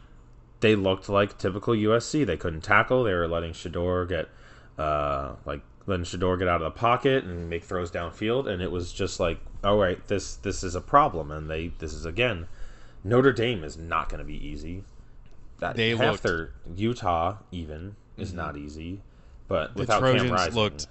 they 0.61 0.77
looked 0.77 1.09
like 1.09 1.39
typical 1.39 1.75
USC. 1.75 2.25
They 2.25 2.37
couldn't 2.37 2.63
tackle. 2.63 3.05
They 3.05 3.15
were 3.15 3.27
letting 3.29 3.53
Shedeur 3.53 4.09
get, 4.09 4.29
uh, 4.79 5.33
like 5.45 5.63
letting 5.87 6.05
Shedeur 6.05 6.39
get 6.39 6.47
out 6.49 6.63
of 6.63 6.73
the 6.73 6.79
pocket 6.79 7.25
and 7.25 7.49
make 7.51 7.65
throws 7.65 7.91
downfield, 7.91 8.47
and 8.47 8.63
it 8.63 8.71
was 8.71 8.93
just 8.93 9.19
like, 9.19 9.41
all 9.65 9.79
right, 9.79 10.07
this 10.07 10.37
this 10.37 10.63
is 10.63 10.75
a 10.77 10.81
problem, 10.81 11.31
and 11.33 11.51
they 11.51 11.73
this 11.79 11.93
is 11.93 12.05
again, 12.05 12.47
Notre 13.03 13.33
Dame 13.33 13.65
is 13.65 13.77
not 13.77 14.09
going 14.09 14.19
to 14.19 14.25
be 14.25 14.37
easy. 14.47 14.85
That 15.61 15.77
They 15.77 15.91
half 15.91 16.01
looked- 16.01 16.23
their 16.23 16.51
Utah 16.75 17.37
even 17.53 17.97
is 18.17 18.29
mm-hmm. 18.29 18.39
not 18.39 18.57
easy, 18.57 19.03
but 19.49 19.75
the 19.75 19.81
without 19.81 20.01
Cam 20.01 20.13
Trojans 20.13 20.31
Rising, 20.31 20.55
looked. 20.55 20.87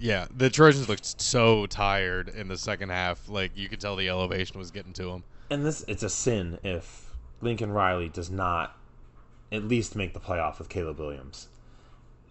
Yeah, 0.00 0.26
the 0.36 0.50
Trojans 0.50 0.88
looked 0.88 1.20
so 1.20 1.66
tired 1.66 2.28
in 2.28 2.48
the 2.48 2.58
second 2.58 2.88
half. 2.88 3.28
Like 3.28 3.52
you 3.54 3.68
could 3.68 3.80
tell 3.80 3.96
the 3.96 4.08
elevation 4.08 4.58
was 4.58 4.70
getting 4.70 4.92
to 4.94 5.04
them. 5.04 5.24
and 5.50 5.64
this 5.64 5.84
it's 5.86 6.02
a 6.02 6.10
sin 6.10 6.58
if 6.64 7.14
Lincoln 7.40 7.70
Riley 7.70 8.08
does 8.08 8.30
not 8.30 8.76
at 9.52 9.64
least 9.64 9.94
make 9.94 10.14
the 10.14 10.20
playoff 10.20 10.58
with 10.58 10.68
Caleb 10.68 10.98
Williams. 10.98 11.48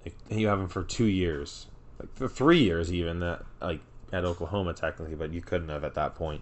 Like, 0.04 0.16
you 0.30 0.48
have 0.48 0.60
him 0.60 0.68
for 0.68 0.84
two 0.84 1.06
years, 1.06 1.68
like 2.00 2.14
for 2.16 2.28
three 2.28 2.60
years 2.64 2.92
even 2.92 3.20
that 3.20 3.44
like 3.62 3.80
at 4.12 4.26
Oklahoma 4.26 4.74
technically, 4.74 5.16
but 5.16 5.32
you 5.32 5.42
couldn't 5.42 5.70
have 5.70 5.84
at 5.84 5.94
that 5.94 6.16
point. 6.16 6.42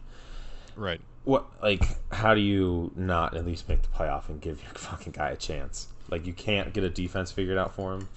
Right. 0.76 1.02
What 1.24 1.46
like 1.62 1.84
how 2.12 2.34
do 2.34 2.42
you 2.42 2.92
not 2.96 3.36
at 3.36 3.46
least 3.46 3.70
make 3.70 3.82
the 3.82 3.90
playoff 3.90 4.30
and 4.30 4.42
give 4.42 4.62
your 4.64 4.72
fucking 4.76 5.14
guy 5.14 5.30
a 5.30 5.36
chance? 5.36 5.88
Like 6.10 6.26
you 6.26 6.34
can't 6.34 6.74
get 6.74 6.84
a 6.84 6.90
defense 6.90 7.32
figured 7.32 7.58
out 7.58 7.76
for 7.76 7.94
him. 7.94 8.10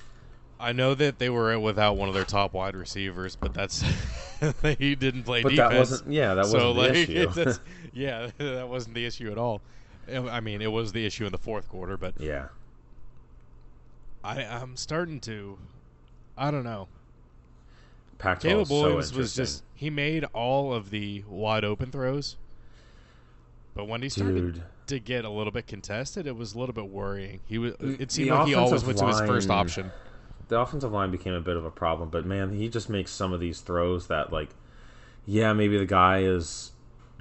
I 0.58 0.72
know 0.72 0.94
that 0.94 1.18
they 1.18 1.28
were 1.28 1.58
without 1.58 1.96
one 1.96 2.08
of 2.08 2.14
their 2.14 2.24
top 2.24 2.54
wide 2.54 2.76
receivers, 2.76 3.36
but 3.36 3.52
that's 3.52 3.82
he 4.78 4.94
didn't 4.94 5.24
play 5.24 5.42
But 5.42 5.50
defense. 5.50 5.70
that 5.72 5.78
wasn't 5.78 6.12
yeah 6.12 6.34
that 6.34 6.42
wasn't 6.42 6.62
so 6.62 6.74
the 6.74 6.80
like, 6.80 6.94
issue. 6.94 7.52
yeah, 7.92 8.30
that 8.38 8.68
wasn't 8.68 8.94
the 8.94 9.04
issue 9.04 9.30
at 9.30 9.38
all. 9.38 9.60
Um, 10.12 10.28
I 10.28 10.40
mean, 10.40 10.60
it 10.62 10.70
was 10.70 10.92
the 10.92 11.04
issue 11.06 11.26
in 11.26 11.32
the 11.32 11.38
fourth 11.38 11.68
quarter, 11.68 11.96
but 11.96 12.14
yeah, 12.18 12.48
I, 14.22 14.44
I'm 14.44 14.76
starting 14.76 15.20
to, 15.20 15.58
I 16.36 16.50
don't 16.50 16.64
know. 16.64 16.88
Pac-12 18.18 18.42
Caleb 18.42 18.62
is 18.62 18.68
so 18.68 18.82
Williams 18.82 19.14
was 19.14 19.34
just 19.34 19.64
he 19.74 19.90
made 19.90 20.24
all 20.32 20.72
of 20.72 20.90
the 20.90 21.24
wide 21.28 21.64
open 21.64 21.90
throws, 21.90 22.36
but 23.74 23.86
when 23.88 24.02
he 24.02 24.08
started 24.08 24.54
Dude. 24.54 24.62
to 24.88 24.98
get 25.00 25.24
a 25.24 25.30
little 25.30 25.52
bit 25.52 25.66
contested, 25.66 26.26
it 26.26 26.36
was 26.36 26.54
a 26.54 26.58
little 26.58 26.74
bit 26.74 26.88
worrying. 26.88 27.40
He 27.46 27.58
was. 27.58 27.74
It 27.80 28.10
seemed 28.12 28.30
the 28.30 28.34
like 28.34 28.46
he 28.48 28.54
always 28.54 28.84
went 28.84 28.98
to 28.98 29.06
his 29.06 29.20
first 29.20 29.50
option. 29.50 29.90
the 30.48 30.60
offensive 30.60 30.92
line 30.92 31.10
became 31.10 31.32
a 31.34 31.40
bit 31.40 31.56
of 31.56 31.64
a 31.64 31.70
problem, 31.70 32.08
but 32.10 32.24
man, 32.26 32.52
he 32.52 32.68
just 32.68 32.88
makes 32.88 33.10
some 33.10 33.32
of 33.32 33.40
these 33.40 33.60
throws 33.60 34.06
that 34.08 34.32
like 34.32 34.50
yeah, 35.26 35.52
maybe 35.52 35.78
the 35.78 35.86
guy 35.86 36.18
is 36.20 36.72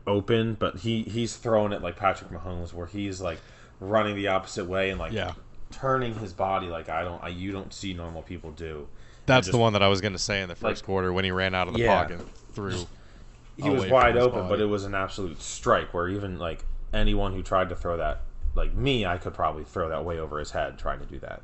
open, 0.06 0.56
but 0.56 0.78
he 0.80 1.04
he's 1.04 1.36
throwing 1.38 1.72
it 1.72 1.82
like 1.82 1.96
Patrick 1.96 2.30
Mahomes 2.32 2.74
where 2.74 2.88
he's 2.88 3.22
like 3.22 3.39
running 3.80 4.16
the 4.16 4.28
opposite 4.28 4.66
way 4.66 4.89
and 4.89 5.00
like 5.00 5.13
Yeah. 5.13 5.34
turning 5.72 6.16
his 6.16 6.34
body 6.34 6.68
like 6.68 6.89
I 6.89 7.04
don't 7.04 7.24
I, 7.24 7.30
you 7.30 7.52
don't 7.52 7.74
see 7.74 7.94
normal 7.94 8.22
people 8.22 8.52
do. 8.52 8.88
That's 9.26 9.48
just- 9.48 9.54
the 9.54 9.58
one 9.58 9.72
that 9.74 9.82
I 9.82 9.88
was 9.88 10.02
going 10.02 10.12
to 10.13 10.20
say 10.20 10.42
in 10.42 10.50
the 10.50 10.56
first 10.56 10.82
like- 10.82 10.86
quarter 10.86 11.13
when 11.13 11.24
he 11.24 11.32
ran 11.32 11.56
out 11.56 11.68
of 11.70 11.74
the 11.74 11.80
Yeah. 11.82 12.02
pocket 12.04 12.20
through. 12.54 12.86
He 13.58 13.70
was 13.70 13.86
wide 13.89 14.18
open, 14.18 14.48
but 14.48 14.60
it 14.60 14.66
was 14.66 14.84
an 14.84 14.96
absolute 14.96 15.42
strike 15.42 15.94
where 15.94 16.10
even 16.10 16.39
like 16.39 16.66
anyone 16.94 17.34
who 17.34 17.44
tried 17.44 17.70
to 17.70 17.76
throw 17.76 17.98
that 17.98 18.22
like 18.56 18.74
me, 18.74 19.06
I 19.06 19.18
could 19.18 19.34
probably 19.34 19.63
throw 19.63 19.89
that 19.89 20.06
way 20.06 20.20
over 20.20 20.39
his 20.39 20.52
head 20.52 20.78
trying 20.78 21.00
to 21.00 21.06
do 21.06 21.20
that. 21.20 21.42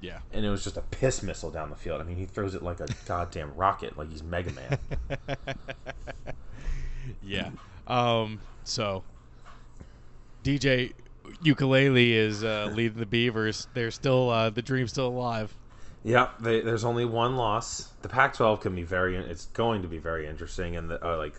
Yeah. 0.00 0.18
And 0.32 0.44
it 0.44 0.50
was 0.50 0.62
just 0.62 0.76
a 0.76 0.82
piss 0.82 1.22
missile 1.22 1.50
down 1.50 1.70
the 1.70 1.76
field. 1.76 2.00
I 2.00 2.04
mean, 2.04 2.16
he 2.16 2.26
throws 2.26 2.54
it 2.54 2.62
like 2.62 2.80
a 2.80 2.86
goddamn 3.06 3.54
rocket, 3.54 3.96
like 3.96 4.10
he's 4.10 4.22
Mega 4.22 4.52
Man. 4.52 4.78
Yeah. 7.22 7.50
Um. 7.86 8.40
So, 8.64 9.02
DJ 10.44 10.92
Uiagalelei 11.44 12.10
is 12.10 12.44
uh, 12.44 12.70
leading 12.72 12.98
the 12.98 13.06
Beavers. 13.06 13.68
They're 13.74 13.90
still 13.90 14.30
uh, 14.30 14.50
the 14.50 14.62
dream's 14.62 14.90
still 14.90 15.08
alive. 15.08 15.54
Yeah, 16.06 16.28
they, 16.38 16.60
there's 16.60 16.84
only 16.84 17.04
one 17.04 17.36
loss. 17.36 17.88
The 18.02 18.08
Pac-12 18.08 18.60
can 18.60 18.76
be 18.76 18.84
very. 18.84 19.16
It's 19.16 19.46
going 19.46 19.82
to 19.82 19.88
be 19.88 19.98
very 19.98 20.28
interesting, 20.28 20.76
and 20.76 20.88
the, 20.88 21.04
uh, 21.04 21.16
like, 21.16 21.34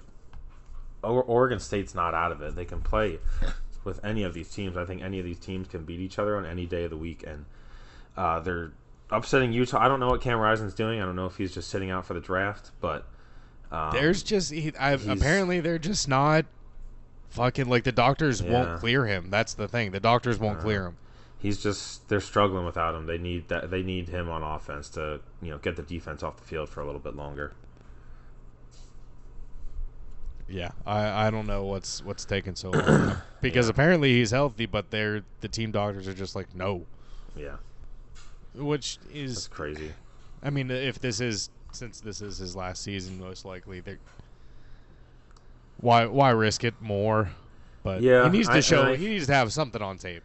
O- 1.06 1.21
Oregon 1.21 1.60
State's 1.62 1.95
not 1.95 2.13
out 2.13 2.34
of 2.34 2.41
it. 2.41 2.53
They 2.53 2.65
can 2.65 2.82
play 2.82 3.19
with 3.86 4.03
any 4.03 4.23
of 4.23 4.34
these 4.34 4.49
teams. 4.51 4.75
I 4.75 4.84
think 4.84 5.01
any 5.01 5.19
of 5.19 5.25
these 5.25 5.39
teams 5.39 5.69
can 5.69 5.86
beat 5.86 6.01
each 6.01 6.19
other 6.19 6.36
on 6.36 6.45
any 6.45 6.65
day 6.65 6.84
of 6.84 6.89
the 6.89 6.97
week, 6.97 7.23
and 7.25 7.45
uh, 8.17 8.41
they're 8.41 8.73
upsetting 9.10 9.53
Utah. 9.53 9.80
I 9.80 9.88
don't 9.88 10.01
know 10.01 10.10
what 10.10 10.19
Cam 10.19 10.38
Rising's 10.38 10.73
doing. 10.73 11.01
I 11.01 11.06
don't 11.06 11.15
know 11.15 11.27
if 11.27 11.38
he's 11.38 11.53
just 11.53 11.69
sitting 11.69 11.89
out 11.89 12.06
for 12.06 12.13
the 12.13 12.19
draft, 12.19 12.71
but 12.82 13.06
um, 13.71 13.91
There's 13.93 14.21
just 14.21 14.51
he, 14.51 14.73
apparently 14.77 15.62
they're 15.62 15.80
just 15.80 16.10
not 16.10 16.45
fucking 17.30 17.69
like 17.69 17.86
the 17.86 17.93
doctors 17.93 18.41
Yeah. 18.41 18.51
won't 18.51 18.80
clear 18.82 19.06
him. 19.06 19.30
That's 19.30 19.53
the 19.53 19.69
thing. 19.69 19.91
The 19.91 20.01
doctors 20.01 20.39
won't 20.39 20.60
clear 20.60 20.88
him. 20.88 20.97
He's 21.39 21.62
just 21.62 22.08
they're 22.10 22.19
struggling 22.21 22.65
without 22.65 22.95
him. 22.95 23.06
They 23.06 23.17
need 23.17 23.47
that. 23.50 23.69
They 23.71 23.84
need 23.84 24.10
him 24.10 24.30
on 24.30 24.43
offense 24.43 24.89
to 24.89 25.21
you 25.41 25.52
know 25.52 25.58
get 25.58 25.76
the 25.76 25.84
defense 25.84 26.23
off 26.23 26.38
the 26.38 26.43
field 26.43 26.69
for 26.69 26.82
a 26.82 26.86
little 26.86 27.00
bit 27.02 27.15
longer. 27.15 27.54
Yeah, 30.50 30.71
I, 30.86 31.28
I 31.28 31.30
don't 31.30 31.45
know 31.45 31.65
what's 31.65 32.02
what's 32.06 32.23
taking 32.23 32.56
so 32.56 32.69
long 32.71 33.17
because 33.41 33.67
apparently 33.67 34.13
he's 34.13 34.32
healthy, 34.32 34.65
but 34.65 34.91
they're 34.91 35.23
the 35.41 35.50
team 35.50 35.71
doctors 35.71 36.08
are 36.08 36.13
just 36.13 36.36
like 36.38 36.56
no, 36.56 36.86
Yeah, 37.36 37.58
which 38.56 38.97
that's 39.00 39.13
is 39.13 39.47
crazy. 39.50 39.91
I 40.41 40.50
mean 40.50 40.71
if 40.71 41.00
this 41.00 41.19
is 41.19 41.50
since 41.73 42.00
this 42.00 42.21
is 42.21 42.38
his 42.38 42.56
last 42.56 42.82
season, 42.82 43.19
most 43.19 43.43
likely 43.43 43.82
they 43.82 43.97
why 45.82 46.06
why 46.06 46.30
risk 46.30 46.63
it 46.63 46.76
more? 46.80 47.30
But 47.84 48.02
Yeah, 48.02 48.23
he 48.23 48.30
needs 48.38 48.47
to 48.47 48.56
I- 48.56 48.60
show 48.62 48.84
I- 48.93 48.95
he 48.95 49.10
needs 49.10 49.28
to 49.28 49.34
have 49.34 49.52
something 49.52 49.82
on 49.82 49.97
tape. 49.97 50.23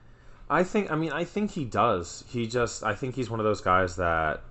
I 0.53 0.65
think. 0.65 0.91
I 0.91 0.97
mean, 0.97 1.13
I 1.13 1.25
think 1.25 1.51
he 1.53 1.65
does. 1.65 2.25
He 2.29 2.47
just. 2.47 2.83
I 2.85 2.95
think 2.95 3.15
he's 3.15 3.31
one 3.31 3.41
of 3.41 3.45
those 3.45 3.61
guys 3.61 3.97
that, 3.97 4.43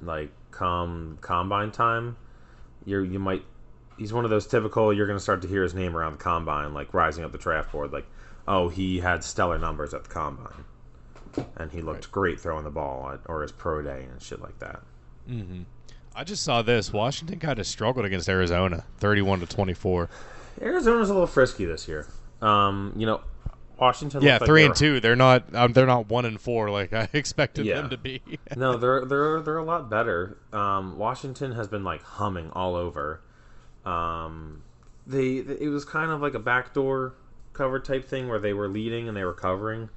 like, 0.00 0.30
come 0.50 1.18
combine 1.20 1.70
time, 1.70 2.16
you're 2.84 3.04
you 3.04 3.18
might. 3.18 3.44
He's 3.98 4.12
one 4.12 4.24
of 4.24 4.30
those 4.30 4.46
typical. 4.46 4.92
You're 4.92 5.06
going 5.06 5.18
to 5.18 5.22
start 5.22 5.42
to 5.42 5.48
hear 5.48 5.62
his 5.62 5.74
name 5.74 5.96
around 5.96 6.12
the 6.12 6.18
combine, 6.18 6.72
like 6.72 6.94
rising 6.94 7.22
up 7.24 7.32
the 7.32 7.38
draft 7.38 7.70
board. 7.72 7.92
Like, 7.92 8.06
oh, 8.48 8.68
he 8.68 9.00
had 9.00 9.22
stellar 9.22 9.58
numbers 9.58 9.92
at 9.92 10.04
the 10.04 10.08
combine, 10.10 10.64
and 11.56 11.70
he 11.70 11.82
looked 11.82 12.06
Right. 12.06 12.12
great 12.12 12.40
throwing 12.40 12.64
the 12.64 12.70
ball 12.70 13.10
at, 13.12 13.20
or 13.26 13.42
his 13.42 13.52
pro 13.52 13.82
day 13.82 14.06
and 14.10 14.22
shit 14.22 14.40
like 14.40 14.58
that. 14.60 14.80
hmm 15.26 15.62
I 16.16 16.24
just 16.24 16.42
saw 16.42 16.60
this. 16.62 16.92
Washington 16.92 17.38
kind 17.38 17.58
of 17.58 17.66
struggled 17.66 18.04
against 18.06 18.28
Arizona, 18.28 18.84
thirty-one 18.98 19.40
to 19.40 19.46
twenty-four. 19.46 20.08
Arizona's 20.60 21.10
a 21.10 21.12
little 21.12 21.26
frisky 21.28 21.66
this 21.66 21.86
year. 21.86 22.08
Um, 22.42 22.92
you 22.96 23.06
know, 23.06 23.20
Washington. 23.80 24.22
Yeah, 24.22 24.34
like 24.38 24.44
three 24.46 24.62
they 24.62 24.66
and 24.66 24.76
two. 24.76 25.00
They're 25.00 25.16
not. 25.16 25.54
Um, 25.54 25.72
they're 25.72 25.86
not 25.86 26.08
one 26.08 26.24
and 26.24 26.40
four 26.40 26.70
like 26.70 26.92
I 26.92 27.08
expected 27.12 27.66
Yeah. 27.66 27.80
them 27.82 27.90
to 27.90 27.96
be. 27.96 28.20
no, 28.56 28.76
they're 28.78 29.04
they're 29.04 29.40
they're 29.40 29.58
a 29.58 29.64
lot 29.64 29.88
better. 29.88 30.38
Um, 30.52 30.98
Washington 30.98 31.52
has 31.52 31.68
been 31.68 31.84
like 31.84 32.02
humming 32.02 32.50
all 32.50 32.76
over. 32.76 33.22
Um, 33.84 34.62
they 35.06 35.36
it 35.36 35.70
was 35.70 35.84
kind 35.84 36.10
of 36.10 36.20
like 36.20 36.34
a 36.34 36.38
backdoor 36.38 37.14
cover 37.52 37.80
type 37.80 38.04
thing 38.06 38.28
where 38.28 38.38
they 38.38 38.52
were 38.52 38.68
leading 38.68 39.08
and 39.08 39.16
they 39.16 39.24
were 39.24 39.32
covering 39.34 39.88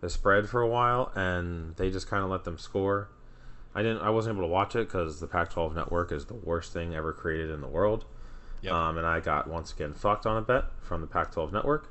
the 0.00 0.10
spread 0.10 0.48
for 0.48 0.60
a 0.62 0.68
while, 0.68 1.12
and 1.14 1.76
they 1.76 1.90
just 1.90 2.08
kind 2.08 2.24
of 2.24 2.30
let 2.30 2.44
them 2.44 2.58
score. 2.58 3.10
I 3.74 3.82
didn't. 3.82 4.02
I 4.02 4.10
wasn't 4.10 4.36
able 4.36 4.48
to 4.48 4.52
watch 4.52 4.74
it 4.74 4.88
because 4.88 5.20
the 5.20 5.28
Pac-12 5.28 5.74
network 5.76 6.10
is 6.10 6.24
the 6.26 6.34
worst 6.34 6.72
thing 6.72 6.94
ever 6.94 7.12
created 7.12 7.50
in 7.50 7.60
the 7.60 7.68
world. 7.68 8.04
Yep. 8.62 8.72
Um, 8.72 8.98
and 8.98 9.06
I 9.06 9.20
got 9.20 9.46
once 9.48 9.72
again 9.72 9.94
fucked 9.94 10.26
on 10.26 10.36
a 10.36 10.42
bet 10.42 10.64
from 10.82 11.00
the 11.02 11.06
Pac-12 11.06 11.52
network. 11.52 11.88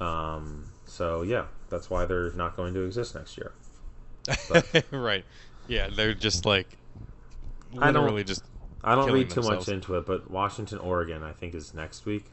Um, 0.00 0.66
so 0.86 1.22
yeah, 1.22 1.46
that's 1.70 1.88
why 1.90 2.04
they're 2.04 2.32
not 2.32 2.56
going 2.56 2.74
to 2.74 2.82
exist 2.84 3.14
next 3.14 3.38
year. 3.38 3.52
right. 4.90 5.24
Yeah, 5.68 5.88
they're 5.94 6.14
just 6.14 6.46
like 6.46 6.76
I 7.78 7.90
don't- 7.92 8.02
literally 8.04 8.24
just. 8.24 8.44
I 8.86 8.94
don't 8.94 9.10
read 9.10 9.30
too 9.30 9.36
themselves. 9.36 9.66
much 9.66 9.72
into 9.74 9.96
it, 9.96 10.04
but 10.04 10.30
Washington, 10.30 10.76
Oregon, 10.78 11.22
I 11.22 11.32
think 11.32 11.54
is 11.54 11.72
next 11.72 12.04
week, 12.04 12.26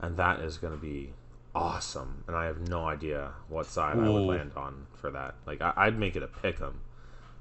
and 0.00 0.18
that 0.18 0.40
is 0.40 0.58
going 0.58 0.74
to 0.74 0.78
be 0.78 1.14
awesome. 1.54 2.24
And 2.26 2.36
I 2.36 2.44
have 2.44 2.68
no 2.68 2.86
idea 2.86 3.30
what 3.48 3.64
side 3.64 3.98
I 3.98 4.06
would 4.06 4.26
land 4.26 4.52
on 4.54 4.86
for 4.94 5.10
that. 5.12 5.34
Like 5.46 5.62
I, 5.62 5.72
I'd 5.74 5.98
make 5.98 6.14
it 6.14 6.22
a 6.22 6.26
pick 6.26 6.60
'em, 6.60 6.80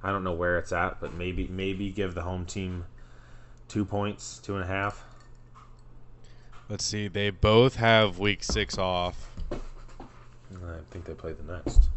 I 0.01 0.11
don't 0.13 0.23
know 0.23 0.31
where 0.31 0.57
it's 0.57 0.71
at, 0.71 1.01
but 1.01 1.13
maybe 1.13 1.45
maybe 1.47 1.89
give 1.91 2.13
the 2.15 2.21
home 2.21 2.45
team 2.45 2.85
two 3.67 3.83
points, 3.83 4.39
two 4.41 4.55
and 4.55 4.63
a 4.63 4.67
half. 4.67 5.03
Let's 6.71 6.85
see. 6.85 7.09
They 7.09 7.31
both 7.31 7.75
have 7.75 8.17
week 8.17 8.45
six 8.45 8.77
off. 8.77 9.29
I 9.51 9.57
think 10.89 11.03
they 11.03 11.13
play 11.13 11.33
the 11.33 11.43
next, 11.43 11.89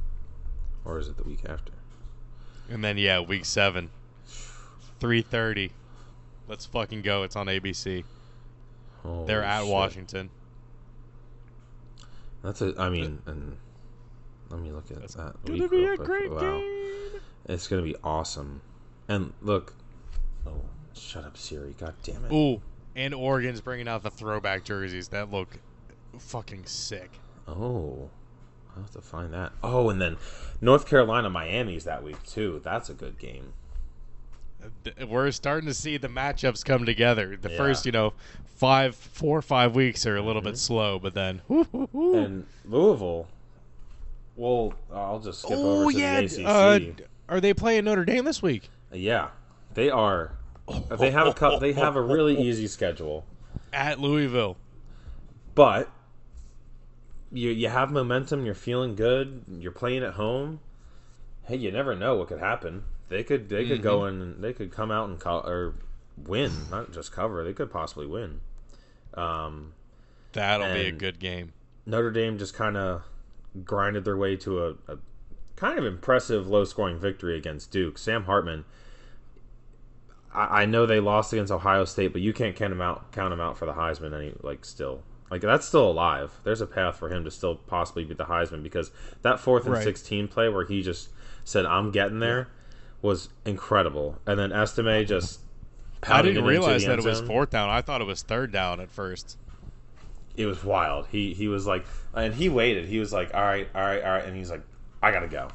or 0.84 0.98
is 0.98 1.06
it 1.06 1.16
the 1.16 1.22
week 1.22 1.44
after? 1.48 1.70
And 2.68 2.82
then 2.82 2.98
yeah, 2.98 3.20
week 3.20 3.44
seven. 3.44 3.90
Three 4.98 5.22
thirty. 5.22 5.70
Let's 6.48 6.66
fucking 6.66 7.02
go. 7.02 7.22
It's 7.22 7.37
on 7.37 7.46
ABC. 7.46 8.02
Holy 9.04 9.26
They're 9.28 9.44
at 9.44 9.60
shit. 9.62 9.70
Washington. 9.72 10.30
That's 12.42 12.60
a. 12.60 12.74
I 12.76 12.90
mean, 12.90 13.22
and 13.26 13.56
let 14.50 14.58
me 14.58 14.72
look 14.72 14.90
at 14.90 15.00
That's 15.02 15.14
that. 15.14 15.37
Gonna 15.44 15.68
be 15.68 15.84
a 15.84 15.94
quick. 15.94 16.00
great 16.04 16.30
Wow. 16.32 16.40
game. 16.40 17.20
It's 17.46 17.68
gonna 17.68 17.82
be 17.82 17.94
awesome. 18.02 18.60
And 19.06 19.34
look, 19.40 19.72
oh, 20.48 20.62
shut 20.94 21.24
up, 21.24 21.37
Siri. 21.37 21.76
God 21.78 21.94
damn 22.02 22.24
it. 22.24 22.32
Ooh, 22.32 22.60
and 22.96 23.14
Oregon's 23.14 23.61
bringing 23.61 23.88
out 23.88 24.02
the 24.02 24.11
throwback 24.11 24.64
jerseys 24.64 25.09
that 25.09 25.30
look 25.30 25.59
fucking 26.18 26.66
sick. 26.66 27.20
Oh, 27.48 28.11
I 28.76 28.80
have 28.80 28.90
to 28.92 29.00
find 29.00 29.33
that. 29.35 29.52
Oh, 29.62 29.90
and 29.90 30.00
then 30.00 30.16
North 30.61 30.87
Carolina, 30.87 31.28
Miami's 31.30 31.85
that 31.85 32.02
week 32.02 32.22
too. 32.24 32.61
That's 32.64 32.88
a 32.88 32.94
good 32.94 33.18
game. 33.18 33.52
We're 35.07 35.30
starting 35.30 35.68
to 35.68 35.74
see 35.74 35.98
the 35.98 36.09
matchups 36.09 36.64
come 36.64 36.87
together. 36.87 37.37
The 37.37 37.50
Yeah. 37.50 37.57
first, 37.57 37.85
you 37.85 37.92
know, 37.92 38.14
five, 38.46 38.96
four 38.96 39.38
or 39.38 39.42
five 39.42 39.74
weeks 39.74 40.07
are 40.07 40.16
a 40.16 40.22
little 40.22 40.40
Mm-hmm. 40.40 40.50
bit 40.52 40.59
slow, 40.59 40.98
but 40.98 41.12
then, 41.14 41.42
whoo. 41.48 41.66
And 42.14 42.46
Louisville. 42.64 43.26
Well, 44.37 44.72
I'll 44.92 45.20
just 45.20 45.42
skip 45.42 45.59
oh 45.62 45.83
over 45.83 45.92
to 45.92 45.98
yeah, 45.98 46.20
the 46.22 46.44
uh, 46.46 46.76
ACC. 46.76 47.07
are 47.28 47.40
they 47.40 47.52
playing 47.54 47.85
Notre 47.85 48.04
Dame 48.04 48.24
this 48.24 48.42
week? 48.42 48.68
yeah, 48.92 49.28
they 49.74 49.90
are. 49.90 50.33
They 50.98 51.11
have 51.11 51.27
a 51.27 51.35
cup. 51.35 51.61
They 51.61 51.72
have 51.74 51.96
a 51.96 52.00
really 52.03 52.40
easy 52.40 52.66
schedule, 52.66 53.24
At 53.72 54.00
Louisville. 54.00 54.57
but 55.55 55.90
you 57.33 57.50
you 57.50 57.68
have 57.68 57.90
momentum. 57.90 58.46
You're 58.46 58.55
feeling 58.55 58.94
good. 58.94 59.44
You're 59.48 59.72
playing 59.72 60.03
at 60.03 60.14
home. 60.14 60.61
Hey, 61.44 61.57
you 61.57 61.70
never 61.70 61.94
know 61.94 62.16
what 62.16 62.29
could 62.29 62.38
happen. 62.40 62.85
They 63.09 63.22
could 63.22 63.48
they 63.48 63.66
could 63.68 63.83
go 63.83 64.07
in. 64.07 64.20
and 64.22 64.42
They 64.44 64.53
could 64.53 64.72
come 64.72 64.90
out 64.90 65.09
and 65.09 65.20
co- 65.20 65.40
or 65.40 65.74
win, 66.16 66.53
not 66.70 66.92
just 66.92 67.12
cover. 67.12 67.44
They 67.44 67.53
could 67.53 67.70
possibly 67.70 68.07
win. 68.07 68.40
Um, 69.14 69.74
That'll 70.33 70.72
be 70.74 70.87
a 70.87 70.92
good 70.92 71.18
game. 71.18 71.53
Notre 71.87 72.11
Dame 72.11 72.38
just 72.38 72.55
kind 72.55 72.77
of 72.77 73.03
grinded 73.64 74.05
their 74.05 74.16
way 74.16 74.37
to 74.37 74.64
a, 74.64 74.70
a 74.88 74.98
kind 75.57 75.79
of 75.79 75.85
impressive 75.85 76.48
low 76.48 76.64
scoring 76.64 76.98
victory 76.98 77.37
against 77.37 77.70
Duke. 77.70 77.98
Sam 77.98 78.24
Hartman, 78.24 78.64
I, 80.35 80.62
I 80.62 80.66
know 80.66 80.85
they 80.87 81.01
lost 81.01 81.33
against 81.33 81.53
Ohio 81.53 81.85
State, 81.85 82.12
but 82.12 82.20
you 82.23 82.33
can't 82.33 82.57
count 82.57 82.73
him 82.73 82.81
out 82.81 83.12
count 83.12 83.33
him 83.33 83.40
out 83.40 83.57
for 83.57 83.66
the 83.66 83.73
Heisman 83.75 84.14
any 84.14 84.33
like 84.42 84.64
still. 84.64 85.03
Like 85.31 85.40
that's 85.40 85.66
still 85.66 85.90
alive. 85.90 86.33
There's 86.44 86.61
a 86.61 86.66
path 86.66 86.97
for 86.97 87.09
him 87.09 87.25
to 87.25 87.31
still 87.31 87.57
possibly 87.57 88.05
beat 88.05 88.18
the 88.18 88.27
Heisman 88.27 88.62
because 88.62 88.90
that 89.23 89.40
fourth 89.40 89.64
and 89.64 89.75
Right. 89.75 89.83
sixteen 89.85 90.29
play 90.29 90.49
where 90.49 90.64
he 90.64 90.83
just 90.83 91.09
said 91.44 91.64
I'm 91.66 91.90
getting 91.90 92.20
there 92.20 92.49
was 93.03 93.29
incredible. 93.44 94.18
And 94.27 94.38
then 94.38 94.53
Estime 94.53 95.07
just 95.07 95.40
I 96.07 96.20
didn't 96.23 96.44
realize 96.44 96.85
that 96.85 96.99
it 96.99 97.05
was 97.05 97.20
fourth 97.23 97.51
down. 97.51 97.68
I 97.70 97.81
thought 97.81 98.01
it 98.01 98.07
was 98.07 98.23
third 98.23 98.53
down 98.53 98.81
at 98.81 98.90
first. 98.90 99.38
it 100.37 100.47
was 100.47 100.62
wild. 100.62 101.07
He 101.11 101.33
he 101.33 101.49
was 101.49 101.66
like, 101.66 101.85
and 102.12 102.35
he 102.35 102.49
waited. 102.49 102.87
He 102.87 102.99
was 102.99 103.12
like, 103.12 103.33
all 103.35 103.42
right, 103.42 103.68
all 103.75 103.83
right, 103.83 104.03
all 104.03 104.11
right, 104.12 104.25
and 104.25 104.37
he's 104.37 104.51
like, 104.51 104.62
I 105.03 105.11
gotta 105.11 105.29
go. 105.29 105.49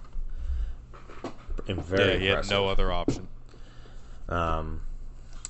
And 1.67 1.83
very 1.83 2.13
yeah, 2.13 2.19
he 2.19 2.25
had 2.27 2.49
no 2.49 2.67
other 2.67 2.91
option. 2.91 3.27
Um, 4.29 4.81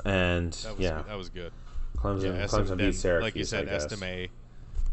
and 0.06 0.54
That 0.54 0.78
was 0.78 0.80
yeah, 0.80 1.02
that 1.08 1.18
was 1.18 1.30
good. 1.30 1.52
Clemson, 1.98 2.24
Yeah, 2.38 2.46
Clemson 2.46 2.68
Estim- 2.68 2.78
beat 2.78 2.96
Syracuse. 2.96 3.24
like 3.24 3.36
you 3.36 3.44
said. 3.44 3.68
Estime 3.68 4.30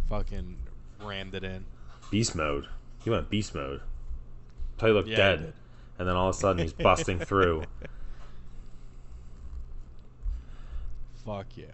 fucking 0.09 0.57
rammed 1.03 1.35
it 1.35 1.45
in. 1.45 1.65
beast 2.11 2.35
mode. 2.35 2.67
He 3.05 3.11
went 3.11 3.31
beast 3.31 3.55
mode. 3.55 3.81
Play 4.77 4.91
looked 4.91 5.09
Yeah, 5.09 5.17
dead, 5.17 5.53
and 5.99 6.09
then 6.09 6.17
all 6.17 6.29
of 6.31 6.35
a 6.35 6.39
sudden 6.39 6.63
he's 6.63 6.73
busting 6.73 7.19
through. 7.25 7.63
Fuck 11.25 11.47
yeah. 11.57 11.67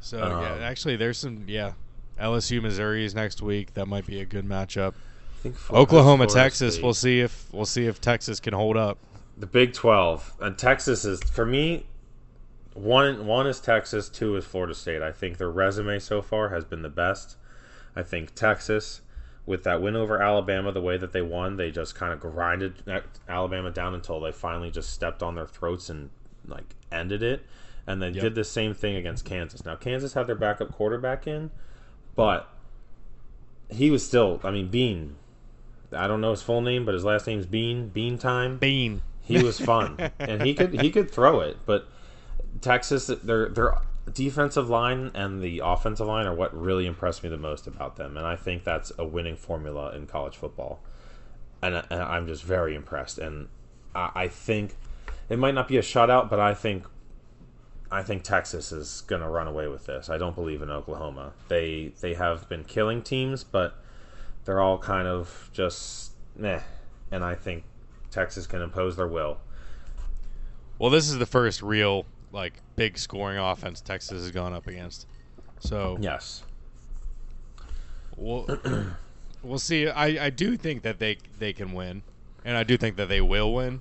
So 0.00 0.22
Um, 0.22 0.42
yeah, 0.42 0.66
actually, 0.66 0.96
there's 0.96 1.18
some 1.18 1.44
yeah. 1.46 1.72
LSU 2.20 2.60
Missouri 2.60 3.04
is 3.04 3.14
next 3.14 3.40
week. 3.40 3.72
That 3.74 3.86
might 3.86 4.06
be 4.06 4.20
a 4.20 4.26
good 4.26 4.46
matchup. 4.46 4.92
I 4.92 5.42
think 5.42 5.70
Oklahoma 5.72 6.26
Texas. 6.26 6.74
State. 6.74 6.84
We'll 6.84 6.92
see 6.94 7.20
if 7.20 7.48
we'll 7.52 7.64
see 7.64 7.86
if 7.86 8.00
Texas 8.00 8.40
can 8.40 8.52
hold 8.52 8.76
up. 8.76 8.98
The 9.40 9.46
Big 9.46 9.72
Twelve 9.72 10.34
and 10.40 10.56
Texas 10.56 11.04
is 11.04 11.22
for 11.22 11.46
me. 11.46 11.86
One 12.74 13.26
one 13.26 13.46
is 13.46 13.58
Texas, 13.58 14.08
two 14.08 14.36
is 14.36 14.44
Florida 14.44 14.74
State. 14.74 15.02
I 15.02 15.12
think 15.12 15.38
their 15.38 15.50
resume 15.50 15.98
so 15.98 16.22
far 16.22 16.50
has 16.50 16.64
been 16.64 16.82
the 16.82 16.88
best. 16.90 17.36
I 17.96 18.02
think 18.02 18.34
Texas, 18.34 19.00
with 19.46 19.64
that 19.64 19.80
win 19.82 19.96
over 19.96 20.22
Alabama, 20.22 20.70
the 20.72 20.82
way 20.82 20.96
that 20.98 21.12
they 21.12 21.22
won, 21.22 21.56
they 21.56 21.70
just 21.70 21.94
kind 21.94 22.12
of 22.12 22.20
grinded 22.20 22.74
Alabama 23.28 23.70
down 23.70 23.94
until 23.94 24.20
they 24.20 24.30
finally 24.30 24.70
just 24.70 24.90
stepped 24.92 25.22
on 25.22 25.34
their 25.34 25.46
throats 25.46 25.88
and 25.88 26.10
like 26.46 26.76
ended 26.92 27.22
it. 27.22 27.42
And 27.86 28.00
they 28.00 28.10
Yep. 28.10 28.20
did 28.22 28.34
the 28.34 28.44
same 28.44 28.74
thing 28.74 28.94
against 28.94 29.24
Kansas. 29.24 29.64
Now 29.64 29.74
Kansas 29.74 30.12
had 30.12 30.26
their 30.26 30.36
backup 30.36 30.70
quarterback 30.70 31.26
in, 31.26 31.50
but 32.14 32.48
he 33.70 33.90
was 33.90 34.06
still. 34.06 34.38
I 34.44 34.50
mean, 34.50 34.68
Bean. 34.68 35.16
I 35.92 36.06
don't 36.06 36.20
know 36.20 36.30
his 36.30 36.42
full 36.42 36.60
name, 36.60 36.84
but 36.84 36.94
his 36.94 37.04
last 37.04 37.26
name's 37.26 37.46
Bean. 37.46 37.88
Bean 37.88 38.18
time. 38.18 38.58
Bean. 38.58 39.02
He 39.22 39.42
was 39.42 39.60
fun, 39.60 40.10
and 40.18 40.42
he 40.42 40.54
could 40.54 40.80
he 40.80 40.90
could 40.90 41.10
throw 41.10 41.40
it. 41.40 41.58
But 41.66 41.88
Texas, 42.60 43.06
their 43.06 43.48
their 43.48 43.78
defensive 44.12 44.68
line 44.68 45.10
and 45.14 45.40
the 45.42 45.60
offensive 45.64 46.06
line 46.06 46.26
are 46.26 46.34
what 46.34 46.58
really 46.58 46.86
impressed 46.86 47.22
me 47.22 47.28
the 47.28 47.36
most 47.36 47.66
about 47.66 47.96
them, 47.96 48.16
and 48.16 48.26
I 48.26 48.36
think 48.36 48.64
that's 48.64 48.92
a 48.98 49.04
winning 49.04 49.36
formula 49.36 49.94
in 49.94 50.06
college 50.06 50.36
football. 50.36 50.80
And, 51.62 51.74
and 51.90 52.02
I'm 52.02 52.26
just 52.26 52.42
very 52.42 52.74
impressed, 52.74 53.18
and 53.18 53.48
I, 53.94 54.10
I 54.14 54.28
think 54.28 54.76
it 55.28 55.38
might 55.38 55.54
not 55.54 55.68
be 55.68 55.76
a 55.76 55.82
shutout, 55.82 56.30
but 56.30 56.40
I 56.40 56.54
think 56.54 56.84
I 57.90 58.02
think 58.02 58.22
Texas 58.22 58.72
is 58.72 59.02
going 59.02 59.20
to 59.20 59.28
run 59.28 59.48
away 59.48 59.66
with 59.66 59.86
this. 59.86 60.08
I 60.08 60.16
don't 60.16 60.34
believe 60.34 60.62
in 60.62 60.70
Oklahoma. 60.70 61.32
They 61.48 61.92
they 62.00 62.14
have 62.14 62.48
been 62.48 62.64
killing 62.64 63.02
teams, 63.02 63.44
but 63.44 63.74
they're 64.44 64.60
all 64.60 64.78
kind 64.78 65.08
of 65.08 65.50
just 65.52 66.12
meh. 66.36 66.60
And 67.10 67.24
I 67.24 67.34
think 67.34 67.64
Texas 68.10 68.46
can 68.46 68.62
impose 68.62 68.96
their 68.96 69.06
will. 69.06 69.38
Well, 70.78 70.90
this 70.90 71.08
is 71.08 71.18
the 71.18 71.26
first 71.26 71.62
real 71.62 72.06
like 72.32 72.54
big 72.76 72.96
scoring 72.96 73.38
offense 73.38 73.80
Texas 73.80 74.22
has 74.22 74.30
gone 74.30 74.52
up 74.52 74.66
against. 74.66 75.06
So 75.58 75.98
Yes. 76.00 76.42
we'll 78.16 78.46
we'll 79.42 79.58
see. 79.58 79.88
I, 79.88 80.26
I 80.26 80.30
do 80.30 80.56
think 80.56 80.82
that 80.82 80.98
they 80.98 81.18
they 81.38 81.52
can 81.52 81.72
win, 81.72 82.02
and 82.44 82.56
I 82.56 82.62
do 82.64 82.76
think 82.76 82.96
that 82.96 83.08
they 83.08 83.20
will 83.20 83.52
win. 83.54 83.80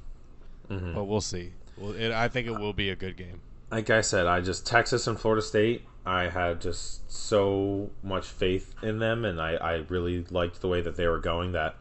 Mm-hmm. 0.69 0.93
But 0.93 1.05
we'll 1.05 1.21
see. 1.21 1.53
Well, 1.77 1.93
it, 1.93 2.11
I 2.11 2.27
think 2.27 2.47
it 2.47 2.51
will 2.59 2.73
be 2.73 2.89
a 2.89 2.95
good 2.95 3.17
game. 3.17 3.41
Like 3.71 3.89
I 3.89 4.01
said, 4.01 4.27
I 4.27 4.41
just 4.41 4.65
Texas 4.67 5.07
and 5.07 5.19
Florida 5.19 5.41
State. 5.41 5.85
I 6.05 6.29
had 6.29 6.59
just 6.61 7.11
so 7.11 7.91
much 8.01 8.25
faith 8.25 8.73
in 8.81 8.99
them, 8.99 9.25
and 9.25 9.39
I, 9.39 9.53
I 9.55 9.73
really 9.89 10.25
liked 10.31 10.61
the 10.61 10.67
way 10.67 10.81
that 10.81 10.95
they 10.95 11.07
were 11.07 11.19
going. 11.19 11.51
That 11.53 11.75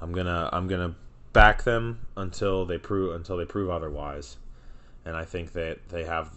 I'm 0.00 0.12
gonna 0.12 0.48
I'm 0.52 0.66
gonna 0.68 0.94
back 1.32 1.62
them 1.64 2.06
until 2.16 2.64
they 2.64 2.78
prove 2.78 3.14
until 3.14 3.36
they 3.36 3.44
prove 3.44 3.70
otherwise. 3.70 4.36
And 5.04 5.16
I 5.16 5.24
think 5.24 5.52
that 5.52 5.88
they 5.88 6.04
have, 6.04 6.30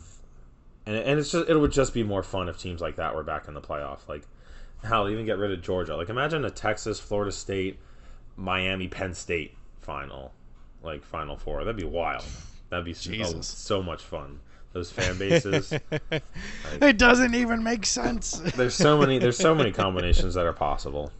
and 0.86 0.96
and 0.96 1.20
it's 1.20 1.32
just 1.32 1.50
it 1.50 1.58
would 1.58 1.72
just 1.72 1.94
be 1.94 2.04
more 2.04 2.24
fun 2.24 2.50
if 2.50 2.60
teams 2.60 2.82
like 2.82 2.96
that 2.96 3.16
were 3.16 3.24
back 3.24 3.48
in 3.48 3.54
the 3.54 3.62
playoff. 3.62 4.08
Like 4.08 4.24
hell, 4.84 5.10
even 5.10 5.26
get 5.26 5.38
rid 5.38 5.52
of 5.52 5.62
Georgia. 5.62 5.96
Like 5.96 6.10
imagine 6.10 6.46
a 6.46 6.50
Texas, 6.50 7.00
Florida 7.00 7.32
State, 7.32 7.80
Miami, 8.38 8.88
Penn 8.88 9.14
State 9.14 9.56
final, 9.82 10.32
like 10.82 11.04
Final 11.04 11.38
Four. 11.38 11.60
That'd 11.64 11.76
be 11.76 11.84
wild. 11.84 12.26
That'd 12.70 12.86
be 12.86 12.94
so, 12.94 13.12
Jesus. 13.12 13.48
so 13.48 13.84
much 13.84 14.02
fun. 14.02 14.40
Those 14.72 14.92
fan 14.92 15.20
bases. 15.20 15.72
it 16.82 16.98
doesn't 16.98 17.36
even 17.36 17.64
make 17.64 17.86
sense. 17.86 18.40
there's 18.56 18.74
so 18.74 18.98
many. 18.98 19.20
There's 19.20 19.38
so 19.38 19.54
many 19.54 19.72
combinations 19.72 20.34
that 20.34 20.46
are 20.46 20.54
possible. 20.54 21.12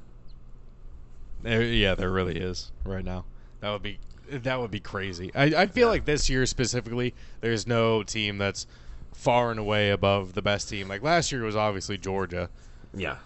There, 1.44 1.62
yeah, 1.62 1.94
there 1.94 2.10
really 2.10 2.38
is 2.38 2.72
right 2.84 3.04
now. 3.04 3.26
That 3.64 3.72
would 3.72 3.82
be 3.82 3.98
that 4.30 4.60
would 4.60 4.72
be 4.72 4.82
crazy. 4.82 5.32
I, 5.34 5.44
I 5.64 5.68
feel 5.68 5.88
like 5.88 6.04
this 6.04 6.30
year 6.30 6.46
specifically, 6.46 7.14
there's 7.40 7.66
no 7.66 8.04
team 8.04 8.38
that's 8.38 8.68
far 9.14 9.52
and 9.52 9.60
away 9.60 9.90
above 9.90 10.34
the 10.34 10.42
best 10.42 10.68
team. 10.68 10.90
Like 10.90 11.02
last 11.02 11.32
year 11.32 11.44
was 11.44 11.56
obviously 11.56 11.98
Georgia, 11.98 12.50
Yeah. 12.94 13.18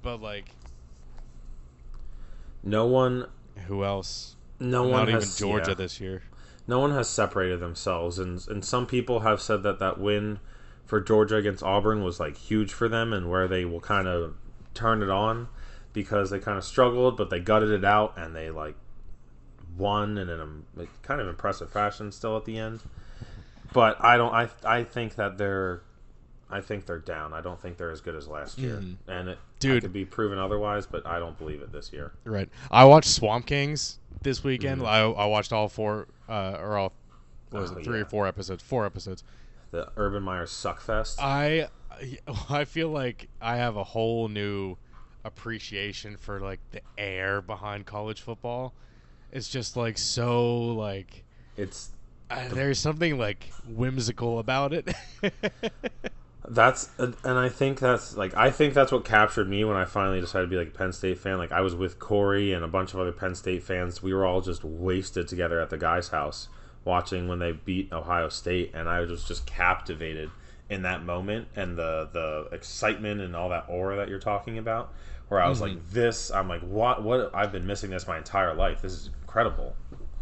but 0.00 0.22
like 0.22 0.46
No 2.62 2.86
one. 2.86 3.26
who 3.66 3.84
else? 3.84 4.36
No 4.58 4.82
one 4.84 4.92
Not 4.92 5.02
even 5.10 5.14
has 5.20 5.36
Georgia 5.38 5.70
yeah. 5.72 5.74
this 5.74 6.00
year. 6.00 6.22
no 6.66 6.78
one 6.78 6.92
has 6.92 7.10
separated 7.10 7.60
themselves 7.60 8.18
and 8.18 8.42
and 8.48 8.64
some 8.64 8.86
people 8.86 9.20
have 9.20 9.42
said 9.42 9.62
that 9.64 9.78
that 9.80 10.00
win 10.00 10.38
for 10.86 10.98
Georgia 10.98 11.36
against 11.36 11.62
Auburn 11.62 12.02
was 12.02 12.18
like 12.18 12.38
huge 12.38 12.72
for 12.72 12.88
them 12.88 13.12
and 13.12 13.28
where 13.30 13.46
they 13.48 13.66
will 13.66 13.80
kind 13.80 14.08
of 14.08 14.34
turn 14.72 15.02
it 15.02 15.10
on 15.10 15.48
because 15.92 16.30
they 16.30 16.38
kind 16.38 16.56
of 16.56 16.64
struggled 16.64 17.18
but 17.18 17.28
they 17.28 17.38
gutted 17.40 17.68
it 17.70 17.84
out 17.84 18.14
and 18.16 18.34
they 18.34 18.48
like 18.50 18.76
won 19.76 20.18
in 20.18 20.28
a 20.28 20.86
kind 21.02 21.20
of 21.20 21.28
impressive 21.28 21.70
fashion 21.70 22.12
still 22.12 22.36
at 22.36 22.44
the 22.44 22.58
end. 22.58 22.80
But 23.72 24.02
I 24.02 24.16
don't. 24.16 24.32
I 24.32 24.48
I 24.64 24.84
think 24.84 25.16
that 25.16 25.38
they're. 25.38 25.82
I 26.50 26.60
think 26.60 26.86
they're 26.86 26.98
down. 26.98 27.32
I 27.32 27.40
don't 27.40 27.60
think 27.60 27.78
they're 27.78 27.90
as 27.90 28.00
good 28.00 28.14
as 28.14 28.28
last 28.28 28.58
year, 28.58 28.80
and 29.08 29.28
it 29.30 29.38
Dude. 29.58 29.78
I 29.78 29.80
could 29.80 29.92
be 29.92 30.04
proven 30.04 30.38
otherwise. 30.38 30.86
But 30.86 31.06
I 31.06 31.18
don't 31.18 31.36
believe 31.38 31.60
it 31.62 31.72
this 31.72 31.92
year. 31.92 32.12
Right. 32.24 32.48
I 32.70 32.84
watched 32.84 33.08
Swamp 33.08 33.46
Kings 33.46 33.98
this 34.22 34.44
weekend. 34.44 34.82
Mm-hmm. 34.82 35.18
I, 35.18 35.24
I 35.24 35.26
watched 35.26 35.52
all 35.52 35.68
four, 35.68 36.06
uh, 36.28 36.56
or 36.60 36.76
all, 36.76 36.92
what 37.50 37.62
was 37.62 37.72
Oh, 37.72 37.76
it, 37.78 37.84
three 37.84 37.96
yeah. 37.98 38.02
or 38.02 38.06
four 38.06 38.26
episodes? 38.26 38.62
Four 38.62 38.86
episodes. 38.86 39.24
The 39.70 39.90
Urban 39.96 40.22
Meyer 40.22 40.46
suckfest. 40.46 41.16
I, 41.18 41.68
I 42.50 42.64
feel 42.64 42.90
like 42.90 43.28
I 43.40 43.56
have 43.56 43.76
a 43.76 43.84
whole 43.84 44.28
new 44.28 44.76
appreciation 45.24 46.16
for 46.16 46.38
like 46.40 46.60
the 46.70 46.80
air 46.98 47.40
behind 47.40 47.86
college 47.86 48.20
football. 48.20 48.74
It's 49.34 49.48
just 49.48 49.76
like 49.76 49.98
so 49.98 50.74
like 50.74 51.24
it's 51.56 51.90
uh, 52.30 52.48
there's 52.48 52.78
something 52.78 53.18
like 53.18 53.50
whimsical 53.68 54.38
about 54.38 54.72
it. 54.72 54.88
That's 56.46 56.90
and 56.98 57.16
I 57.24 57.48
think 57.48 57.80
that's 57.80 58.18
like 58.18 58.36
I 58.36 58.50
think 58.50 58.74
that's 58.74 58.92
what 58.92 59.06
captured 59.06 59.48
me 59.48 59.64
when 59.64 59.78
I 59.78 59.86
finally 59.86 60.20
decided 60.20 60.46
to 60.46 60.50
be 60.50 60.56
like 60.56 60.68
a 60.68 60.76
Penn 60.76 60.92
State 60.92 61.18
fan. 61.18 61.38
Like 61.38 61.52
I 61.52 61.62
was 61.62 61.74
with 61.74 61.98
Corey 61.98 62.52
and 62.52 62.62
a 62.62 62.68
bunch 62.68 62.92
of 62.92 63.00
other 63.00 63.12
Penn 63.12 63.34
State 63.34 63.62
fans. 63.62 64.02
We 64.02 64.12
were 64.12 64.26
all 64.26 64.42
just 64.42 64.62
wasted 64.62 65.26
together 65.26 65.58
at 65.58 65.70
the 65.70 65.78
guy's 65.78 66.08
house 66.08 66.48
watching 66.84 67.28
when 67.28 67.38
they 67.38 67.52
beat 67.52 67.90
Ohio 67.94 68.28
State, 68.28 68.72
and 68.74 68.90
I 68.90 69.00
was 69.00 69.24
just 69.24 69.46
captivated 69.46 70.30
in 70.68 70.82
that 70.82 71.02
moment 71.02 71.48
and 71.56 71.78
the 71.78 72.10
the 72.12 72.54
excitement 72.54 73.22
and 73.22 73.34
all 73.34 73.48
that 73.48 73.64
aura 73.68 73.96
that 73.96 74.08
you're 74.08 74.18
talking 74.18 74.58
about. 74.58 74.92
Where 75.28 75.40
I 75.40 75.48
was 75.48 75.60
like, 75.60 75.90
this, 75.90 76.30
I'm 76.30 76.48
like, 76.48 76.60
what? 76.62 77.02
What? 77.02 77.34
I've 77.34 77.50
been 77.52 77.66
missing 77.66 77.90
this 77.90 78.06
my 78.06 78.18
entire 78.18 78.54
life. 78.54 78.82
This 78.82 78.92
is 78.92 79.10
incredible. 79.22 79.74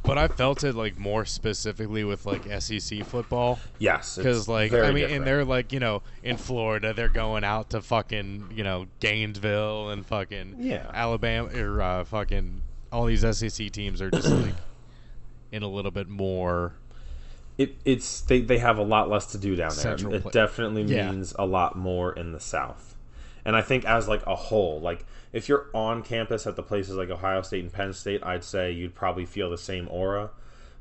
but 0.04 0.16
I 0.16 0.28
felt 0.28 0.64
it 0.64 0.74
like 0.74 0.96
more 0.98 1.24
specifically 1.24 2.02
with 2.04 2.24
like 2.24 2.44
SEC 2.62 3.04
football. 3.04 3.58
Yes, 3.78 4.16
because 4.16 4.48
like 4.48 4.72
I 4.72 4.86
mean, 4.86 4.94
different. 4.94 5.12
and 5.14 5.26
they're 5.26 5.44
like 5.44 5.72
you 5.72 5.80
know 5.80 6.02
in 6.22 6.36
Florida, 6.36 6.92
they're 6.94 7.08
going 7.08 7.44
out 7.44 7.70
to 7.70 7.82
fucking 7.82 8.52
you 8.54 8.64
know 8.64 8.86
Gainesville 9.00 9.90
and 9.90 10.06
fucking 10.06 10.56
Yeah. 10.58 10.88
Alabama 10.94 11.48
or 11.56 11.82
uh, 11.82 12.04
fucking 12.04 12.62
all 12.90 13.04
these 13.06 13.20
SEC 13.36 13.70
teams 13.70 14.00
are 14.00 14.10
just 14.10 14.28
like 14.30 14.54
in 15.52 15.62
a 15.62 15.68
little 15.68 15.90
bit 15.90 16.08
more. 16.08 16.72
it, 17.58 17.74
it's 17.84 18.22
they, 18.22 18.40
they 18.40 18.58
have 18.58 18.78
a 18.78 18.82
lot 18.82 19.10
less 19.10 19.26
to 19.32 19.38
do 19.38 19.56
down 19.56 19.68
there. 19.70 19.76
Central 19.98 20.14
it 20.14 20.32
definitely 20.32 20.82
Yeah. 20.84 21.10
means 21.10 21.34
a 21.38 21.44
lot 21.46 21.76
more 21.76 22.12
in 22.12 22.32
the 22.32 22.40
South. 22.40 22.91
And 23.44 23.56
I 23.56 23.62
think 23.62 23.84
as 23.84 24.08
like 24.08 24.24
a 24.26 24.34
whole, 24.36 24.80
like 24.80 25.04
if 25.32 25.48
you're 25.48 25.66
on 25.74 26.02
campus 26.02 26.46
at 26.46 26.56
the 26.56 26.62
places 26.62 26.96
like 26.96 27.10
Ohio 27.10 27.42
State 27.42 27.62
and 27.64 27.72
Penn 27.72 27.92
State, 27.92 28.22
I'd 28.24 28.44
say 28.44 28.70
you'd 28.70 28.94
probably 28.94 29.26
feel 29.26 29.50
the 29.50 29.58
same 29.58 29.88
aura. 29.90 30.30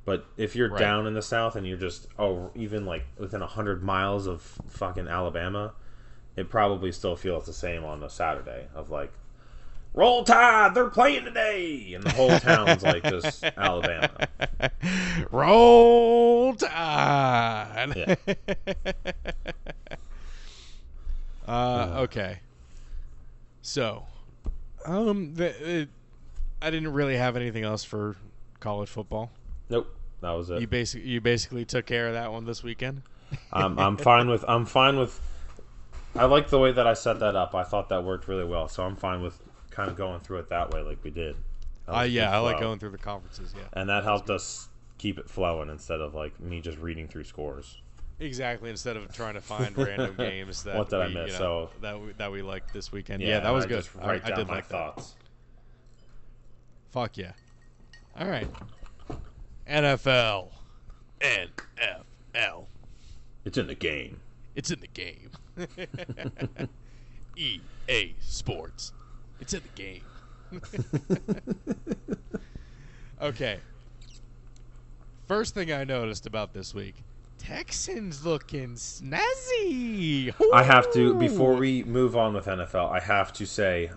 But 0.06 0.26
if 0.38 0.56
you're 0.56 0.69
Right. 0.69 0.80
down 0.80 1.08
in 1.08 1.13
the 1.13 1.21
South 1.21 1.56
and 1.56 1.65
you're 1.65 1.78
just 1.78 2.08
oh 2.17 2.52
even 2.56 2.86
like 2.86 3.06
within 3.17 3.41
hundred 3.41 3.84
miles 3.84 4.28
of 4.28 4.41
fucking 4.69 5.08
Alabama, 5.08 5.74
it 6.36 6.50
probably 6.50 6.91
still 6.91 7.15
feels 7.15 7.45
the 7.45 7.54
same 7.54 7.84
on 7.84 8.04
a 8.04 8.10
Saturday 8.10 8.67
of 8.76 8.89
like 8.89 9.12
Roll 9.93 10.24
Tide, 10.24 10.74
they're 10.74 10.89
playing 10.89 11.26
today, 11.26 11.93
and 11.93 12.04
the 12.04 12.12
whole 12.12 12.39
town's 12.39 12.82
like 12.82 13.04
just 13.04 13.43
Alabama. 13.58 14.28
Roll 15.32 16.56
Tide. 16.56 18.17
uh, 21.47 21.93
okay. 22.04 22.39
So, 23.62 24.06
um, 24.86 25.36
the, 25.36 25.82
it, 25.82 25.89
I 26.62 26.69
didn't 26.69 26.93
really 26.93 27.17
have 27.17 27.36
anything 27.36 27.63
else 27.63 27.84
for 27.84 28.15
college 28.60 28.89
football. 28.89 29.32
Nope, 29.69 29.95
that 30.21 30.32
was 30.32 30.50
it. 30.50 30.62
You 30.62 30.67
basically 30.67 31.10
you 31.10 31.21
basically 31.21 31.65
took 31.65 31.86
care 31.86 32.08
of 32.08 32.13
that 32.13 32.32
one 32.32 32.45
this 32.45 32.63
weekend. 32.63 33.02
I'm, 33.54 33.80
I'm 33.80 33.97
fine 33.97 34.30
with 34.30 34.43
I'm 34.47 34.65
fine 34.65 34.97
with 34.97 35.19
I 36.15 36.26
like 36.26 36.50
the 36.50 36.60
way 36.60 36.71
that 36.71 36.86
I 36.86 36.93
set 36.93 37.19
that 37.19 37.36
up. 37.36 37.56
I 37.56 37.63
thought 37.63 37.89
that 37.89 38.04
worked 38.04 38.28
really 38.28 38.43
well, 38.43 38.67
so 38.67 38.84
I'm 38.84 38.95
fine 38.95 39.21
with 39.21 39.39
kind 39.69 39.89
of 39.89 39.95
going 39.95 40.19
through 40.19 40.39
it 40.39 40.50
that 40.50 40.71
way, 40.71 40.82
like 40.82 41.04
we 41.04 41.12
did. 41.12 41.36
Uh, 41.88 42.02
yeah, 42.02 42.36
I 42.36 42.39
like 42.39 42.60
going 42.60 42.80
through 42.80 42.91
the 42.91 42.97
conferences. 42.97 43.54
Yeah, 43.56 43.63
and 43.74 43.89
that 43.89 44.04
helped 44.04 44.30
us 44.30 44.69
keep 44.97 45.17
it 45.17 45.30
flowing 45.30 45.69
instead 45.69 46.02
of 46.02 46.13
like 46.13 46.39
me 46.39 46.62
just 46.62 46.78
reading 46.78 47.08
through 47.08 47.24
scores. 47.24 47.82
Exactly. 48.21 48.69
Instead 48.69 48.95
of 48.97 49.12
trying 49.13 49.34
to 49.34 49.41
find 49.53 49.77
random 49.77 50.15
games 50.15 50.63
that 50.63 50.77
What 50.77 50.89
did 50.89 51.01
I 51.01 51.07
we, 51.07 51.13
miss? 51.13 51.27
you 51.27 51.34
know, 51.34 51.39
So- 51.39 51.69
that 51.81 51.99
we, 51.99 52.12
that 52.13 52.31
we 52.31 52.41
liked 52.41 52.73
this 52.73 52.91
weekend. 52.91 53.21
Yeah, 53.21 53.29
Yeah, 53.29 53.39
that 53.41 53.49
was 53.51 53.65
I 53.65 53.67
good. 53.67 53.88
I, 54.01 54.07
write 54.07 54.25
I 54.25 54.29
down 54.29 54.38
did 54.39 54.47
my 54.47 54.55
like 54.55 54.69
that. 54.69 55.05
Fuck 56.91 57.17
yeah. 57.17 57.31
All 58.19 58.27
right. 58.27 58.47
NFL. 59.69 60.49
NFL. 61.21 62.65
It's 63.45 63.57
in 63.57 63.67
the 63.67 63.75
game. 63.75 64.19
It's 64.55 64.71
in 64.71 64.79
the 64.81 64.88
game. 64.88 65.29
EA 67.38 68.13
Sports. 68.19 68.91
It's 69.39 69.53
in 69.53 69.62
the 69.62 69.81
game. 69.81 70.01
okay. 73.21 73.60
First 75.27 75.53
thing 75.53 75.71
I 75.71 75.86
noticed 75.86 76.25
about 76.27 76.53
this 76.53 76.73
week 76.73 76.95
Texans 77.41 78.23
looking 78.23 78.75
snazzy. 78.75 80.32
I 80.54 80.62
have 80.62 80.93
to 80.93 81.15
before 81.15 81.56
we 81.56 81.84
move 81.84 82.15
on 82.15 82.36
with 82.36 82.45
NFL. 82.45 82.91
I 82.91 82.99
have 82.99 83.34
to 83.34 83.47
say, 83.47 83.89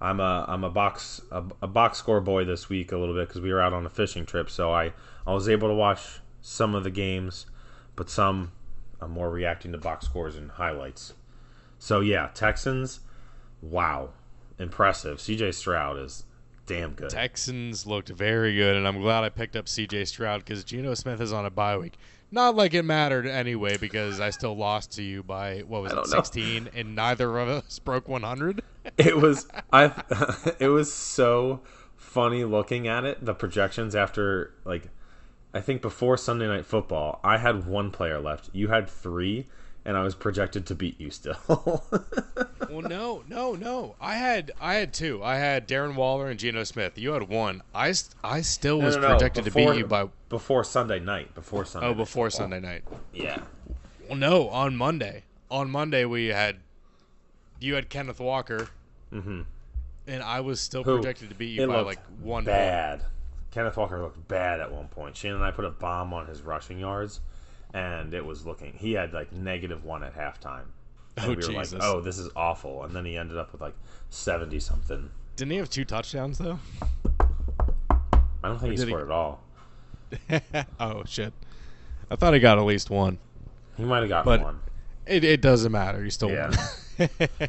I'm 0.00 0.18
a 0.18 0.44
I'm 0.48 0.64
a 0.64 0.70
box 0.70 1.20
a, 1.30 1.44
a 1.62 1.68
box 1.68 1.98
score 1.98 2.20
boy 2.20 2.44
this 2.44 2.68
week 2.68 2.90
a 2.90 2.96
little 2.96 3.14
bit 3.14 3.28
because 3.28 3.40
we 3.40 3.52
were 3.52 3.60
out 3.60 3.72
on 3.72 3.86
a 3.86 3.88
fishing 3.88 4.26
trip. 4.26 4.50
So 4.50 4.72
I 4.72 4.92
I 5.26 5.32
was 5.32 5.48
able 5.48 5.68
to 5.68 5.74
watch 5.74 6.18
some 6.40 6.74
of 6.74 6.82
the 6.82 6.90
games, 6.90 7.46
but 7.94 8.10
some 8.10 8.50
I'm 9.00 9.12
more 9.12 9.30
reacting 9.30 9.70
to 9.72 9.78
box 9.78 10.06
scores 10.06 10.34
and 10.34 10.50
highlights. 10.50 11.14
So 11.78 12.00
yeah, 12.00 12.30
Texans, 12.34 13.00
wow, 13.62 14.10
impressive. 14.58 15.20
C.J. 15.20 15.52
Stroud 15.52 16.00
is 16.00 16.24
damn 16.66 16.94
good. 16.94 17.10
Texans 17.10 17.86
looked 17.86 18.08
very 18.08 18.56
good, 18.56 18.76
and 18.76 18.88
I'm 18.88 19.00
glad 19.00 19.22
I 19.22 19.28
picked 19.28 19.54
up 19.54 19.68
C.J. 19.68 20.06
Stroud 20.06 20.44
because 20.44 20.64
Geno 20.64 20.94
Smith 20.94 21.20
is 21.20 21.32
on 21.32 21.46
a 21.46 21.50
bye 21.50 21.78
week. 21.78 21.94
Not 22.30 22.56
like 22.56 22.74
it 22.74 22.82
mattered 22.82 23.26
anyway, 23.26 23.78
because 23.78 24.20
I 24.20 24.30
still 24.30 24.56
lost 24.56 24.92
to 24.96 25.02
you 25.02 25.22
by 25.22 25.60
what 25.60 25.82
was 25.82 25.92
it, 25.92 25.96
don't 25.96 26.10
know. 26.10 26.16
16, 26.16 26.68
and 26.74 26.94
neither 26.94 27.38
of 27.38 27.48
us 27.48 27.78
broke 27.84 28.08
100. 28.08 28.62
it 28.96 29.16
was 29.16 29.46
I 29.72 29.92
it 30.58 30.68
was 30.68 30.92
so 30.92 31.60
funny 31.96 32.44
looking 32.44 32.88
at 32.88 33.04
it 33.04 33.24
the 33.24 33.34
projections 33.34 33.94
after 33.94 34.54
like 34.64 34.88
I 35.52 35.60
think 35.60 35.82
before 35.82 36.16
Sunday 36.16 36.46
night 36.46 36.64
football 36.66 37.20
I 37.24 37.38
had 37.38 37.66
one 37.66 37.90
player 37.90 38.20
left 38.20 38.50
you 38.52 38.68
had 38.68 38.88
3 38.88 39.46
and 39.84 39.96
I 39.96 40.02
was 40.02 40.14
projected 40.14 40.66
to 40.66 40.74
beat 40.74 41.00
you 41.00 41.10
still 41.10 41.36
well, 41.48 42.82
no, 42.82 43.24
no, 43.28 43.54
no. 43.54 43.96
I 44.00 44.16
had 44.16 44.52
I 44.60 44.74
had 44.74 44.92
two. 44.92 45.22
I 45.22 45.36
had 45.36 45.66
Darren 45.66 45.94
Waller 45.94 46.28
and 46.28 46.38
Geno 46.38 46.64
Smith. 46.64 46.98
You 46.98 47.12
had 47.12 47.28
one. 47.28 47.62
I, 47.74 47.94
I 48.22 48.42
still 48.42 48.80
was 48.80 48.96
No, 48.96 49.00
no, 49.02 49.08
no, 49.08 49.14
projected 49.14 49.44
to 49.44 49.50
beat 49.50 49.76
you 49.76 49.86
by 49.86 50.08
before 50.28 50.64
Sunday 50.64 50.98
night 51.00 51.34
before 51.34 51.64
Sunday 51.64 51.86
oh 51.88 51.94
before. 51.94 52.30
Sunday 52.30 52.60
night. 52.60 52.84
yeah 53.12 53.40
Well, 54.08 54.18
no, 54.18 54.48
on 54.50 54.76
Monday. 54.76 55.24
On 55.50 55.70
Monday 55.70 56.04
we 56.04 56.26
had 56.26 56.56
you 57.60 57.74
had 57.74 57.88
Kenneth 57.88 58.20
Walker, 58.20 58.68
Mm 59.12 59.24
mhm 59.24 59.44
and 60.06 60.22
I 60.22 60.40
was 60.40 60.58
still 60.58 60.82
Who? 60.84 60.94
projected 60.96 61.28
to 61.28 61.34
beat 61.34 61.50
you 61.58 61.66
by 61.66 61.80
like 61.80 61.98
one 62.20 62.44
point. 62.44 62.46
bad 62.46 63.04
Kenneth 63.50 63.76
Walker 63.76 64.00
looked 64.00 64.26
bad 64.28 64.58
at 64.60 64.72
one 64.72 64.88
point 64.88 65.16
Shane 65.16 65.32
and 65.34 65.44
I 65.44 65.50
put 65.50 65.64
a 65.66 65.70
bomb 65.70 66.12
on 66.14 66.26
his 66.26 66.40
rushing 66.42 66.78
yards 66.78 67.20
and 67.74 68.14
it 68.14 68.24
was 68.24 68.46
looking 68.46 68.72
he 68.74 68.92
had 68.92 69.12
like 69.12 69.32
negative 69.32 69.84
1 69.84 70.02
at 70.02 70.14
halftime 70.16 70.64
and 71.16 71.26
Oh, 71.26 71.28
we 71.30 71.36
were 71.36 71.42
Jesus. 71.42 71.72
like, 71.72 71.82
"Oh, 71.82 72.00
this 72.00 72.16
is 72.16 72.30
awful." 72.36 72.84
And 72.84 72.94
then 72.94 73.04
he 73.04 73.16
ended 73.16 73.36
up 73.38 73.50
with 73.50 73.60
like 73.60 73.74
seventy 74.08 74.60
something. 74.60 75.10
Didn't 75.34 75.50
he 75.50 75.56
have 75.58 75.68
two 75.68 75.84
touchdowns 75.84 76.38
though? 76.38 76.60
I 77.90 78.48
don't 78.48 78.58
think 78.60 78.70
he 78.70 78.76
did 78.76 78.86
he- 78.86 78.92
scored 78.92 79.04
at 79.04 79.10
all. 79.10 79.40
oh 80.80 81.02
shit! 81.06 81.32
I 82.10 82.14
thought 82.16 82.34
he 82.34 82.40
got 82.40 82.58
at 82.58 82.64
least 82.64 82.88
one. 82.88 83.18
He 83.76 83.82
might 83.84 84.00
have 84.00 84.08
gotten 84.08 84.24
But- 84.26 84.42
one. 84.42 84.60
It, 85.06 85.24
it 85.24 85.40
doesn't 85.40 85.72
matter. 85.72 86.04
He 86.04 86.10
still 86.10 86.30
Yeah. 86.30 86.50
won. 86.98 87.08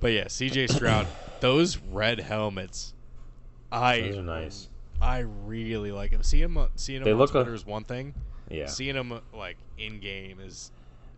but 0.00 0.12
yeah, 0.12 0.28
C.J. 0.28 0.68
Stroud, 0.68 1.06
those 1.40 1.78
red 1.78 2.20
helmets, 2.20 2.94
I 3.72 4.00
Those 4.02 4.16
are 4.18 4.22
nice. 4.22 4.68
I 5.02 5.18
really 5.44 5.90
like 5.92 6.12
them. 6.12 6.22
Seeing 6.22 6.42
them, 6.44 6.56
uh, 6.58 6.68
seeing 6.76 7.00
them 7.00 7.04
They 7.06 7.12
on 7.12 7.18
look 7.18 7.32
Twitter 7.32 7.50
like- 7.50 7.60
is 7.60 7.66
one 7.66 7.82
thing. 7.84 8.14
Yeah. 8.50 8.66
Seeing 8.66 8.94
them 8.94 9.12
uh, 9.12 9.20
like 9.32 9.56
in 9.78 10.00
game 10.00 10.40
is 10.40 10.70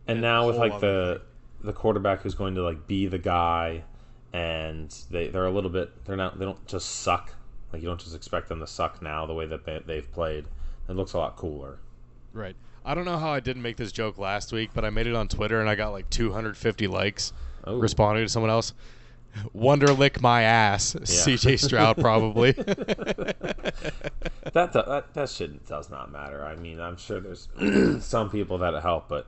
And 0.06 0.20
now 0.20 0.46
with 0.46 0.56
like 0.56 0.80
the 0.80 1.22
the 1.62 1.72
quarterback 1.72 2.22
who's 2.22 2.34
going 2.34 2.54
to 2.54 2.62
like 2.62 2.86
be 2.86 3.06
the 3.06 3.18
guy, 3.18 3.84
and 4.32 4.94
they 5.10 5.28
they're 5.28 5.46
a 5.46 5.50
little 5.50 5.70
bit 5.70 6.04
they're 6.04 6.16
not 6.16 6.38
they 6.38 6.44
don't 6.44 6.66
just 6.66 7.00
suck. 7.00 7.34
Like 7.72 7.82
you 7.82 7.88
don't 7.88 8.00
just 8.00 8.14
expect 8.16 8.48
them 8.48 8.60
to 8.60 8.66
suck 8.66 9.02
now 9.02 9.26
the 9.26 9.34
way 9.34 9.46
that 9.46 9.64
they, 9.64 9.80
they've 9.86 10.10
played. 10.10 10.46
It 10.88 10.92
looks 10.92 11.12
a 11.12 11.18
lot 11.18 11.36
cooler. 11.36 11.78
right. 12.32 12.56
I 12.84 12.94
don't 12.94 13.04
know 13.04 13.18
how 13.18 13.30
I 13.30 13.40
didn't 13.40 13.60
make 13.60 13.76
this 13.76 13.92
joke 13.92 14.16
last 14.16 14.50
week, 14.50 14.70
but 14.72 14.82
I 14.82 14.88
made 14.88 15.06
it 15.06 15.14
on 15.14 15.28
Twitter 15.28 15.60
and 15.60 15.68
I 15.68 15.74
got 15.74 15.90
like 15.90 16.08
250 16.08 16.86
likes 16.86 17.34
Oh, 17.64 17.78
responding 17.78 18.24
to 18.24 18.28
someone 18.30 18.50
else. 18.50 18.72
Wonder 19.52 19.92
lick 19.92 20.20
my 20.20 20.42
ass, 20.42 20.94
CJ 20.94 21.58
Stroud 21.60 21.96
probably. 21.98 22.52
that, 24.52 24.72
that 24.72 25.14
that 25.14 25.28
shit 25.28 25.66
does 25.66 25.90
not 25.90 26.10
matter. 26.12 26.44
I 26.44 26.56
mean, 26.56 26.80
I'm 26.80 26.96
sure 26.96 27.20
there's 27.20 27.48
some 28.04 28.30
people 28.30 28.58
that 28.58 28.80
help, 28.82 29.08
but 29.08 29.26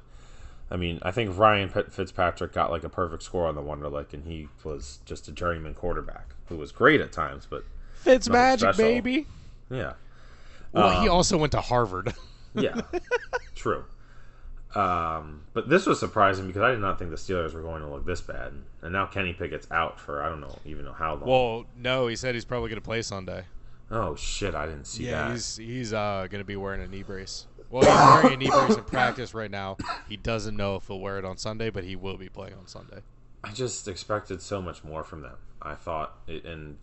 I 0.70 0.76
mean, 0.76 0.98
I 1.02 1.11
think 1.11 1.36
Ryan 1.36 1.68
Fitzpatrick 1.68 2.52
got 2.52 2.70
like 2.70 2.84
a 2.84 2.88
perfect 2.88 3.22
score 3.22 3.46
on 3.46 3.54
the 3.54 3.62
Wonderlic, 3.62 4.12
and 4.12 4.24
he 4.24 4.48
was 4.64 5.00
just 5.04 5.28
a 5.28 5.32
journeyman 5.32 5.74
quarterback 5.74 6.34
who 6.48 6.56
was 6.56 6.72
great 6.72 7.00
at 7.00 7.12
times, 7.12 7.46
but 7.48 7.64
Fitz 7.94 8.28
magic, 8.28 8.74
special. 8.74 8.84
baby. 8.84 9.26
yeah, 9.70 9.94
Well, 10.72 11.00
he 11.02 11.08
Um, 11.08 11.14
also 11.16 11.36
went 11.38 11.52
to 11.52 11.61
Harvard. 11.61 12.14
yeah, 12.54 12.80
true. 13.54 13.84
Um, 14.74 15.42
but 15.52 15.68
this 15.68 15.86
was 15.86 15.98
surprising 15.98 16.46
because 16.46 16.62
I 16.62 16.70
did 16.70 16.78
not 16.80 16.98
think 16.98 17.10
the 17.10 17.16
Steelers 17.16 17.54
were 17.54 17.62
going 17.62 17.82
to 17.82 17.88
look 17.88 18.06
this 18.06 18.20
bad, 18.20 18.52
and 18.82 18.92
now 18.92 19.06
Kenny 19.06 19.32
Pickett's 19.32 19.66
out 19.72 19.98
for 19.98 20.22
I 20.22 20.28
don't 20.28 20.40
know 20.40 20.58
even 20.64 20.84
know 20.84 20.92
how 20.92 21.14
long. 21.14 21.28
well, 21.28 21.64
no, 21.76 22.06
he 22.06 22.14
said 22.16 22.34
he's 22.34 22.44
probably 22.44 22.68
going 22.68 22.80
to 22.80 22.84
play 22.84 23.02
Sunday. 23.02 23.44
oh 23.90 24.14
shit, 24.14 24.54
I 24.54 24.66
didn't 24.66 24.84
see 24.86 25.06
Yeah, 25.06 25.28
that. 25.28 25.32
he's 25.32 25.56
he's 25.56 25.92
uh, 25.92 26.26
going 26.30 26.40
to 26.40 26.44
be 26.46 26.56
wearing 26.56 26.80
a 26.82 26.86
knee 26.86 27.02
brace. 27.02 27.46
Well, 27.68 27.82
he's 27.82 28.22
wearing 28.22 28.34
a 28.34 28.36
knee 28.36 28.50
brace 28.50 28.76
in 28.76 28.84
practice 28.84 29.34
right 29.34 29.50
now. 29.50 29.76
He 30.08 30.16
doesn't 30.16 30.56
know 30.56 30.76
if 30.76 30.86
he'll 30.86 31.00
wear 31.00 31.18
it 31.18 31.24
on 31.24 31.36
Sunday, 31.36 31.70
but 31.70 31.84
he 31.84 31.96
will 31.96 32.16
be 32.16 32.28
playing 32.28 32.54
on 32.54 32.66
Sunday. 32.66 33.00
I 33.42 33.52
just 33.52 33.88
expected 33.88 34.42
so 34.42 34.60
much 34.62 34.84
more 34.84 35.02
from 35.04 35.22
them. 35.22 35.36
I 35.62 35.74
thought, 35.74 36.14
it, 36.26 36.44
and 36.44 36.76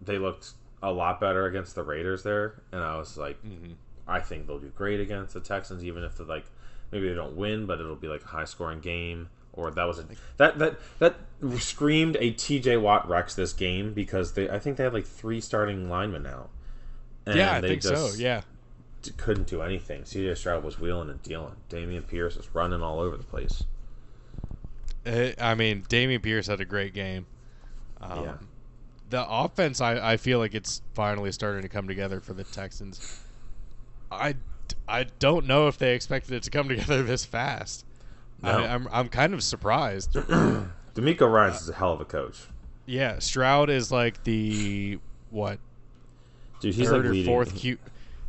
they 0.00 0.16
looked 0.18 0.52
a 0.82 0.92
lot 0.92 1.18
better 1.20 1.46
against 1.46 1.74
the 1.74 1.82
Raiders 1.82 2.22
there, 2.22 2.62
and 2.72 2.82
I 2.82 2.96
was 2.96 3.16
like, 3.18 3.42
Mm-hmm. 3.44 3.72
I 4.06 4.20
think 4.20 4.46
they'll 4.46 4.58
do 4.58 4.68
great 4.74 5.00
against 5.00 5.34
the 5.34 5.40
Texans, 5.40 5.84
even 5.84 6.02
if 6.02 6.16
they 6.16 6.24
like 6.24 6.46
maybe 6.90 7.08
they 7.08 7.14
don't 7.14 7.36
win, 7.36 7.66
but 7.66 7.80
it'll 7.80 7.96
be 7.96 8.08
like 8.08 8.22
a 8.24 8.28
high 8.28 8.44
scoring 8.44 8.80
game. 8.80 9.30
Or 9.52 9.70
that 9.72 9.84
was 9.84 9.98
a 9.98 10.04
that 10.36 10.58
that 10.58 10.78
that 11.00 11.16
screamed 11.58 12.16
a 12.20 12.30
T.J. 12.30 12.76
Watt 12.76 13.08
Rex 13.08 13.34
this 13.34 13.52
game 13.52 13.92
because 13.92 14.34
they 14.34 14.48
I 14.48 14.58
think 14.60 14.76
they 14.76 14.84
had 14.84 14.92
like 14.94 15.06
three 15.06 15.40
starting 15.40 15.88
linemen 15.90 16.22
now. 16.22 16.48
And 17.26 17.36
yeah, 17.36 17.56
I 17.56 17.60
they 17.60 17.68
think 17.70 17.82
so. 17.82 18.10
Yeah. 18.16 18.42
d- 19.02 19.10
couldn't 19.16 19.48
do 19.48 19.60
anything. 19.62 20.04
C.J. 20.04 20.34
Stroud 20.36 20.62
was 20.62 20.78
wheeling 20.78 21.10
and 21.10 21.20
dealing. 21.22 21.56
Dameon 21.70 22.06
Pierce 22.06 22.36
was 22.36 22.54
running 22.54 22.82
all 22.82 23.00
over 23.00 23.16
the 23.16 23.24
place. 23.24 23.64
Uh, 25.04 25.30
I 25.40 25.54
mean, 25.54 25.82
Dameon 25.88 26.22
Pierce 26.22 26.46
had 26.46 26.60
a 26.60 26.64
great 26.64 26.94
game. 26.94 27.26
Um, 28.00 28.24
Yeah. 28.24 28.34
The 29.10 29.26
offense, 29.26 29.80
I, 29.80 30.12
I 30.12 30.16
feel 30.18 30.38
like 30.38 30.54
it's 30.54 30.82
finally 30.92 31.32
starting 31.32 31.62
to 31.62 31.68
come 31.68 31.88
together 31.88 32.20
for 32.20 32.34
the 32.34 32.44
Texans. 32.44 33.20
I, 34.12 34.34
I 34.88 35.04
don't 35.18 35.46
know 35.46 35.68
if 35.68 35.78
they 35.78 35.94
expected 35.94 36.32
it 36.34 36.42
to 36.44 36.50
come 36.50 36.68
together 36.68 37.02
this 37.02 37.24
fast. 37.24 37.84
No. 38.42 38.50
I, 38.50 38.74
I'm 38.74 38.88
I'm 38.90 39.08
kind 39.08 39.34
of 39.34 39.42
surprised. 39.42 40.12
DeMeco 40.94 41.30
Ryans 41.32 41.62
is 41.62 41.68
a 41.68 41.74
hell 41.74 41.92
of 41.92 42.00
a 42.00 42.04
coach. 42.04 42.38
yeah, 42.86 43.18
Stroud 43.18 43.70
is 43.70 43.92
like 43.92 44.24
the 44.24 44.98
what 45.30 45.58
Dude, 46.60 46.74
he's 46.74 46.88
third 46.88 46.96
like 46.98 47.04
or 47.06 47.10
leading. 47.12 47.26
fourth 47.26 47.54
Q, 47.54 47.78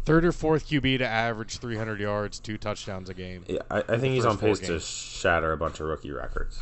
third 0.06 0.26
or 0.26 0.32
fourth 0.32 0.68
QB 0.68 1.00
to 1.00 1.08
average 1.08 1.58
300 1.58 2.00
yards, 2.00 2.40
two 2.40 2.58
touchdowns 2.58 3.10
a 3.10 3.14
game. 3.14 3.44
Yeah, 3.48 3.62
I, 3.72 3.80
I 3.80 3.98
think 3.98 4.14
he's 4.16 4.26
on 4.26 4.38
pace 4.38 4.60
to 4.60 4.80
shatter 4.80 5.52
a 5.52 5.58
bunch 5.58 5.80
of 5.80 5.88
rookie 5.88 6.12
records. 6.12 6.60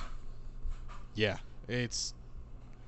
Yeah, 1.16 1.38
it's 1.68 2.14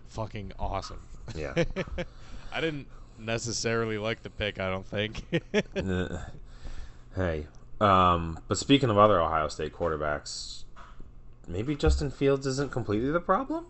fucking 0.10 0.54
awesome. 0.60 1.02
Yeah. 1.36 1.64
I 2.54 2.62
didn't 2.62 2.88
necessarily 3.18 3.98
like 3.98 4.22
the 4.24 4.30
pick. 4.30 4.60
I 4.60 4.70
don't 4.70 4.86
think. 4.86 5.24
Hey, 7.16 7.48
um, 7.82 8.40
but 8.48 8.58
speaking 8.58 8.90
of 8.90 8.98
other 8.98 9.20
Ohio 9.20 9.48
State 9.48 9.74
quarterbacks, 9.74 10.64
maybe 11.48 11.76
Justin 11.76 12.12
Fields 12.12 12.46
isn't 12.46 12.72
completely 12.72 13.12
the 13.12 13.20
problem 13.20 13.66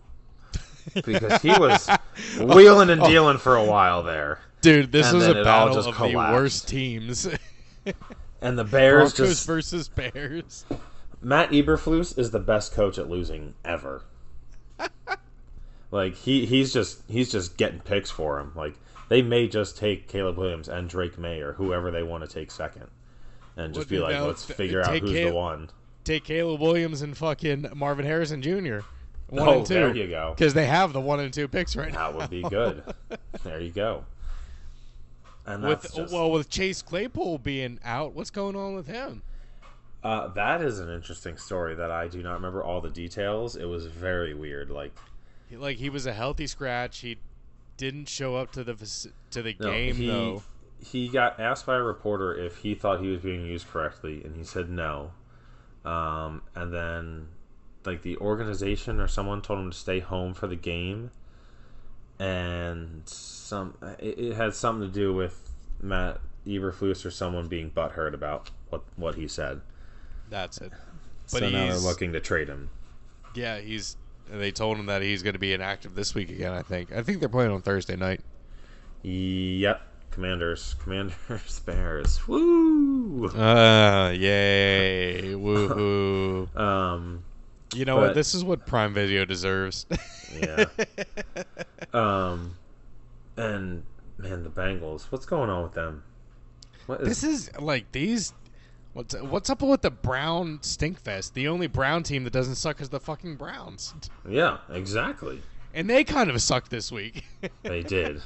because 1.04 1.40
he 1.42 1.50
was 1.50 1.88
wheeling 2.38 2.90
and 2.90 3.02
dealing 3.02 3.38
for 3.38 3.56
a 3.56 3.64
while 3.64 4.02
there, 4.02 4.40
Dude, 4.60 4.92
this 4.92 5.08
And 5.08 5.18
was 5.18 5.26
a 5.28 5.42
battle 5.42 5.74
just 5.74 5.88
of 5.88 5.98
the 5.98 6.14
worst 6.14 6.68
teams. 6.68 7.26
and 8.42 8.58
the 8.58 8.64
Bears 8.64 9.14
Broncos 9.14 9.34
just 9.34 9.46
versus 9.46 9.88
Bears. 9.88 10.66
Matt 11.22 11.50
Eberflus 11.50 12.18
is 12.18 12.30
the 12.30 12.38
best 12.38 12.72
coach 12.72 12.98
at 12.98 13.08
losing 13.08 13.54
ever. 13.64 14.02
like 15.90 16.14
he 16.14 16.46
he's 16.46 16.72
just 16.72 17.02
he's 17.08 17.30
just 17.30 17.56
getting 17.56 17.80
picks 17.80 18.10
for 18.10 18.38
him. 18.38 18.52
Like 18.54 18.74
they 19.08 19.22
may 19.22 19.48
just 19.48 19.78
take 19.78 20.08
Caleb 20.08 20.36
Williams 20.36 20.68
and 20.68 20.88
Drake 20.88 21.18
Maye 21.18 21.40
or 21.40 21.52
whoever 21.54 21.90
they 21.90 22.02
want 22.02 22.22
to 22.28 22.32
take 22.32 22.50
second, 22.50 22.88
and 23.60 23.74
just 23.74 23.88
be 23.88 23.98
like, 23.98 24.12
now, 24.14 24.26
let's 24.26 24.44
figure 24.44 24.80
out 24.82 24.96
who's 24.98 25.12
Cal- 25.12 25.28
the 25.30 25.34
one. 25.34 25.68
Take 26.04 26.24
Caleb 26.24 26.60
Williams 26.60 27.02
and 27.02 27.16
fucking 27.16 27.66
Marvin 27.74 28.06
Harrison 28.06 28.42
Jr. 28.42 28.80
One 29.28 29.48
oh, 29.48 29.58
and 29.58 29.66
two. 29.66 29.74
there 29.74 29.94
you 29.94 30.08
go. 30.08 30.34
Because 30.36 30.54
they 30.54 30.66
have 30.66 30.92
the 30.92 31.00
one 31.00 31.20
and 31.20 31.32
two 31.32 31.46
picks 31.46 31.76
right 31.76 31.92
now. 31.92 32.10
That 32.10 32.18
would 32.18 32.30
be 32.30 32.42
good. 32.42 32.82
there 33.44 33.60
you 33.60 33.70
go. 33.70 34.04
And 35.46 35.62
that's 35.64 35.84
With 35.84 35.94
just, 35.94 36.12
well, 36.12 36.30
with 36.30 36.48
Chase 36.50 36.82
Claypool 36.82 37.38
being 37.38 37.78
out, 37.84 38.12
what's 38.14 38.30
going 38.30 38.56
on 38.56 38.74
with 38.74 38.86
him? 38.86 39.22
uh, 40.02 40.28
that 40.28 40.62
is 40.62 40.78
an 40.80 40.88
interesting 40.88 41.36
story 41.36 41.74
that 41.74 41.90
I 41.90 42.08
do 42.08 42.22
not 42.22 42.32
remember 42.34 42.62
all 42.64 42.80
the 42.80 42.88
details. 42.90 43.54
It 43.56 43.66
was 43.66 43.86
very 43.86 44.32
weird. 44.34 44.70
Like 44.70 44.92
He- 45.48 45.56
Like 45.56 45.76
he 45.76 45.90
was 45.90 46.06
a 46.06 46.12
healthy 46.12 46.46
scratch. 46.46 46.98
He 47.00 47.18
didn't 47.76 48.08
show 48.08 48.36
up 48.36 48.52
to 48.52 48.64
the 48.64 48.74
to 49.32 49.42
the 49.42 49.54
No, 49.60 49.70
game 49.70 49.94
he, 49.96 50.06
though. 50.06 50.42
He 50.82 51.08
got 51.08 51.38
asked 51.38 51.66
by 51.66 51.76
a 51.76 51.82
reporter 51.82 52.34
if 52.34 52.58
he 52.58 52.74
thought 52.74 53.00
he 53.00 53.08
was 53.08 53.20
being 53.20 53.44
used 53.44 53.68
correctly, 53.68 54.22
and 54.24 54.36
he 54.36 54.44
said 54.44 54.70
no. 54.70 55.12
Um, 55.84 56.42
and 56.54 56.72
then, 56.72 57.28
like 57.84 58.02
the 58.02 58.16
organization 58.18 59.00
or 59.00 59.08
someone 59.08 59.42
told 59.42 59.60
him 59.60 59.70
to 59.70 59.76
stay 59.76 60.00
home 60.00 60.34
for 60.34 60.46
the 60.46 60.56
game, 60.56 61.10
and 62.18 63.02
some 63.06 63.76
it, 63.98 64.18
it 64.18 64.34
had 64.34 64.54
something 64.54 64.88
to 64.88 64.92
do 64.92 65.12
with 65.12 65.50
Matt 65.80 66.20
Eberflus 66.46 67.04
or 67.04 67.10
someone 67.10 67.48
being 67.48 67.70
butthurt 67.70 68.14
about 68.14 68.50
what 68.68 68.82
what 68.96 69.14
he 69.14 69.28
said. 69.28 69.60
That's 70.28 70.58
it. 70.58 70.72
so 71.26 71.40
But 71.40 71.52
now 71.52 71.68
they're 71.68 71.78
looking 71.78 72.12
to 72.12 72.20
trade 72.20 72.48
him. 72.48 72.70
Yeah, 73.34 73.58
he's. 73.58 73.96
They 74.28 74.52
told 74.52 74.78
him 74.78 74.86
that 74.86 75.02
he's 75.02 75.24
going 75.24 75.32
to 75.32 75.40
be 75.40 75.52
inactive 75.52 75.94
this 75.96 76.14
week 76.14 76.30
again. 76.30 76.52
I 76.52 76.62
think. 76.62 76.92
I 76.92 77.02
think 77.02 77.20
they're 77.20 77.28
playing 77.28 77.50
on 77.50 77.62
Thursday 77.62 77.96
night. 77.96 78.20
Yep, 79.02 79.80
Commanders, 80.10 80.74
Commanders, 80.82 81.60
Bears. 81.66 82.26
Woo! 82.26 83.28
Uh, 83.28 84.10
yay, 84.16 85.20
woohoo! 85.34 86.54
Um, 86.56 87.22
You 87.74 87.84
know 87.84 87.96
But- 87.96 88.02
what? 88.08 88.14
This 88.14 88.34
is 88.34 88.44
what 88.44 88.66
Prime 88.66 88.92
Video 88.94 89.24
deserves. 89.24 89.86
Yeah. 90.32 90.66
Um, 91.92 92.54
and 93.36 93.82
man, 94.16 94.44
the 94.44 94.48
Bengals. 94.48 95.06
What's 95.10 95.26
going 95.26 95.50
on 95.50 95.64
with 95.64 95.72
them? 95.74 96.04
What 96.86 97.00
is, 97.00 97.08
this 97.08 97.24
is 97.24 97.50
like 97.58 97.90
these. 97.90 98.32
What's 98.92 99.14
what's 99.20 99.50
up 99.50 99.60
with 99.62 99.82
the 99.82 99.90
Brown 99.90 100.58
Stinkfest? 100.60 101.32
The 101.32 101.48
only 101.48 101.66
Brown 101.66 102.04
team 102.04 102.22
that 102.22 102.32
doesn't 102.32 102.54
suck 102.54 102.80
is 102.80 102.90
the 102.90 103.00
fucking 103.00 103.34
Browns, 103.36 103.92
yeah, 104.28 104.58
exactly. 104.70 105.42
and 105.74 105.90
they 105.90 106.04
kind 106.04 106.30
of 106.30 106.40
sucked 106.40 106.70
this 106.70 106.92
week. 106.92 107.24
They 107.64 107.82
did. 107.82 108.22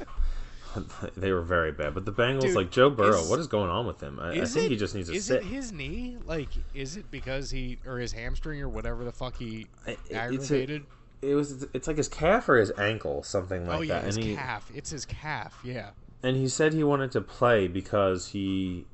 they 1.16 1.32
were 1.32 1.42
very 1.42 1.72
bad. 1.72 1.94
But 1.94 2.04
the 2.04 2.12
Bengals, 2.12 2.42
Dude, 2.42 2.54
like 2.56 2.70
Joe 2.70 2.90
Burrow, 2.90 3.20
is- 3.20 3.28
what 3.28 3.38
is 3.38 3.46
going 3.46 3.70
on 3.70 3.86
with 3.86 4.00
him? 4.00 4.18
I, 4.20 4.32
I 4.40 4.44
think 4.44 4.66
it- 4.66 4.70
he 4.72 4.76
just 4.76 4.94
needs 4.94 5.08
to 5.08 5.14
is 5.14 5.26
sit. 5.26 5.42
it 5.42 5.44
his 5.44 5.72
knee? 5.72 6.16
Like, 6.26 6.48
is 6.74 6.96
it 6.96 7.10
because 7.10 7.50
he 7.50 7.78
or 7.86 7.98
his 7.98 8.12
hamstring 8.12 8.60
or 8.60 8.68
whatever 8.68 9.04
the 9.04 9.12
fuck 9.12 9.36
he 9.36 9.66
it- 9.86 9.98
a- 10.10 10.14
aggravated? 10.14 10.84
it 11.22 11.34
was. 11.34 11.66
It's 11.72 11.86
like 11.88 11.96
his 11.96 12.08
calf 12.08 12.48
or 12.48 12.56
his 12.56 12.70
ankle, 12.78 13.22
something 13.22 13.66
like 13.66 13.70
that. 13.70 13.78
oh 13.78 13.82
yeah, 13.82 13.94
that. 14.00 14.04
his 14.04 14.16
and 14.16 14.24
he 14.24 14.34
calf. 14.36 14.70
It's 14.74 14.90
his 14.90 15.04
calf. 15.06 15.58
Yeah. 15.64 15.90
and 16.22 16.36
he 16.36 16.48
said 16.48 16.72
he 16.72 16.84
wanted 16.84 17.10
to 17.12 17.20
play 17.20 17.66
because 17.68 18.28
he 18.28 18.84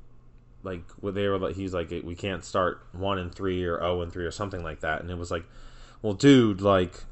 like 0.63 0.83
well, 1.01 1.11
they 1.11 1.27
were 1.27 1.39
like 1.39 1.55
he's 1.55 1.73
like 1.73 1.89
we 2.03 2.13
can't 2.15 2.43
start 2.45 2.81
one 2.91 3.17
and 3.17 3.33
three 3.33 3.63
or 3.63 3.79
zero 3.79 4.01
and 4.01 4.13
three 4.13 4.25
or 4.25 4.31
something 4.31 4.63
like 4.63 4.81
that 4.81 5.01
and 5.01 5.09
it 5.09 5.17
was 5.17 5.31
like 5.31 5.43
well 6.03 6.13
dude 6.13 6.61
like 6.61 7.03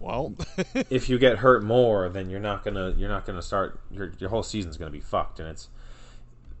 Well, 0.00 0.34
if 0.90 1.08
you 1.08 1.18
get 1.18 1.38
hurt 1.38 1.62
more 1.62 2.08
then 2.08 2.28
you're 2.30 2.40
not 2.40 2.64
gonna 2.64 2.94
you're 2.96 3.08
not 3.08 3.24
gonna 3.26 3.42
start 3.42 3.80
your, 3.90 4.12
your 4.18 4.30
whole 4.30 4.42
season's 4.42 4.76
gonna 4.76 4.90
be 4.90 5.00
fucked 5.00 5.40
and 5.40 5.48
it's 5.48 5.68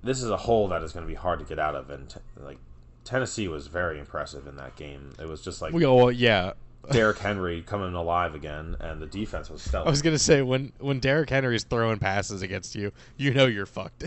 this 0.02 0.22
is 0.22 0.30
a 0.30 0.36
hole 0.36 0.68
that 0.68 0.82
is 0.82 0.92
gonna 0.92 1.06
be 1.06 1.14
hard 1.14 1.38
to 1.40 1.44
get 1.44 1.58
out 1.58 1.74
of 1.74 1.90
and 1.90 2.14
like 2.40 2.58
Tennessee 3.04 3.48
was 3.48 3.66
very 3.66 3.98
impressive 3.98 4.46
in 4.46 4.56
that 4.56 4.76
game 4.76 5.12
it 5.20 5.28
was 5.28 5.42
just 5.42 5.60
like. 5.60 5.74
Well, 5.74 6.10
yeah. 6.10 6.52
Derrick 6.90 7.18
Henry 7.18 7.62
coming 7.62 7.94
alive 7.94 8.34
again 8.34 8.76
and 8.80 9.00
the 9.00 9.06
defense 9.06 9.48
was 9.48 9.62
stellar 9.62 9.86
I 9.86 9.90
was 9.90 10.02
gonna 10.02 10.18
say 10.18 10.42
when 10.42 10.72
when 10.78 11.00
Derrick 11.00 11.30
Henry's 11.30 11.64
throwing 11.64 11.98
passes 11.98 12.42
against 12.42 12.74
you, 12.74 12.92
you 13.16 13.32
know 13.32 13.46
you're 13.46 13.64
fucked. 13.66 14.04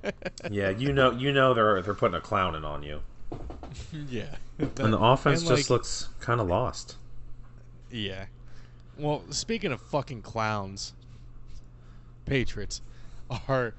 yeah 0.50 0.70
you 0.70 0.92
know 0.92 1.10
you 1.10 1.32
know 1.32 1.54
they're 1.54 1.82
they're 1.82 1.94
putting 1.94 2.16
a 2.16 2.20
clowning 2.20 2.64
on 2.64 2.84
you 2.84 3.00
yeah. 4.08 4.36
and 4.58 4.92
the 4.92 4.98
offense 4.98 5.40
and, 5.40 5.48
just 5.48 5.62
like- 5.62 5.70
looks 5.70 6.08
kind 6.20 6.40
of 6.40 6.46
lost 6.48 6.96
Yeah. 7.90 8.26
Well, 9.00 9.22
speaking 9.30 9.72
of 9.72 9.80
fucking 9.80 10.22
clowns, 10.22 10.94
Patriots 12.26 12.82
are. 13.48 13.74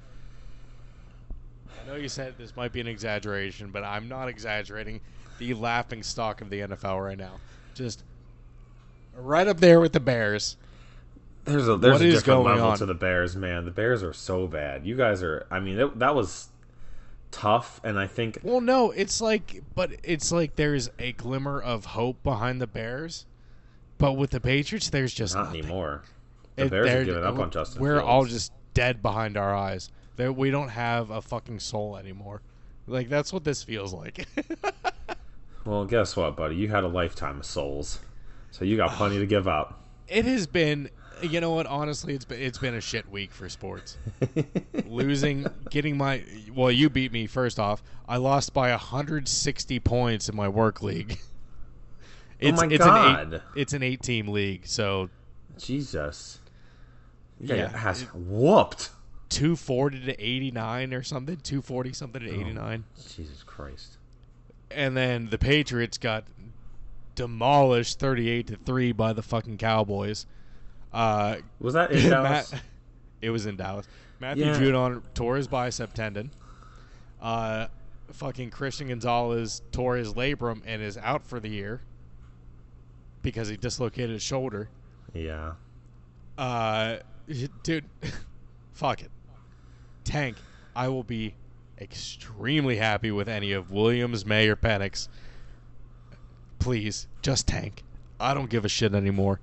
I 1.82 1.86
know 1.88 1.96
you 1.96 2.08
said 2.08 2.34
this 2.38 2.56
might 2.56 2.72
be 2.72 2.80
an 2.80 2.86
exaggeration, 2.86 3.70
but 3.70 3.84
I'm 3.84 4.08
not 4.08 4.28
exaggerating. 4.28 5.00
The 5.38 5.54
laughing 5.54 6.02
stock 6.02 6.40
of 6.40 6.50
the 6.50 6.60
NFL 6.60 7.02
right 7.04 7.18
now, 7.18 7.32
just 7.74 8.04
right 9.16 9.46
up 9.48 9.58
there 9.58 9.80
with 9.80 9.92
the 9.92 10.00
Bears. 10.00 10.56
There's 11.44 11.66
a 11.68 11.76
there's 11.76 11.94
What 11.94 12.02
a 12.02 12.10
different 12.10 12.44
level 12.44 12.66
on? 12.68 12.78
to 12.78 12.86
the 12.86 12.94
Bears, 12.94 13.34
man. 13.34 13.64
The 13.64 13.72
Bears 13.72 14.02
are 14.04 14.12
so 14.12 14.46
bad. 14.46 14.86
You 14.86 14.96
guys 14.96 15.22
are. 15.22 15.46
I 15.50 15.58
mean, 15.58 15.78
it, 15.80 15.98
that 15.98 16.14
was 16.14 16.48
tough, 17.32 17.80
and 17.82 17.98
I 17.98 18.06
think 18.06 18.38
Well, 18.44 18.60
no, 18.60 18.90
it's 18.92 19.20
like, 19.20 19.62
but 19.74 19.90
it's 20.04 20.30
like 20.30 20.54
there's 20.54 20.90
a 21.00 21.12
glimmer 21.12 21.60
of 21.60 21.86
hope 21.86 22.22
behind 22.22 22.60
the 22.60 22.66
Bears, 22.68 23.26
but 24.02 24.14
with 24.14 24.30
the 24.30 24.40
Patriots, 24.40 24.90
there's 24.90 25.14
just 25.14 25.34
not 25.34 25.44
nothing. 25.46 25.60
anymore. 25.62 26.02
The 26.56 26.64
It- 26.64 26.70
Bears 26.70 26.90
are 26.90 27.04
giving 27.04 27.24
up 27.24 27.38
on 27.38 27.50
Justin. 27.50 27.80
We're 27.80 27.94
Fields. 27.98 28.08
all 28.08 28.24
just 28.26 28.52
dead 28.74 29.00
behind 29.00 29.36
our 29.36 29.54
eyes. 29.54 29.90
That 30.16 30.36
we 30.36 30.50
don't 30.50 30.68
have 30.70 31.10
a 31.10 31.22
fucking 31.22 31.60
soul 31.60 31.96
anymore. 31.96 32.42
Like 32.86 33.08
that's 33.08 33.32
what 33.32 33.44
this 33.44 33.62
feels 33.62 33.94
like. 33.94 34.26
Well, 35.64 35.84
guess 35.84 36.16
what, 36.16 36.36
buddy? 36.36 36.56
You 36.56 36.66
had 36.68 36.82
a 36.82 36.88
lifetime 36.88 37.38
of 37.38 37.46
souls, 37.46 38.00
so 38.50 38.64
you 38.64 38.76
got 38.76 38.90
plenty 38.90 39.20
to 39.20 39.26
give 39.26 39.46
up. 39.46 39.80
it 40.08 40.24
has 40.24 40.44
been, 40.48 40.90
you 41.22 41.40
know 41.40 41.52
what? 41.52 41.66
Honestly, 41.68 42.14
it's 42.14 42.24
been 42.24 42.40
it's 42.42 42.58
been 42.58 42.74
a 42.74 42.80
shit 42.80 43.08
week 43.08 43.30
for 43.30 43.48
sports. 43.48 43.96
Losing, 44.86 45.46
getting 45.70 45.96
my 45.96 46.24
well, 46.52 46.72
you 46.72 46.90
beat 46.90 47.12
me 47.12 47.28
first 47.28 47.60
off. 47.60 47.80
I 48.08 48.16
lost 48.16 48.52
by 48.52 48.70
160 48.70 49.78
points 49.78 50.28
in 50.28 50.34
my 50.34 50.48
work 50.48 50.82
league. 50.82 51.20
It's, 52.42 52.58
Oh 52.62 52.66
my 52.66 52.72
it's 52.74 52.84
An 52.84 53.32
eight, 53.34 53.40
it's 53.56 53.72
an 53.72 53.82
eight 53.82 54.02
team 54.02 54.28
league, 54.28 54.66
so 54.66 55.08
Jesus, 55.58 56.40
Yeah, 57.40 57.70
ass 57.74 58.02
it- 58.02 58.14
whooped. 58.14 58.90
240 59.30 60.00
to 60.06 60.20
89 60.22 60.92
or 60.92 61.02
something, 61.02 61.36
240 61.38 61.92
something 61.94 62.22
Oh. 62.22 62.26
to 62.26 62.32
89. 62.40 62.84
Jesus 63.14 63.42
Christ. 63.42 63.96
and 64.70 64.96
then 64.96 65.28
the 65.30 65.36
Patriots 65.38 65.98
got 65.98 66.24
demolished 67.14 67.98
38 67.98 68.46
to 68.48 68.56
3 68.56 68.92
by 68.92 69.12
the 69.12 69.22
fucking 69.22 69.58
Cowboys. 69.58 70.26
Uh 70.92 71.36
Was 71.60 71.74
that 71.74 71.92
in 71.92 72.10
Dallas? 72.10 72.52
Matt, 72.52 72.62
it 73.22 73.30
was 73.30 73.46
in 73.46 73.56
Dallas. 73.56 73.86
Matthew 74.20 74.46
Yeah. 74.46 74.58
Judon 74.58 75.02
tore 75.14 75.36
his 75.36 75.46
bicep 75.48 75.92
tendon. 75.94 76.30
Uh 77.20 77.66
fucking 78.12 78.50
Christian 78.50 78.88
Gonzalez 78.88 79.62
tore 79.72 79.96
his 79.96 80.12
labrum 80.14 80.60
and 80.66 80.82
is 80.82 80.96
out 80.98 81.24
for 81.26 81.40
the 81.40 81.48
year 81.48 81.80
because 83.22 83.48
he 83.48 83.56
dislocated 83.56 84.10
his 84.10 84.22
shoulder. 84.22 84.68
yeah. 85.14 85.52
Uh 86.38 86.96
dude 87.62 87.84
fuck 88.72 89.00
it. 89.02 89.10
Tank, 90.04 90.36
I 90.74 90.88
will 90.88 91.04
be 91.04 91.34
extremely 91.80 92.76
happy 92.76 93.10
with 93.10 93.28
any 93.28 93.52
of 93.52 93.70
Williams, 93.70 94.26
Maye, 94.26 94.48
or 94.48 94.56
Penix. 94.56 95.08
Please, 96.58 97.06
just 97.22 97.46
tank. 97.46 97.82
I 98.18 98.34
don't 98.34 98.50
give 98.50 98.64
a 98.64 98.68
shit 98.68 98.94
anymore. 98.94 99.40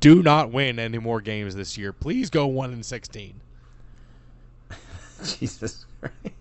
Do 0.00 0.22
not 0.22 0.50
win 0.50 0.78
any 0.78 0.98
more 0.98 1.20
games 1.20 1.54
this 1.54 1.76
year. 1.76 1.92
Please 1.92 2.30
go 2.30 2.46
one 2.46 2.72
and 2.72 2.84
sixteen. 2.84 3.40
Jesus 5.24 5.84
Christ. 6.00 6.34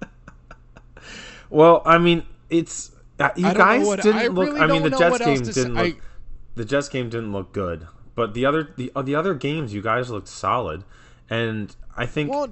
well, 1.50 1.82
I 1.86 1.98
mean, 1.98 2.24
it's 2.50 2.92
uh, 3.18 3.30
you 3.36 3.52
guys 3.54 3.86
what- 3.86 4.02
didn't 4.02 4.18
I 4.20 4.26
look. 4.26 4.48
really 4.48 4.60
I 4.60 4.66
mean, 4.66 4.82
the 4.82 4.90
Jets 4.90 5.18
game 5.18 5.42
didn't 5.42 5.74
look. 5.74 5.96
I- 5.96 5.98
the 6.58 6.64
Jets 6.66 6.88
game 6.88 7.08
didn't 7.08 7.32
look 7.32 7.52
good, 7.52 7.86
but 8.14 8.34
the 8.34 8.44
other 8.44 8.74
the 8.76 8.92
the 9.02 9.14
other 9.14 9.32
games 9.34 9.72
you 9.72 9.80
guys 9.80 10.10
looked 10.10 10.28
solid, 10.28 10.84
and 11.30 11.74
I 11.96 12.04
think 12.06 12.30
Well, 12.30 12.48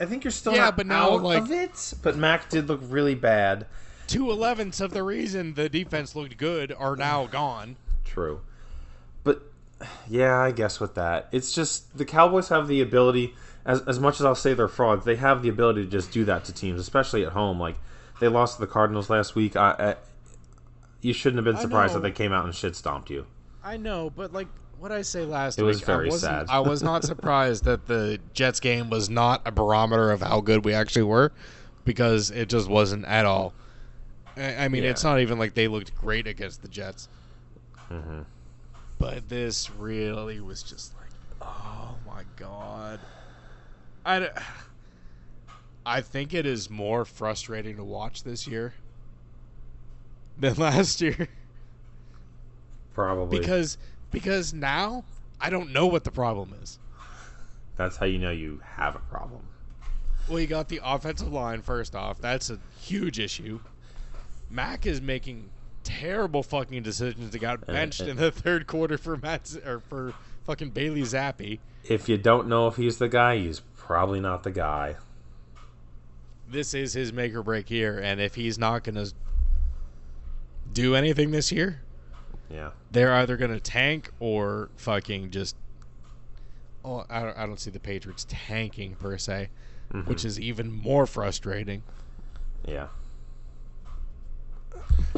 I 0.00 0.04
think 0.04 0.24
you're 0.24 0.30
still 0.30 0.52
Yeah, 0.54 0.66
not 0.66 0.76
but 0.76 0.86
now, 0.86 1.12
out 1.12 1.22
like- 1.22 1.42
of 1.42 1.50
it. 1.50 1.94
But 2.02 2.16
Mac 2.16 2.50
did 2.50 2.68
look 2.68 2.80
really 2.82 3.14
bad. 3.14 3.66
two 4.06 4.30
elevenths 4.30 4.80
of 4.80 4.92
the 4.92 5.02
reason 5.02 5.54
the 5.54 5.68
defense 5.68 6.14
looked 6.14 6.36
good 6.36 6.72
are 6.78 6.94
now 6.96 7.26
gone. 7.26 7.76
True. 8.04 8.40
But 9.24 9.42
yeah, 10.08 10.38
I 10.38 10.52
guess 10.52 10.78
with 10.80 10.94
that, 10.94 11.28
it's 11.32 11.52
just 11.52 11.96
the 11.96 12.04
Cowboys 12.04 12.48
have 12.50 12.68
the 12.68 12.80
ability. 12.80 13.34
As 13.64 13.80
as 13.82 13.98
much 13.98 14.20
as 14.20 14.26
I'll 14.26 14.34
say 14.36 14.54
they're 14.54 14.68
frauds, 14.68 15.04
they 15.04 15.16
have 15.16 15.42
the 15.42 15.48
ability 15.48 15.84
to 15.84 15.90
just 15.90 16.12
do 16.12 16.24
that 16.26 16.44
to 16.44 16.52
teams, 16.52 16.78
especially 16.80 17.24
at 17.24 17.32
home. 17.32 17.58
Like 17.58 17.76
they 18.20 18.28
lost 18.28 18.56
to 18.56 18.60
the 18.60 18.66
Cardinals 18.68 19.10
last 19.10 19.34
week. 19.34 19.56
I, 19.56 19.70
I, 19.78 19.94
you 21.06 21.12
shouldn't 21.12 21.38
have 21.38 21.44
been 21.44 21.60
surprised 21.62 21.94
that 21.94 22.00
they 22.02 22.10
came 22.10 22.32
out 22.32 22.44
and 22.44 22.54
shit 22.54 22.74
stomped 22.74 23.10
you. 23.10 23.26
I 23.62 23.76
know, 23.76 24.10
but 24.10 24.32
like 24.32 24.48
what 24.78 24.90
I 24.90 25.02
say 25.02 25.24
last 25.24 25.58
It 25.58 25.62
week, 25.62 25.68
was 25.68 25.80
very 25.82 26.10
I 26.10 26.16
sad. 26.16 26.46
I 26.48 26.58
was 26.60 26.82
not 26.82 27.04
surprised 27.12 27.64
that 27.64 27.86
the 27.86 28.18
Jets 28.34 28.58
game 28.60 28.90
was 28.90 29.08
not 29.08 29.40
a 29.46 29.52
barometer 29.52 30.10
of 30.10 30.20
how 30.20 30.40
good 30.40 30.64
we 30.64 30.74
actually 30.74 31.04
were, 31.04 31.32
because 31.84 32.30
it 32.32 32.48
just 32.48 32.68
wasn't 32.68 33.04
at 33.04 33.24
all. 33.24 33.54
I, 34.36 34.64
I 34.64 34.68
mean, 34.68 34.82
Yeah. 34.82 34.90
it's 34.90 35.04
not 35.04 35.20
even 35.20 35.38
like 35.38 35.54
they 35.54 35.68
looked 35.68 35.94
great 35.94 36.26
against 36.26 36.62
the 36.62 36.68
Jets, 36.68 37.08
Mm-hmm. 37.90 38.22
but 38.98 39.28
this 39.28 39.70
really 39.70 40.40
was 40.40 40.62
just 40.64 40.92
like, 40.96 41.10
oh 41.40 41.94
my 42.04 42.24
god. 42.36 42.98
I, 44.04 44.28
I 45.86 46.00
think 46.00 46.34
it 46.34 46.46
is 46.46 46.68
more 46.68 47.04
frustrating 47.04 47.76
to 47.76 47.84
watch 47.84 48.24
this 48.24 48.46
year 48.48 48.74
than 50.38 50.54
last 50.58 51.00
year 51.00 51.28
Probably 52.94 53.38
because 53.38 53.76
because 54.10 54.54
now 54.54 55.04
I 55.40 55.50
don't 55.50 55.72
know 55.72 55.86
what 55.86 56.04
the 56.04 56.10
problem 56.10 56.54
is. 56.62 56.78
that's 57.76 57.96
how 57.98 58.06
you 58.06 58.18
know 58.18 58.30
you 58.30 58.60
have 58.64 58.96
a 58.96 59.00
problem. 59.00 59.42
Well, 60.28 60.40
you 60.40 60.46
got 60.46 60.68
the 60.68 60.80
offensive 60.82 61.30
line 61.32 61.62
first 61.62 61.94
off. 61.94 62.18
That's 62.20 62.48
a 62.50 62.58
huge 62.80 63.20
issue. 63.20 63.60
Mac 64.50 64.86
is 64.86 65.00
making 65.00 65.50
terrible 65.84 66.42
fucking 66.42 66.82
decisions. 66.82 67.32
He 67.32 67.38
got 67.38 67.66
benched 67.66 68.00
uh, 68.00 68.06
in 68.06 68.16
the 68.16 68.30
third 68.32 68.66
quarter 68.66 68.96
for 68.98 69.16
Matt 69.16 69.46
Z- 69.46 69.60
or 69.64 69.80
for 69.80 70.14
fucking 70.44 70.70
Bailey 70.70 71.02
Zappe. 71.02 71.58
If 71.84 72.08
you 72.08 72.16
don't 72.16 72.48
know 72.48 72.66
if 72.66 72.76
he's 72.76 72.98
the 72.98 73.08
guy, 73.08 73.36
he's 73.36 73.60
probably 73.76 74.20
not 74.20 74.42
the 74.42 74.50
guy. 74.50 74.96
This 76.48 76.74
is 76.74 76.94
his 76.94 77.12
make 77.12 77.34
or 77.34 77.42
break 77.42 77.70
year, 77.70 77.98
and 78.00 78.20
if 78.20 78.34
he's 78.34 78.58
not 78.58 78.84
gonna 78.84 79.06
do 80.76 80.94
anything 80.94 81.30
this 81.30 81.50
year, 81.50 81.80
Yeah. 82.50 82.70
they're 82.92 83.14
either 83.14 83.36
gonna 83.38 83.58
tank 83.58 84.10
or 84.20 84.68
fucking 84.76 85.30
just. 85.30 85.56
Oh, 86.84 87.04
I 87.10 87.22
don't, 87.22 87.36
I 87.38 87.46
don't 87.46 87.58
see 87.58 87.70
the 87.70 87.80
Patriots 87.80 88.26
tanking 88.28 88.94
per 88.96 89.16
se, 89.18 89.48
Mm-hmm. 89.92 90.08
which 90.08 90.24
is 90.24 90.38
even 90.38 90.70
more 90.70 91.06
frustrating. 91.06 91.82
Yeah. 92.66 92.88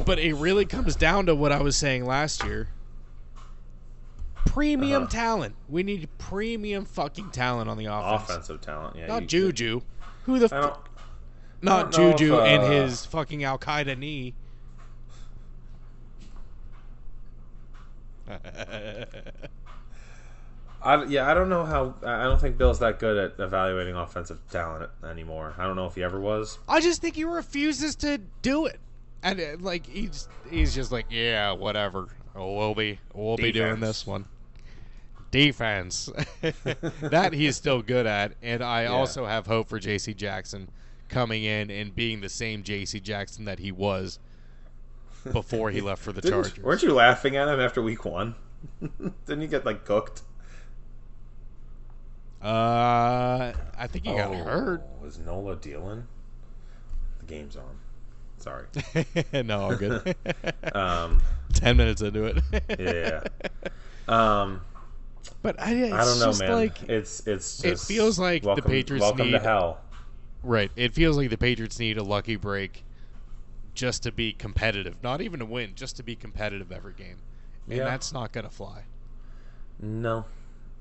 But 0.04 0.18
it 0.18 0.34
really 0.34 0.64
comes 0.66 0.94
down 0.94 1.26
to 1.26 1.34
what 1.34 1.52
I 1.52 1.60
was 1.62 1.76
saying 1.76 2.04
last 2.04 2.44
year. 2.44 2.68
Premium 4.46 5.02
Uh-huh. 5.04 5.10
talent. 5.10 5.54
We 5.68 5.82
need 5.82 6.08
premium 6.18 6.84
fucking 6.84 7.30
talent 7.30 7.68
on 7.68 7.76
the 7.78 7.86
offense. 7.86 8.30
Offensive 8.30 8.60
talent. 8.60 8.96
Yeah. 8.96 9.06
Not 9.06 9.26
Juju. 9.26 9.80
Who 10.24 10.38
the 10.38 10.54
I 10.54 10.60
don't. 10.60 10.70
f- 10.72 10.78
not 11.62 11.92
Juju 11.92 12.34
if, 12.38 12.40
and 12.46 12.62
uh, 12.62 12.70
his 12.70 13.04
fucking 13.06 13.42
Al 13.44 13.58
Qaeda 13.58 13.98
knee. 13.98 14.34
I, 20.82 21.04
yeah, 21.04 21.28
I 21.28 21.34
don't 21.34 21.48
know 21.48 21.64
how. 21.64 21.94
I 22.04 22.24
don't 22.24 22.40
think 22.40 22.56
Bill's 22.56 22.78
that 22.78 22.98
good 23.00 23.16
at 23.16 23.40
evaluating 23.44 23.96
offensive 23.96 24.40
talent 24.50 24.88
anymore. 25.08 25.54
I 25.58 25.64
don't 25.66 25.74
know 25.76 25.86
if 25.86 25.96
he 25.96 26.04
ever 26.04 26.20
was. 26.20 26.58
I 26.68 26.80
just 26.80 27.00
think 27.00 27.16
he 27.16 27.24
refuses 27.24 27.96
to 27.96 28.18
do 28.42 28.66
it, 28.66 28.78
and 29.22 29.40
uh, 29.40 29.56
like 29.58 29.86
he's 29.86 30.28
he's 30.48 30.74
just 30.74 30.92
like, 30.92 31.06
yeah, 31.10 31.52
whatever. 31.52 32.06
Oh, 32.36 32.56
we'll 32.56 32.74
be 32.76 33.00
we'll 33.12 33.36
be 33.36 33.50
doing 33.50 33.80
this 33.80 34.06
one. 34.06 34.26
Defense, 35.30 36.08
that 37.02 37.32
he's 37.34 37.56
still 37.56 37.82
good 37.82 38.06
at, 38.06 38.34
and 38.40 38.62
I 38.62 38.84
Yeah. 38.84 38.90
also 38.90 39.26
have 39.26 39.46
hope 39.46 39.68
for 39.68 39.78
J.C. 39.78 40.14
Jackson 40.14 40.70
coming 41.08 41.42
in 41.44 41.70
and 41.70 41.94
being 41.94 42.20
the 42.22 42.28
same 42.30 42.62
J.C. 42.62 43.00
Jackson 43.00 43.44
that 43.46 43.58
he 43.58 43.70
was 43.72 44.18
before 45.32 45.70
he 45.70 45.80
left 45.80 46.02
for 46.02 46.12
the 46.12 46.20
Didn't- 46.20 46.44
Chargers. 46.44 46.62
Weren't 46.64 46.82
you 46.82 46.92
laughing 46.94 47.36
at 47.36 47.48
him 47.48 47.60
after 47.60 47.82
week 47.82 48.04
one? 48.04 48.34
Didn't 49.26 49.40
he 49.42 49.46
get 49.46 49.64
like 49.64 49.84
cooked? 49.84 50.22
Uh, 52.42 53.52
I 53.76 53.86
think 53.88 54.06
he 54.06 54.14
got 54.14 54.30
Oh, 54.30 54.34
hurt. 54.34 54.82
Was 55.00 55.18
Nola 55.18 55.56
dealing? 55.56 56.06
The 57.20 57.26
game's 57.26 57.56
on. 57.56 57.78
Sorry. 58.38 58.66
no, 59.44 59.60
all 59.60 59.76
good. 59.76 60.14
Um, 60.72 61.20
Ten 61.54 61.76
minutes 61.76 62.02
into 62.02 62.24
it. 62.24 62.38
yeah. 62.78 63.22
Um, 64.06 64.60
But 65.42 65.60
I, 65.60 65.72
it's 65.72 65.92
I 65.92 66.04
don't 66.04 66.18
know, 66.20 66.26
just 66.26 66.40
man. 66.40 66.52
Like, 66.52 66.82
it's 66.88 67.26
it's 67.26 67.64
it 67.64 67.78
feels 67.80 68.18
like 68.18 68.42
the 68.42 68.62
Patriots 68.62 69.02
welcome 69.02 69.32
to 69.32 69.38
hell. 69.40 69.80
Right. 70.44 70.70
It 70.76 70.94
feels 70.94 71.16
like 71.16 71.30
the 71.30 71.38
Patriots 71.38 71.78
need 71.80 71.98
a 71.98 72.02
lucky 72.04 72.36
break 72.36 72.84
just 73.78 74.02
to 74.02 74.10
be 74.10 74.32
competitive. 74.32 74.96
Not 75.04 75.20
even 75.20 75.38
to 75.38 75.46
win, 75.46 75.70
just 75.76 75.96
to 75.96 76.02
be 76.02 76.16
competitive 76.16 76.72
every 76.72 76.94
game. 76.94 77.18
And 77.68 77.78
Yeah. 77.78 77.84
that's 77.84 78.12
not 78.12 78.32
going 78.32 78.44
to 78.44 78.50
fly. 78.50 78.82
No, 79.78 80.24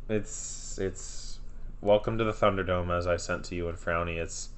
it's 0.09 0.79
it's 0.79 1.39
welcome 1.79 2.17
to 2.17 2.23
the 2.23 2.33
Thunderdome 2.33 2.89
as 2.89 3.05
I 3.05 3.17
sent 3.17 3.45
to 3.45 3.55
you 3.55 3.69
in 3.69 3.75
Frowny. 3.75 4.17
It's 4.17 4.49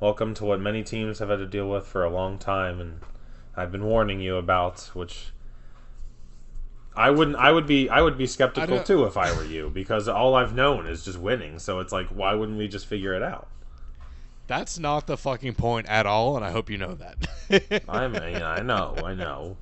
welcome 0.00 0.34
to 0.34 0.44
what 0.44 0.60
many 0.60 0.82
teams 0.82 1.20
have 1.20 1.28
had 1.28 1.38
to 1.38 1.46
deal 1.46 1.70
with 1.70 1.86
for 1.86 2.02
a 2.02 2.10
long 2.10 2.36
time, 2.36 2.80
and 2.80 3.00
I've 3.56 3.70
been 3.70 3.84
warning 3.84 4.20
you 4.20 4.36
about. 4.36 4.90
Which 4.94 5.32
I 6.96 7.10
wouldn't. 7.10 7.36
I 7.36 7.52
would 7.52 7.68
be. 7.68 7.88
I 7.88 8.00
would 8.00 8.18
be 8.18 8.26
skeptical 8.26 8.82
too 8.82 9.04
if 9.04 9.16
I 9.16 9.32
were 9.36 9.44
you, 9.44 9.70
because 9.70 10.08
all 10.08 10.34
I've 10.34 10.52
known 10.52 10.88
is 10.88 11.04
just 11.04 11.18
winning. 11.18 11.60
So 11.60 11.78
it's 11.78 11.92
like, 11.92 12.08
why 12.08 12.34
wouldn't 12.34 12.58
we 12.58 12.66
just 12.66 12.86
figure 12.86 13.14
it 13.14 13.22
out? 13.22 13.46
That's 14.48 14.78
not 14.78 15.06
the 15.06 15.16
fucking 15.18 15.54
point 15.54 15.86
at 15.88 16.06
all, 16.06 16.34
and 16.34 16.44
I 16.44 16.50
hope 16.50 16.70
you 16.70 16.78
know 16.78 16.94
that. 16.94 17.84
I 17.88 18.08
mean, 18.08 18.42
I 18.42 18.60
know, 18.62 18.96
I 19.04 19.14
know. 19.14 19.56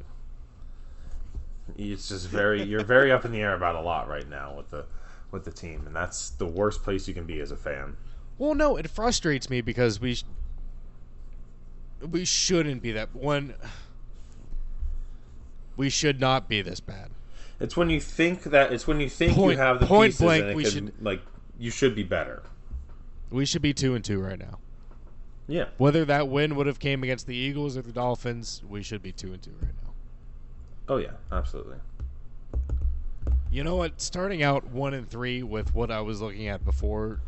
It's 1.76 2.08
just 2.08 2.28
very. 2.28 2.62
You're 2.62 2.84
very 2.84 3.10
up 3.10 3.24
in 3.24 3.32
the 3.32 3.40
air 3.40 3.54
about 3.54 3.74
a 3.74 3.80
lot 3.80 4.08
right 4.08 4.28
now 4.28 4.54
with 4.56 4.70
the 4.70 4.86
with 5.32 5.44
the 5.44 5.50
team, 5.50 5.82
and 5.86 5.94
that's 5.94 6.30
the 6.30 6.46
worst 6.46 6.82
place 6.84 7.08
you 7.08 7.14
can 7.14 7.24
be 7.26 7.40
as 7.40 7.50
a 7.50 7.56
fan. 7.56 7.96
well, 8.38 8.54
no, 8.54 8.76
it 8.76 8.88
frustrates 8.88 9.50
me 9.50 9.60
because 9.60 10.00
we 10.00 10.14
sh- 10.14 10.24
we 12.08 12.24
shouldn't 12.24 12.80
be 12.82 12.92
that 12.92 13.14
one. 13.14 13.54
We 15.76 15.90
should 15.90 16.20
not 16.20 16.48
be 16.48 16.62
this 16.62 16.78
bad. 16.80 17.10
It's 17.58 17.76
when 17.76 17.90
you 17.90 18.00
think 18.00 18.44
that. 18.44 18.72
It's 18.72 18.86
when 18.86 19.00
you 19.00 19.08
think 19.08 19.34
Point- 19.34 19.52
you 19.52 19.58
have 19.58 19.80
the 19.80 19.86
point 19.86 20.12
pieces 20.12 20.20
blank, 20.20 20.56
we 20.56 20.62
could, 20.62 20.72
should- 20.72 20.92
like 21.02 21.22
you 21.58 21.72
should 21.72 21.96
be 21.96 22.04
better. 22.04 22.44
We 23.30 23.44
should 23.44 23.62
be 23.62 23.74
two 23.74 23.96
and 23.96 24.04
two 24.04 24.20
right 24.20 24.38
now. 24.38 24.58
Yeah. 25.48 25.66
Whether 25.78 26.04
that 26.06 26.28
win 26.28 26.56
would 26.56 26.66
have 26.66 26.78
came 26.78 27.02
against 27.02 27.26
the 27.26 27.36
Eagles 27.36 27.76
or 27.76 27.82
the 27.82 27.92
Dolphins, 27.92 28.62
we 28.68 28.82
should 28.82 29.02
be 29.02 29.12
two 29.12 29.32
and 29.32 29.42
two 29.42 29.54
right 29.62 29.72
now. 29.82 29.92
Oh 30.88 30.96
yeah, 30.96 31.12
absolutely. 31.30 31.76
You 33.50 33.64
know 33.64 33.76
what? 33.76 34.00
Starting 34.00 34.42
out 34.42 34.66
one 34.66 34.92
and 34.94 35.08
three 35.08 35.42
with 35.42 35.74
what 35.74 35.90
I 35.90 36.00
was 36.00 36.20
looking 36.20 36.48
at 36.48 36.64
before. 36.64 37.20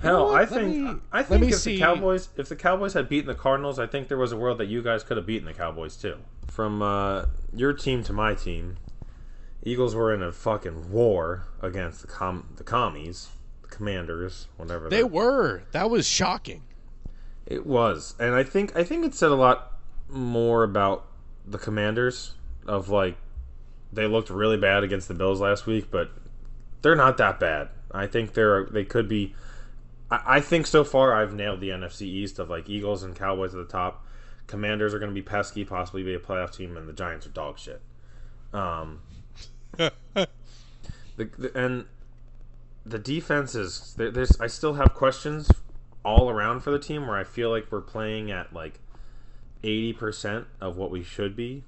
Hell. 0.00 0.34
I 0.34 0.46
think 0.46 0.76
me- 0.76 0.96
I 1.12 1.22
think 1.22 1.44
if 1.44 1.56
see- 1.56 1.74
the 1.74 1.80
Cowboys 1.80 2.28
if 2.36 2.48
the 2.48 2.56
Cowboys 2.56 2.92
had 2.94 3.08
beaten 3.08 3.26
the 3.26 3.34
Cardinals, 3.34 3.78
I 3.78 3.86
think 3.86 4.08
there 4.08 4.18
was 4.18 4.32
a 4.32 4.36
world 4.36 4.58
that 4.58 4.66
you 4.66 4.82
guys 4.82 5.02
could 5.02 5.16
have 5.16 5.26
beaten 5.26 5.46
the 5.46 5.54
Cowboys 5.54 5.96
too. 5.96 6.16
From 6.46 6.82
uh, 6.82 7.26
your 7.52 7.72
team 7.72 8.02
to 8.04 8.12
my 8.12 8.34
team, 8.34 8.76
Eagles 9.62 9.94
were 9.94 10.12
in 10.14 10.22
a 10.22 10.32
fucking 10.32 10.90
war 10.90 11.46
against 11.62 12.02
the 12.02 12.08
com 12.08 12.48
the 12.56 12.64
commies, 12.64 13.28
the 13.62 13.68
Commanders, 13.68 14.46
whatever 14.56 14.88
They 14.88 15.04
were. 15.04 15.62
That 15.72 15.90
was 15.90 16.06
shocking. 16.06 16.62
It 17.48 17.64
was, 17.64 18.14
and 18.20 18.34
I 18.34 18.42
think 18.42 18.76
I 18.76 18.84
think 18.84 19.06
it 19.06 19.14
said 19.14 19.30
a 19.30 19.34
lot 19.34 19.72
more 20.10 20.64
about 20.64 21.06
the 21.46 21.56
Commanders 21.56 22.34
of 22.66 22.90
like 22.90 23.16
they 23.90 24.06
looked 24.06 24.28
really 24.28 24.58
bad 24.58 24.84
against 24.84 25.08
the 25.08 25.14
Bills 25.14 25.40
last 25.40 25.64
week, 25.64 25.90
but 25.90 26.10
they're 26.82 26.94
not 26.94 27.16
that 27.16 27.40
bad. 27.40 27.70
I 27.90 28.06
think 28.06 28.34
they're 28.34 28.66
they 28.66 28.84
could 28.84 29.08
be. 29.08 29.34
I, 30.10 30.20
I 30.26 30.40
think 30.40 30.66
so 30.66 30.84
far 30.84 31.14
I've 31.14 31.32
nailed 31.32 31.60
the 31.60 31.70
NFC 31.70 32.02
East 32.02 32.38
of 32.38 32.50
like 32.50 32.68
Eagles 32.68 33.02
and 33.02 33.16
Cowboys 33.16 33.54
at 33.54 33.66
the 33.66 33.72
top. 33.72 34.04
Commanders 34.46 34.92
are 34.92 34.98
going 34.98 35.10
to 35.10 35.14
be 35.14 35.22
pesky, 35.22 35.64
possibly 35.64 36.02
be 36.02 36.12
a 36.12 36.18
playoff 36.18 36.54
team, 36.54 36.76
and 36.76 36.86
the 36.86 36.92
Giants 36.92 37.26
are 37.26 37.30
dog 37.30 37.58
shit. 37.58 37.80
Um, 38.52 39.00
the, 39.78 39.90
the 41.16 41.50
and 41.54 41.86
the 42.84 42.98
defense 42.98 43.54
is 43.54 43.94
there, 43.96 44.10
there's 44.10 44.38
I 44.38 44.48
still 44.48 44.74
have 44.74 44.92
questions 44.92 45.50
all 46.04 46.30
around 46.30 46.60
for 46.60 46.70
the 46.70 46.78
team 46.78 47.06
where 47.06 47.16
I 47.16 47.24
feel 47.24 47.50
like 47.50 47.70
we're 47.70 47.80
playing 47.80 48.30
at 48.30 48.52
like 48.52 48.80
80% 49.62 50.46
of 50.60 50.76
what 50.76 50.90
we 50.90 51.02
should 51.02 51.36
be. 51.36 51.64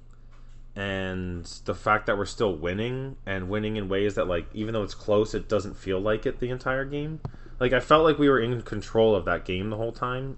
And 0.75 1.43
the 1.65 1.75
fact 1.75 2.05
that 2.05 2.17
we're 2.17 2.25
still 2.25 2.55
winning 2.55 3.17
and 3.25 3.49
winning 3.49 3.75
in 3.75 3.89
ways 3.89 4.15
that 4.15 4.27
like 4.27 4.47
even 4.53 4.73
though 4.73 4.83
it's 4.83 4.95
close 4.95 5.33
it 5.33 5.49
doesn't 5.49 5.75
feel 5.75 5.99
like 5.99 6.25
it 6.25 6.39
the 6.39 6.49
entire 6.49 6.85
game. 6.85 7.19
Like 7.59 7.73
I 7.73 7.81
felt 7.81 8.05
like 8.05 8.17
we 8.17 8.29
were 8.29 8.39
in 8.39 8.61
control 8.61 9.13
of 9.13 9.25
that 9.25 9.43
game 9.43 9.69
the 9.69 9.75
whole 9.77 9.91
time 9.91 10.37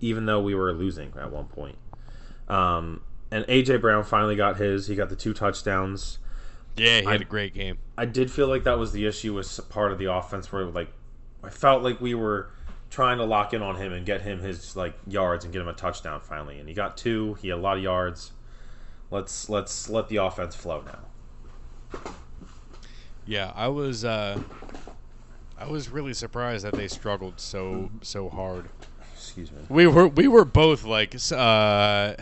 even 0.00 0.26
though 0.26 0.40
we 0.40 0.54
were 0.54 0.72
losing 0.72 1.12
at 1.20 1.32
one 1.32 1.46
point. 1.46 1.76
Um 2.48 3.02
and 3.32 3.44
AJ 3.46 3.80
Brown 3.80 4.04
finally 4.04 4.36
got 4.36 4.58
his. 4.58 4.86
He 4.86 4.94
got 4.94 5.08
the 5.08 5.16
two 5.16 5.32
touchdowns. 5.34 6.18
Yeah, 6.76 7.00
he 7.00 7.06
had 7.06 7.20
I- 7.20 7.24
a 7.24 7.26
great 7.26 7.52
game. 7.54 7.78
I 7.98 8.04
did 8.06 8.30
feel 8.30 8.46
like 8.46 8.62
that 8.64 8.78
was 8.78 8.92
the 8.92 9.04
issue 9.06 9.34
with 9.34 9.68
part 9.68 9.90
of 9.90 9.98
the 9.98 10.12
offense 10.12 10.52
where 10.52 10.64
like 10.66 10.92
I 11.42 11.50
felt 11.50 11.82
like 11.82 12.00
we 12.00 12.14
were 12.14 12.50
trying 12.92 13.16
to 13.16 13.24
lock 13.24 13.54
in 13.54 13.62
on 13.62 13.74
him 13.76 13.90
and 13.92 14.04
get 14.04 14.20
him 14.20 14.38
his 14.40 14.76
like 14.76 14.94
yards 15.08 15.44
and 15.44 15.52
get 15.52 15.62
him 15.62 15.66
a 15.68 15.72
touchdown 15.72 16.20
finally 16.20 16.58
and 16.60 16.68
he 16.68 16.74
got 16.74 16.94
two 16.96 17.32
he 17.40 17.48
had 17.48 17.56
a 17.58 17.60
lot 17.60 17.76
of 17.78 17.82
yards 17.82 18.32
let's 19.10 19.48
let's 19.48 19.88
let 19.88 20.08
the 20.08 20.16
offense 20.16 20.54
flow 20.54 20.82
now 20.82 22.02
Yeah, 23.24 23.52
I 23.54 23.68
was. 23.68 24.04
uh 24.04 24.40
I 25.58 25.66
was 25.66 25.88
really 25.88 26.12
surprised 26.12 26.64
that 26.66 26.74
they 26.74 26.88
struggled 26.88 27.40
so 27.40 27.90
so 28.02 28.28
hard. 28.28 28.68
excuse 29.14 29.50
me 29.50 29.58
We 29.68 29.86
were 29.86 30.08
we 30.08 30.28
were 30.28 30.44
both 30.44 30.84
like, 30.84 31.14
uh, 31.32 32.14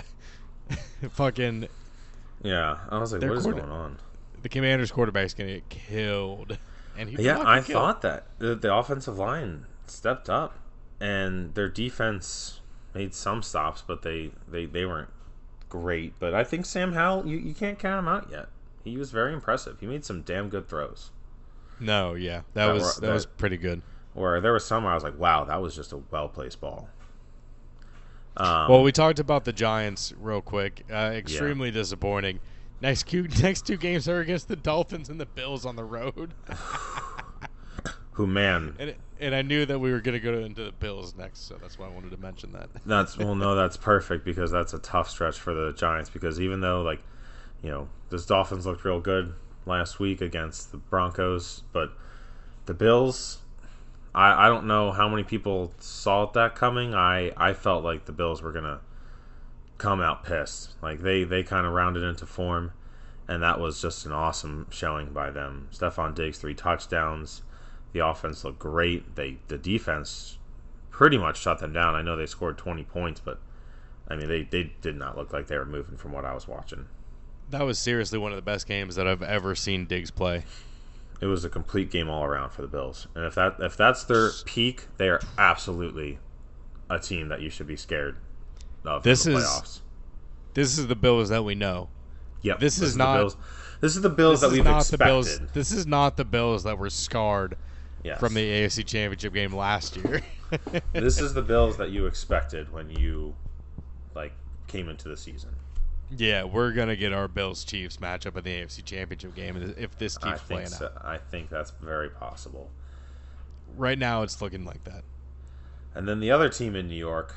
fucking 1.10 1.66
yeah 2.42 2.78
I 2.90 2.98
was 2.98 3.12
like 3.12 3.22
what 3.22 3.32
is 3.32 3.46
going 3.46 3.60
on 3.64 3.98
the 4.42 4.48
Commanders' 4.48 4.90
quarterback's 4.92 5.34
gonna 5.34 5.54
get 5.54 5.68
killed, 5.68 6.58
and 6.96 7.08
he 7.10 7.22
yeah 7.22 7.40
I 7.44 7.60
killed. 7.60 7.72
thought 7.82 8.02
that 8.02 8.26
the, 8.38 8.54
the 8.54 8.74
offensive 8.74 9.18
line 9.18 9.66
stepped 9.90 10.28
up 10.30 10.58
and 11.00 11.54
their 11.54 11.68
defense 11.68 12.60
made 12.94 13.14
some 13.14 13.42
stops 13.42 13.82
but 13.86 14.02
they 14.02 14.30
they, 14.48 14.66
they 14.66 14.84
weren't 14.84 15.10
great 15.68 16.12
but 16.18 16.34
I 16.34 16.44
think 16.44 16.66
Sam 16.66 16.92
Howell 16.92 17.26
you, 17.26 17.36
you 17.38 17.54
can't 17.54 17.78
count 17.78 17.98
him 18.00 18.08
out 18.08 18.28
yet 18.30 18.48
he 18.84 18.96
was 18.96 19.10
very 19.10 19.32
impressive 19.32 19.78
he 19.80 19.86
made 19.86 20.04
some 20.04 20.22
damn 20.22 20.48
good 20.48 20.68
throws 20.68 21.10
No, 21.78 22.14
yeah, 22.14 22.42
that, 22.54 22.66
That 22.66 22.72
was 22.74 22.82
were- 22.82 22.88
that, 23.00 23.06
that- 23.08 23.12
was 23.14 23.26
pretty 23.26 23.56
good. 23.56 23.82
Or 24.14 24.40
there 24.40 24.52
was 24.52 24.64
some 24.64 24.82
where 24.82 24.90
I 24.90 24.94
was 24.96 25.04
like, 25.04 25.16
wow, 25.18 25.44
that 25.44 25.62
was 25.62 25.76
just 25.76 25.92
a 25.92 25.98
well 26.10 26.28
placed 26.28 26.60
ball. 26.60 26.88
Um, 28.36 28.68
Well, 28.68 28.82
we 28.82 28.90
talked 28.92 29.20
about 29.20 29.44
the 29.44 29.52
Giants 29.52 30.12
real 30.18 30.40
quick. 30.40 30.82
Uh, 30.90 31.12
extremely 31.14 31.70
disappointing. 31.70 32.40
Next 32.80 33.06
two, 33.06 33.28
next 33.42 33.66
two 33.66 33.76
games 33.76 34.08
are 34.08 34.18
against 34.20 34.48
the 34.48 34.56
Dolphins 34.56 35.08
and 35.10 35.20
the 35.20 35.26
Bills 35.26 35.64
on 35.64 35.76
the 35.76 35.84
road, 35.84 36.34
who 38.12 38.26
man, 38.26 38.74
and 38.78 38.94
and 39.20 39.34
I 39.34 39.42
knew 39.42 39.66
that 39.66 39.78
we 39.78 39.92
were 39.92 40.00
gonna 40.00 40.18
go 40.18 40.34
into 40.34 40.64
the 40.64 40.72
Bills 40.72 41.14
next, 41.16 41.46
so 41.46 41.56
that's 41.60 41.78
why 41.78 41.86
I 41.86 41.90
wanted 41.90 42.10
to 42.12 42.16
mention 42.16 42.52
that. 42.52 42.70
that's 42.86 43.18
well, 43.18 43.34
no, 43.34 43.54
that's 43.54 43.76
perfect 43.78 44.24
because 44.24 44.50
that's 44.50 44.72
a 44.74 44.78
tough 44.78 45.10
stretch 45.10 45.38
for 45.38 45.54
the 45.54 45.72
Giants 45.72 46.10
because 46.10 46.40
even 46.40 46.60
though 46.60 46.82
like, 46.82 47.02
you 47.62 47.70
know, 47.70 47.88
those 48.08 48.26
Dolphins 48.26 48.66
looked 48.66 48.84
real 48.84 49.00
good 49.00 49.34
last 49.66 50.00
week 50.00 50.20
against 50.20 50.72
the 50.72 50.78
Broncos, 50.78 51.62
but 51.72 51.92
the 52.66 52.74
Bills, 52.74 53.38
I 54.14 54.46
I 54.46 54.48
don't 54.48 54.66
know 54.66 54.90
how 54.90 55.08
many 55.08 55.22
people 55.22 55.72
saw 55.78 56.26
that 56.26 56.54
coming. 56.54 56.94
I 56.94 57.32
I 57.36 57.52
felt 57.52 57.84
like 57.84 58.06
the 58.06 58.12
Bills 58.12 58.42
were 58.42 58.52
gonna 58.52 58.80
come 59.78 60.00
out 60.00 60.24
pissed. 60.24 60.74
Like 60.82 61.00
they 61.00 61.24
they 61.24 61.42
kind 61.42 61.66
of 61.66 61.72
rounded 61.72 62.02
into 62.02 62.26
form, 62.26 62.72
and 63.28 63.42
that 63.42 63.60
was 63.60 63.82
just 63.82 64.06
an 64.06 64.12
awesome 64.12 64.66
showing 64.70 65.12
by 65.12 65.30
them. 65.30 65.68
Stefon 65.72 66.14
Diggs 66.14 66.38
three 66.38 66.54
touchdowns. 66.54 67.42
The 67.92 68.06
offense 68.06 68.44
looked 68.44 68.58
great. 68.58 69.16
They 69.16 69.38
the 69.48 69.58
defense 69.58 70.38
pretty 70.90 71.18
much 71.18 71.38
shut 71.40 71.58
them 71.58 71.72
down. 71.72 71.94
I 71.94 72.02
know 72.02 72.16
they 72.16 72.26
scored 72.26 72.56
twenty 72.58 72.84
points, 72.84 73.20
but 73.20 73.40
I 74.08 74.16
mean 74.16 74.28
they 74.28 74.42
they 74.42 74.72
did 74.80 74.96
not 74.96 75.16
look 75.16 75.32
like 75.32 75.46
they 75.48 75.56
were 75.58 75.64
moving 75.66 75.96
from 75.96 76.12
what 76.12 76.24
I 76.24 76.34
was 76.34 76.46
watching. 76.46 76.86
That 77.50 77.62
was 77.62 77.78
seriously 77.78 78.18
one 78.18 78.30
of 78.32 78.36
the 78.36 78.42
best 78.42 78.68
games 78.68 78.94
that 78.94 79.08
I've 79.08 79.22
ever 79.22 79.54
seen 79.56 79.86
Diggs 79.86 80.10
play. 80.12 80.44
It 81.20 81.26
was 81.26 81.44
a 81.44 81.48
complete 81.50 81.90
game 81.90 82.08
all 82.08 82.24
around 82.24 82.50
for 82.50 82.62
the 82.62 82.68
Bills. 82.68 83.08
And 83.14 83.24
if 83.24 83.34
that 83.34 83.56
if 83.58 83.76
that's 83.76 84.04
their 84.04 84.30
peak, 84.44 84.86
they 84.96 85.08
are 85.08 85.20
absolutely 85.36 86.18
a 86.88 86.98
team 86.98 87.28
that 87.28 87.40
you 87.40 87.50
should 87.50 87.66
be 87.66 87.76
scared 87.76 88.16
of. 88.84 89.02
This 89.02 89.26
in 89.26 89.32
the 89.34 89.38
is- 89.40 89.82
This 90.54 90.78
is 90.78 90.86
the 90.86 90.94
Bills 90.96 91.28
that 91.28 91.42
we 91.44 91.54
know. 91.54 91.88
Yep. 92.42 92.60
this 92.60 92.80
is 92.80 92.94
the 92.94 92.98
not- 92.98 93.16
Bills. 93.18 93.36
This 93.80 93.96
is 93.96 94.02
the 94.02 94.08
Bills 94.10 94.40
This 94.40 94.40
that 94.40 94.46
is 94.48 94.52
we've 94.58 94.64
not 94.64 94.80
expected. 94.80 94.98
the 95.00 95.06
Bills. 95.06 95.40
This 95.54 95.72
is 95.72 95.86
not 95.86 96.16
the 96.16 96.24
Bills 96.24 96.62
that 96.64 96.78
were 96.78 96.90
scarred 96.90 97.56
Yes. 98.02 98.18
from 98.18 98.34
the 98.34 98.40
AFC 98.40 98.86
Championship 98.86 99.34
game 99.34 99.54
last 99.54 99.96
year. 99.96 100.22
this 100.92 101.20
is 101.20 101.34
the 101.34 101.42
Bills 101.42 101.76
that 101.76 101.90
you 101.90 102.06
expected 102.06 102.72
when 102.72 102.88
you 102.90 103.34
like 104.14 104.32
came 104.68 104.88
into 104.88 105.08
the 105.08 105.16
season. 105.16 105.50
yeah, 106.16 106.44
we're 106.44 106.72
gonna 106.72 106.96
get 106.96 107.12
our 107.12 107.28
Bills 107.28 107.64
Chiefs 107.64 107.98
matchup 107.98 108.36
in 108.36 108.44
the 108.44 108.50
AFC 108.50 108.84
Championship 108.84 109.34
game 109.34 109.74
if 109.76 109.96
this 109.98 110.16
I 110.22 110.30
keeps 110.30 110.42
think 110.42 110.48
playing 110.48 110.68
so, 110.68 110.86
out. 110.86 111.04
I 111.04 111.18
think 111.18 111.50
that's 111.50 111.72
very 111.82 112.08
possible. 112.08 112.70
Right 113.76 113.98
now, 113.98 114.22
it's 114.22 114.40
looking 114.40 114.64
like 114.64 114.82
that. 114.84 115.04
And 115.94 116.08
then 116.08 116.20
the 116.20 116.30
other 116.30 116.48
team 116.48 116.74
in 116.74 116.88
New 116.88 116.96
York 116.96 117.36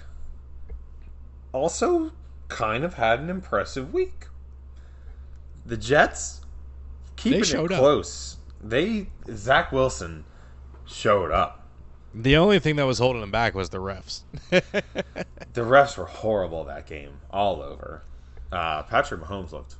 also 1.51 2.11
kind 2.47 2.83
of 2.83 2.95
had 2.95 3.19
an 3.19 3.29
impressive 3.29 3.93
week. 3.93 4.27
The 5.65 5.77
Jets 5.77 6.41
keeping 7.15 7.41
it 7.41 7.45
showed 7.45 7.71
up. 7.71 7.79
close. 7.79 8.37
They 8.61 9.07
Zach 9.29 9.71
Wilson 9.71 10.25
showed 10.85 11.31
up. 11.31 11.67
The 12.13 12.37
only 12.37 12.59
thing 12.59 12.75
that 12.75 12.85
was 12.85 12.99
holding 12.99 13.23
him 13.23 13.31
back 13.31 13.55
was 13.55 13.69
the 13.69 13.79
refs. 13.79 14.21
The 15.53 15.61
refs 15.61 15.97
were 15.97 16.05
horrible 16.05 16.63
that 16.63 16.87
game, 16.87 17.19
all 17.29 17.61
over. 17.61 18.01
Uh, 18.51 18.81
Patrick 18.83 19.21
Mahomes 19.21 19.51
looked 19.51 19.75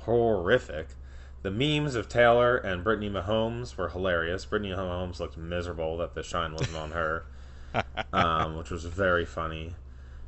horrific. 0.00 0.88
The 1.40 1.50
memes 1.50 1.94
of 1.94 2.08
Taylor 2.08 2.58
and 2.58 2.84
Brittany 2.84 3.08
Mahomes 3.08 3.76
were 3.76 3.88
hilarious. 3.88 4.44
Brittany 4.44 4.72
Mahomes 4.72 5.18
looked 5.18 5.38
miserable 5.38 5.96
that 5.98 6.14
the 6.14 6.22
shine 6.22 6.52
wasn't 6.52 6.76
on 6.76 6.90
her, 6.90 7.24
um, 8.12 8.58
which 8.58 8.70
was 8.70 8.84
very 8.84 9.24
funny. 9.24 9.74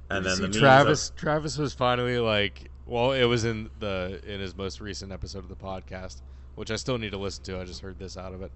And 0.09 0.25
then 0.25 0.41
the 0.41 0.49
Travis 0.49 1.11
of, 1.11 1.17
Travis 1.17 1.59
was 1.59 1.75
finally 1.75 2.19
like, 2.19 2.71
well, 2.87 3.13
it 3.13 3.25
was 3.25 3.45
in 3.45 3.69
the 3.79 4.23
in 4.27 4.41
his 4.41 4.57
most 4.57 4.81
recent 4.81 5.13
episode 5.13 5.41
of 5.41 5.51
the 5.51 5.57
podcast 5.57 6.23
which 6.59 6.73
I 6.73 6.77
still 6.77 6.99
need 6.99 7.13
to 7.13 7.19
listen 7.19 7.45
to. 7.45 7.61
I 7.61 7.65
just 7.65 7.81
heard 7.81 7.99
this 8.01 8.17
out 8.17 8.35
of 8.35 8.43
it. 8.43 8.51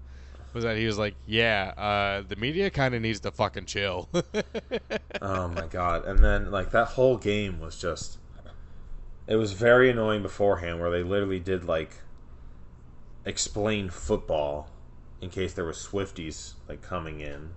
Was 0.53 0.63
that 0.63 0.77
he 0.77 0.85
was 0.85 0.97
like, 0.97 1.15
"Yeah, 1.25 1.73
uh, 1.77 2.23
the 2.27 2.35
media 2.35 2.69
kind 2.69 2.93
of 2.93 3.01
needs 3.01 3.19
to 3.21 3.31
fucking 3.31 3.65
chill." 3.65 4.07
oh 5.21 5.47
my 5.47 5.65
god! 5.67 6.05
And 6.05 6.23
then 6.23 6.51
like 6.51 6.71
that 6.71 6.89
whole 6.89 7.17
game 7.17 7.59
was 7.59 7.79
just, 7.79 8.19
it 9.27 9.35
was 9.35 9.53
very 9.53 9.89
annoying 9.89 10.21
beforehand, 10.21 10.79
where 10.79 10.91
they 10.91 11.01
literally 11.01 11.39
did 11.39 11.65
like 11.65 11.97
explain 13.25 13.89
football 13.89 14.69
in 15.21 15.29
case 15.29 15.53
there 15.53 15.65
was 15.65 15.77
Swifties 15.77 16.53
like 16.67 16.81
coming 16.81 17.21
in, 17.21 17.49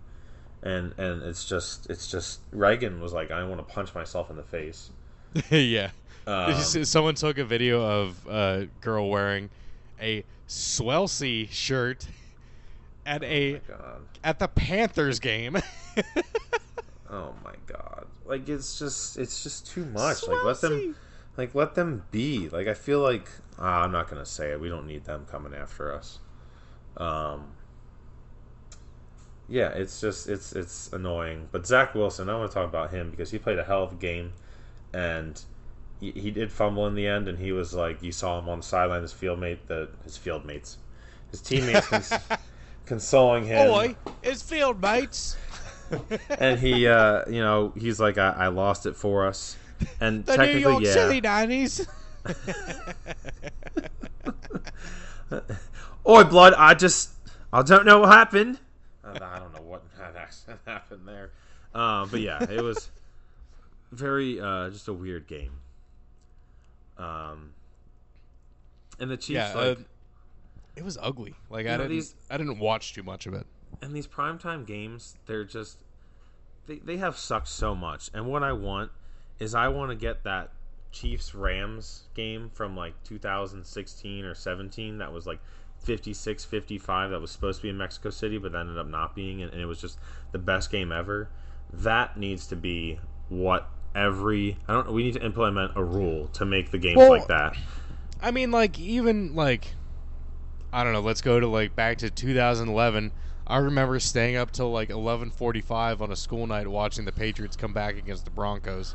and 0.62 0.94
and 0.97 1.22
it's 1.22 1.44
just 1.44 1.90
it's 1.90 2.11
just 2.11 2.40
Reagan 2.53 3.01
was 3.01 3.12
like, 3.12 3.30
I 3.30 3.44
want 3.44 3.66
to 3.66 3.74
punch 3.74 3.94
myself 3.94 4.30
in 4.30 4.36
the 4.36 4.42
face. 4.42 4.90
yeah. 5.51 5.90
Um, 6.26 6.55
Someone 6.55 7.14
took 7.14 7.38
a 7.38 7.44
video 7.44 7.84
of 7.84 8.26
a 8.26 8.68
girl 8.80 9.09
wearing 9.09 9.51
a 10.01 10.24
Swelsey 10.49 11.51
shirt 11.51 12.07
at 13.07 13.22
a 13.24 13.57
Oh 13.57 13.61
God. 13.68 14.00
at 14.24 14.38
the 14.38 14.48
Panthers 14.48 15.20
game. 15.20 15.57
Oh 17.09 17.34
my 17.44 17.54
god! 17.66 18.07
Like 18.24 18.48
it's 18.48 18.78
just 18.78 19.16
it's 19.16 19.42
just 19.42 19.66
too 19.66 19.84
much. 19.84 20.26
Like 20.26 20.44
let 20.44 20.61
them 20.61 20.96
like 21.36 21.54
let 21.54 21.74
them 21.74 22.02
be. 22.11 22.48
Like 22.48 22.66
I 22.66 22.74
feel 22.74 23.00
like 23.00 23.28
ah, 23.59 23.84
I'm 23.84 23.92
not 23.92 24.11
gonna 24.11 24.26
say 24.26 24.50
it. 24.50 24.61
We 24.61 24.68
don't 24.68 24.86
need 24.86 25.04
them 25.04 25.24
coming 25.30 25.54
after 25.54 25.94
us. 25.94 26.18
Um. 26.96 27.52
Yeah, 29.48 29.68
it's 29.68 30.00
just 30.00 30.28
it's 30.28 30.52
it's 30.52 30.92
annoying. 30.92 31.48
But 31.52 31.66
Zach 31.66 31.94
Wilson, 31.94 32.28
I 32.28 32.36
want 32.36 32.50
to 32.50 32.54
talk 32.54 32.68
about 32.68 32.90
him 32.90 33.11
because 33.11 33.30
he 33.30 33.38
played 33.38 33.61
a 33.61 33.64
hell 33.64 33.84
of 33.84 33.92
a 33.92 33.96
game, 33.96 34.32
and 34.92 35.40
he, 36.00 36.11
he 36.11 36.32
did 36.32 36.50
fumble 36.50 36.88
in 36.88 36.96
the 36.96 37.07
end. 37.07 37.28
And 37.28 37.38
he 37.38 37.52
was 37.52 37.72
like, 37.72 38.02
you 38.02 38.11
saw 38.11 38.40
him 38.40 38.48
on 38.48 38.59
the 38.59 38.64
sideline, 38.64 39.02
his 39.02 39.12
field 39.12 39.38
mate, 39.38 39.68
the 39.68 39.88
his 40.02 40.16
field 40.16 40.44
mates, 40.44 40.78
his 41.30 41.40
teammates 41.42 42.12
consoling 42.87 43.45
him. 43.45 43.68
Boy, 43.68 43.97
it's 44.22 44.43
field 44.43 44.80
mates. 44.80 45.37
and 46.39 46.59
he 46.59 46.87
uh 46.87 47.22
you 47.28 47.41
know 47.41 47.72
he's 47.76 48.01
like 48.01 48.18
I, 48.18 48.30
I 48.30 48.49
lost 48.49 48.87
it 48.87 48.97
for 48.97 49.26
us. 49.26 49.57
And 50.01 50.24
the 50.24 50.32
New 50.32 50.39
technically 50.39 50.72
York 50.72 50.84
yeah. 50.84 50.93
City 50.93 51.20
Nineties. 51.20 51.87
oi 56.09 56.24
blood 56.24 56.55
i 56.55 56.74
just 56.74 57.11
i 57.53 57.62
don't 57.62 57.87
know 57.87 58.01
what 58.01 58.09
happened. 58.09 58.59
Uh, 59.05 59.16
i 59.22 59.39
don't 59.39 59.55
know 59.55 59.62
what 59.62 59.84
happened 60.66 61.07
there. 61.07 61.30
Um 61.74 62.09
but 62.11 62.20
yeah 62.20 62.43
it 62.51 62.62
was 62.62 62.91
very 63.93 64.41
uh 64.41 64.70
just 64.70 64.89
a 64.89 64.93
weird 64.93 65.28
game. 65.28 65.53
Um 66.99 67.51
and 68.99 69.11
the 69.11 69.16
chiefs 69.16 69.32
yeah, 69.32 69.55
like 69.55 69.78
uh, 69.78 69.82
it 70.76 70.84
was 70.84 70.98
ugly. 71.00 71.34
Like 71.50 71.64
You 71.66 71.72
I 71.72 71.76
know, 71.76 71.82
didn't, 71.84 71.96
these- 71.96 72.14
I 72.30 72.36
didn't 72.36 72.58
watch 72.58 72.92
too 72.94 73.02
much 73.02 73.26
of 73.26 73.34
it. 73.34 73.46
and 73.82 73.94
these 73.94 74.06
primetime 74.06 74.66
games, 74.66 75.16
they're 75.26 75.44
just 75.44 75.78
they 76.66 76.76
they 76.78 76.96
have 76.98 77.16
sucked 77.16 77.48
so 77.48 77.74
much. 77.74 78.10
And 78.14 78.26
what 78.26 78.42
I 78.42 78.52
want 78.52 78.90
is 79.38 79.54
I 79.54 79.68
want 79.68 79.90
to 79.90 79.96
get 79.96 80.24
that 80.24 80.50
Chiefs 80.92 81.34
Rams 81.34 82.04
game 82.14 82.50
from 82.54 82.76
like 82.76 82.94
2016 83.04 84.24
or 84.24 84.34
17 84.34 84.98
that 84.98 85.12
was 85.12 85.26
like 85.26 85.40
56-55 85.84 87.10
that 87.10 87.20
was 87.20 87.30
supposed 87.30 87.58
to 87.58 87.62
be 87.64 87.68
in 87.68 87.76
Mexico 87.76 88.10
City 88.10 88.38
but 88.38 88.54
ended 88.54 88.78
up 88.78 88.86
not 88.88 89.14
being 89.14 89.42
and, 89.42 89.52
and 89.52 89.60
it 89.60 89.66
was 89.66 89.80
just 89.80 89.98
the 90.32 90.38
best 90.38 90.70
game 90.70 90.92
ever. 90.92 91.28
That 91.72 92.16
needs 92.16 92.46
to 92.48 92.56
be 92.56 92.98
what 93.28 93.68
every 93.94 94.56
I 94.68 94.74
don't 94.74 94.92
we 94.92 95.02
need 95.04 95.14
to 95.14 95.24
implement 95.24 95.72
a 95.76 95.82
rule 95.84 96.28
to 96.28 96.44
make 96.44 96.70
the 96.70 96.78
games 96.78 96.96
Well, 96.98 97.10
like 97.10 97.26
that. 97.28 97.56
I 98.22 98.30
mean, 98.30 98.50
like 98.50 98.78
even 98.78 99.34
like 99.34 99.74
I 100.76 100.84
don't 100.84 100.92
know. 100.92 101.00
Let's 101.00 101.22
go 101.22 101.40
to 101.40 101.46
like 101.46 101.74
back 101.74 101.96
to 101.98 102.10
2011. 102.10 103.10
I 103.46 103.56
remember 103.56 103.98
staying 103.98 104.36
up 104.36 104.50
till 104.52 104.70
like 104.70 104.90
11:45 104.90 106.02
on 106.02 106.12
a 106.12 106.16
school 106.16 106.46
night 106.46 106.68
watching 106.68 107.06
the 107.06 107.12
Patriots 107.12 107.56
come 107.56 107.72
back 107.72 107.96
against 107.96 108.26
the 108.26 108.30
Broncos. 108.30 108.94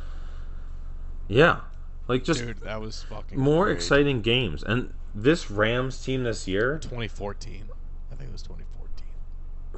Yeah. 1.27 1.61
Like 2.07 2.23
just 2.23 2.41
Dude, 2.41 2.59
that 2.59 2.79
was 2.81 3.01
fucking 3.03 3.39
more 3.39 3.65
great. 3.65 3.77
exciting 3.77 4.21
games. 4.21 4.61
And 4.63 4.93
this 5.15 5.49
Rams 5.49 6.03
team 6.03 6.23
this 6.23 6.47
year 6.47 6.77
2014. 6.77 7.63
I 8.11 8.15
think 8.15 8.29
it 8.29 8.31
was 8.31 8.43
2014. 8.43 9.07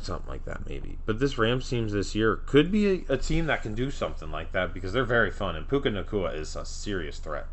something 0.01 0.27
like 0.29 0.43
that 0.43 0.67
maybe. 0.67 0.97
But 1.05 1.19
this 1.19 1.37
Rams 1.37 1.69
team 1.69 1.87
this 1.87 2.15
year 2.15 2.35
could 2.35 2.69
be 2.69 3.05
a, 3.09 3.13
a 3.13 3.17
team 3.17 3.45
that 3.45 3.61
can 3.61 3.75
do 3.75 3.89
something 3.89 4.29
like 4.29 4.51
that 4.51 4.73
because 4.73 4.91
they're 4.91 5.05
very 5.05 5.31
fun 5.31 5.55
and 5.55 5.69
Puka 5.69 5.89
Nacua 5.89 6.35
is 6.35 6.55
a 6.57 6.65
serious 6.65 7.19
threat. 7.19 7.47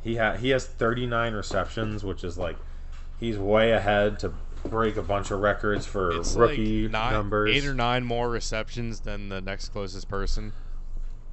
He 0.00 0.16
ha- 0.16 0.36
he 0.36 0.48
has 0.50 0.64
39 0.64 1.34
receptions, 1.34 2.04
which 2.04 2.24
is 2.24 2.38
like 2.38 2.56
he's 3.20 3.38
way 3.38 3.70
ahead 3.72 4.18
to 4.20 4.32
break 4.64 4.96
a 4.96 5.02
bunch 5.02 5.30
of 5.30 5.40
records 5.40 5.86
for 5.86 6.10
It's 6.12 6.34
rookie 6.34 6.82
like 6.84 6.92
nine, 6.92 7.12
numbers. 7.12 7.50
eight 7.54 7.66
or 7.66 7.74
nine 7.74 8.04
more 8.04 8.28
receptions 8.28 9.00
than 9.00 9.28
the 9.28 9.40
next 9.40 9.68
closest 9.70 10.08
person. 10.08 10.52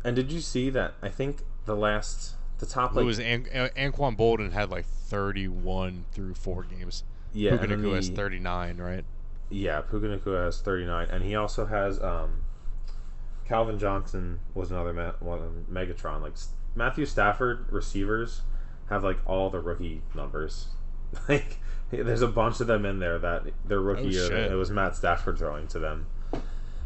and 0.04 0.16
did 0.16 0.32
you 0.32 0.40
see 0.42 0.70
that? 0.70 0.94
I 1.02 1.10
think 1.10 1.40
the 1.66 1.76
last 1.76 2.36
the 2.60 2.66
top 2.66 2.92
it 2.92 2.98
like 2.98 3.06
was 3.06 3.20
An- 3.20 3.48
An- 3.52 3.70
Anquan 3.92 4.18
Boldin 4.18 4.52
had 4.54 4.70
like 4.70 4.86
31 4.86 6.06
through 6.12 6.34
four 6.36 6.64
games. 6.64 7.04
yeah, 7.34 7.58
Puka 7.58 7.68
Nacua 7.76 7.96
has 7.96 8.10
39, 8.10 8.78
right? 8.78 9.06
Yeah, 9.50 9.82
Puka 9.82 10.08
Nacua 10.08 10.46
has 10.46 10.60
39, 10.62 11.08
and 11.10 11.24
he 11.24 11.36
also 11.36 11.66
has 11.66 12.02
um, 12.02 12.42
Calvin 13.46 13.78
Johnson 13.80 14.40
was 14.54 14.72
another 14.72 14.94
ma- 14.94 15.12
one 15.20 15.66
Megatron. 15.72 16.22
Like 16.22 16.34
Matthew 16.76 17.06
Stafford 17.06 17.66
receivers 17.72 18.42
have 18.90 19.04
like 19.04 19.18
all 19.26 19.50
the 19.50 19.60
rookie 19.60 20.02
numbers. 20.16 20.68
like 21.30 21.60
there's 21.92 22.22
a 22.22 22.28
bunch 22.28 22.60
of 22.60 22.68
them 22.68 22.86
in 22.86 23.00
there 23.00 23.18
that 23.20 23.44
their 23.66 23.80
oh, 23.80 23.84
rookie 23.84 24.02
Oh, 24.04 24.10
year 24.10 24.28
shit. 24.28 24.52
it 24.52 24.56
was 24.56 24.70
Matt 24.72 24.96
Stafford 24.96 25.38
throwing 25.38 25.68
to 25.68 25.80
them. 25.80 26.08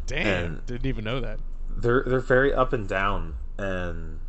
Damn, 0.07 0.45
And- 0.45 0.65
didn't 0.65 0.85
even 0.87 1.03
know 1.03 1.19
that. 1.19 1.39
They're 1.75 2.03
they're 2.05 2.19
very 2.19 2.53
up 2.53 2.73
and 2.73 2.87
down, 2.87 3.35
and 3.57 4.19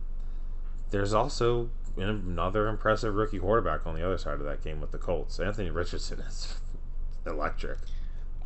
there's 0.91 1.13
also 1.13 1.71
another 1.97 2.69
impressive 2.69 3.15
rookie 3.15 3.39
quarterback 3.41 3.85
on 3.87 3.95
the 3.97 4.05
other 4.07 4.17
side 4.17 4.35
of 4.35 4.45
that 4.45 4.63
game 4.63 4.81
with 4.81 4.93
the 4.93 4.99
Colts. 4.99 5.41
Anthony 5.41 5.71
Richardson 5.71 6.21
is 6.21 6.55
electric. 7.27 7.79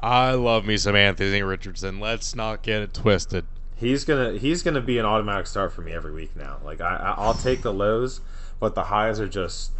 I 0.01 0.33
love 0.33 0.65
me 0.65 0.77
some 0.79 0.97
Anthony 0.97 1.43
Richardson. 1.43 2.01
Let's 2.01 2.35
not 2.35 2.63
get 2.63 2.83
it 2.83 2.95
twisted. 2.95 3.45
He's 3.77 4.05
gonna 4.07 4.39
he's 4.39 4.63
gonna 4.63 4.81
be 4.81 4.99
an 4.99 5.05
automatic 5.05 5.47
start 5.47 5.73
for 5.73 5.83
me 5.83 5.93
every 5.93 6.13
week 6.13 6.35
now. 6.35 6.59
Like 6.65 6.81
I 6.81 6.97
I- 6.97 7.15
I'll 7.23 7.35
take 7.35 7.61
the 7.63 7.73
lows, 7.75 8.23
but 8.59 8.75
the 8.75 8.85
highs 8.85 9.21
are 9.21 9.29
just 9.29 9.73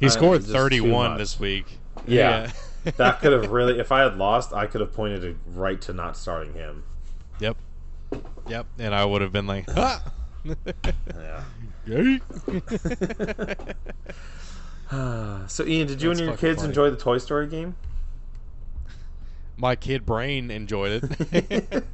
He 0.00 0.06
Uh, 0.06 0.10
scored 0.10 0.40
just 0.40 0.48
too 0.48 0.54
31 0.54 1.18
this 1.18 1.38
week. 1.38 1.78
Yeah. 2.06 2.50
that 2.96 3.20
could 3.20 3.32
have 3.32 3.50
really 3.50 3.78
if 3.78 3.90
I 3.92 4.02
had 4.02 4.18
lost, 4.18 4.52
I 4.52 4.66
could 4.66 4.80
have 4.80 4.92
pointed 4.92 5.24
it 5.24 5.36
right 5.46 5.80
to 5.82 5.92
not 5.92 6.16
starting 6.16 6.52
him. 6.54 6.82
Yep. 7.40 7.56
Yep. 8.48 8.66
And 8.78 8.94
I 8.94 9.04
would 9.04 9.22
have 9.22 9.32
been 9.32 9.46
like, 9.46 9.64
ah! 9.76 10.02
Yeah. 10.44 11.42
Yay. 11.86 12.20
so 15.48 15.64
Ian, 15.64 15.86
did 15.86 16.02
you 16.02 16.08
That's 16.10 16.20
and 16.20 16.28
your 16.28 16.36
kids 16.36 16.58
funny. 16.58 16.68
enjoy 16.68 16.90
the 16.90 16.96
Toy 16.96 17.18
Story 17.18 17.46
game? 17.46 17.76
My 19.56 19.76
kid 19.76 20.04
brain 20.04 20.50
enjoyed 20.50 21.04
it. 21.32 21.84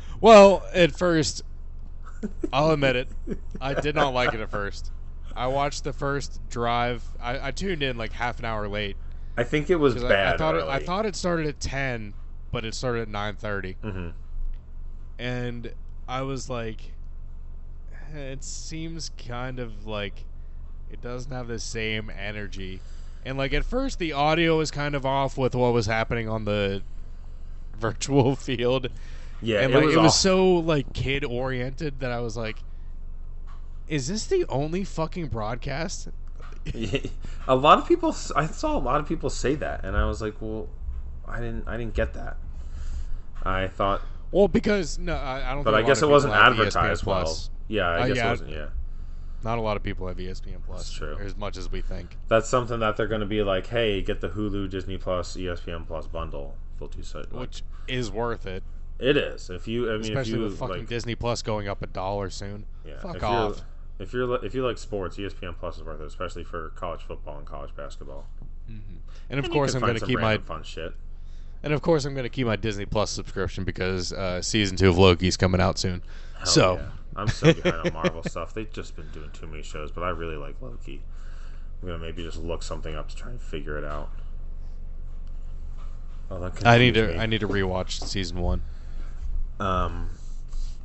well, 0.20 0.62
at 0.74 0.92
first, 0.96 1.42
I'll 2.52 2.70
admit 2.72 2.96
it. 2.96 3.08
I 3.60 3.74
did 3.74 3.94
not 3.94 4.12
like 4.12 4.34
it 4.34 4.40
at 4.40 4.50
first. 4.50 4.90
I 5.36 5.46
watched 5.48 5.84
the 5.84 5.92
first 5.92 6.40
drive. 6.48 7.02
I, 7.20 7.48
I 7.48 7.50
tuned 7.50 7.82
in 7.82 7.96
like 7.96 8.12
half 8.12 8.38
an 8.38 8.44
hour 8.44 8.68
late 8.68 8.96
I 9.36 9.44
think 9.44 9.68
it 9.70 9.76
was 9.76 10.02
I, 10.02 10.08
bad. 10.08 10.34
I 10.34 10.36
thought 10.38 10.54
it. 10.56 10.64
I 10.64 10.78
thought 10.78 11.06
it 11.06 11.14
started 11.14 11.46
at 11.46 11.60
ten, 11.60 12.14
but 12.52 12.64
it 12.64 12.74
started 12.74 13.02
at 13.02 13.08
nine 13.08 13.36
thirty. 13.36 13.76
Mhm. 13.84 14.12
and 15.18 15.72
I 16.08 16.22
was 16.22 16.48
like, 16.48 16.92
"Eh, 18.14 18.18
it 18.18 18.44
seems 18.44 19.10
kind 19.18 19.58
of 19.58 19.86
like 19.86 20.24
it 20.90 21.00
doesn't 21.02 21.32
have 21.32 21.48
the 21.48 21.58
same 21.58 22.10
energy. 22.10 22.80
And 23.24 23.36
like 23.36 23.52
at 23.52 23.64
first, 23.64 23.98
the 23.98 24.12
audio 24.12 24.56
was 24.58 24.70
kind 24.70 24.94
of 24.94 25.04
off 25.04 25.36
with 25.36 25.54
what 25.54 25.72
was 25.72 25.86
happening 25.86 26.28
on 26.28 26.44
the 26.44 26.82
virtual 27.78 28.36
field, 28.36 28.88
Yeah, 29.42 29.60
and 29.60 29.74
it 29.74 29.76
like 29.76 29.86
was, 29.86 29.94
it 29.96 30.00
was 30.00 30.18
so 30.18 30.54
like 30.54 30.92
kid 30.94 31.24
oriented 31.24 32.00
that 32.00 32.10
I 32.10 32.20
was 32.20 32.36
like, 32.36 32.56
is 33.88 34.08
this 34.08 34.26
the 34.26 34.44
only 34.48 34.84
fucking 34.84 35.28
broadcast? 35.28 36.08
a 37.48 37.54
lot 37.54 37.78
of 37.78 37.86
people 37.86 38.14
I 38.34 38.46
saw 38.46 38.76
a 38.76 38.80
lot 38.80 39.00
of 39.00 39.06
people 39.06 39.30
say 39.30 39.54
that 39.56 39.84
and 39.84 39.96
I 39.96 40.04
was 40.06 40.20
like, 40.20 40.34
"Well, 40.40 40.68
I 41.26 41.36
didn't 41.40 41.68
I 41.68 41.76
didn't 41.76 41.94
get 41.94 42.14
that." 42.14 42.36
I 43.44 43.68
thought 43.68 44.02
Well, 44.32 44.48
because 44.48 44.98
no, 44.98 45.14
I, 45.14 45.52
I 45.52 45.54
don't. 45.54 45.62
but 45.62 45.74
think 45.74 45.84
I 45.84 45.86
guess 45.86 46.02
it 46.02 46.08
wasn't 46.08 46.34
advertised 46.34 47.04
well. 47.06 47.32
Yeah, 47.68 47.88
I 47.88 48.00
Uh, 48.00 48.06
guess 48.08 48.16
yeah, 48.16 48.26
it 48.26 48.30
wasn't. 48.30 48.50
Yeah, 48.50 48.66
Not 49.44 49.58
a 49.58 49.60
lot 49.60 49.76
of 49.76 49.82
people 49.84 50.08
have 50.08 50.16
ESPN 50.16 50.56
Plus. 50.66 50.78
That's 50.80 50.92
true. 50.92 51.16
As 51.18 51.36
much 51.36 51.56
as 51.56 51.70
we 51.70 51.80
think. 51.80 52.16
that's 52.28 52.48
something 52.48 52.80
that 52.80 52.96
they're 52.96 53.06
going 53.06 53.20
to 53.20 53.26
be 53.26 53.42
like, 53.42 53.68
"Hey, 53.68 54.02
get 54.02 54.20
the 54.20 54.28
Hulu, 54.30 54.68
Disney 54.68 54.98
Plus, 54.98 55.36
ESPN 55.36 55.86
Plus 55.86 56.06
bundle." 56.08 56.56
Full 56.78 56.88
two. 56.88 57.02
Like, 57.14 57.32
which 57.32 57.62
is 57.88 58.10
worth 58.10 58.46
it, 58.46 58.62
it 58.98 59.16
is. 59.16 59.48
If 59.50 59.66
you, 59.68 59.88
I 59.88 59.92
mean, 59.98 60.02
especially 60.02 60.32
if 60.32 60.38
you 60.38 60.44
with 60.44 60.58
fucking 60.58 60.76
like, 60.78 60.88
Disney 60.88 61.14
Plus 61.14 61.42
going 61.42 61.68
up 61.68 61.80
a 61.82 61.86
dollar 61.86 62.28
soon. 62.28 62.66
yeah, 62.84 62.98
Fuck 62.98 63.22
off. 63.22 63.62
If 63.98 64.12
you're 64.12 64.44
if 64.44 64.54
you 64.54 64.64
like 64.66 64.78
sports, 64.78 65.16
ESPN 65.16 65.56
Plus 65.58 65.78
is 65.78 65.82
worth 65.84 66.00
it, 66.00 66.06
especially 66.06 66.44
for 66.44 66.70
college 66.70 67.02
football 67.02 67.38
and 67.38 67.46
college 67.46 67.74
basketball. 67.74 68.26
And 69.30 69.38
of 69.38 69.44
And 69.44 69.52
course, 69.52 69.74
I'm 69.74 69.80
going 69.80 69.94
to 69.94 70.04
keep 70.04 70.20
my 70.20 70.38
fun 70.38 70.62
shit. 70.62 70.92
and 71.62 71.72
of 71.72 71.82
course 71.82 72.04
I'm 72.04 72.14
going 72.14 72.24
to 72.24 72.30
keep 72.30 72.46
my 72.46 72.56
Disney 72.56 72.84
Plus 72.86 73.10
subscription 73.10 73.64
because 73.64 74.12
uh, 74.12 74.42
season 74.42 74.76
two 74.76 74.88
of 74.88 74.98
Loki's 74.98 75.36
coming 75.36 75.60
out 75.60 75.78
soon. 75.78 76.02
Hell 76.36 76.46
so 76.46 76.74
yeah. 76.76 76.86
I'm 77.16 77.28
so 77.28 77.52
behind 77.54 77.86
on 77.88 77.92
Marvel 77.94 78.22
stuff. 78.26 78.52
They've 78.54 78.70
just 78.72 78.94
been 78.96 79.08
doing 79.12 79.30
too 79.32 79.46
many 79.46 79.62
shows, 79.62 79.90
but 79.90 80.02
I 80.04 80.10
really 80.10 80.36
like 80.36 80.60
Loki. 80.60 81.02
I'm 81.80 81.88
gonna 81.88 81.98
maybe 81.98 82.22
just 82.22 82.38
look 82.38 82.62
something 82.62 82.94
up 82.94 83.08
to 83.08 83.16
try 83.16 83.30
and 83.30 83.40
figure 83.40 83.78
it 83.78 83.84
out. 83.84 84.10
Oh, 86.30 86.40
that 86.40 86.66
I 86.66 86.78
need 86.78 86.94
to 86.94 87.08
me. 87.08 87.18
I 87.18 87.26
need 87.26 87.40
to 87.40 87.48
rewatch 87.48 88.02
season 88.02 88.40
one. 88.40 88.62
Um, 89.60 90.10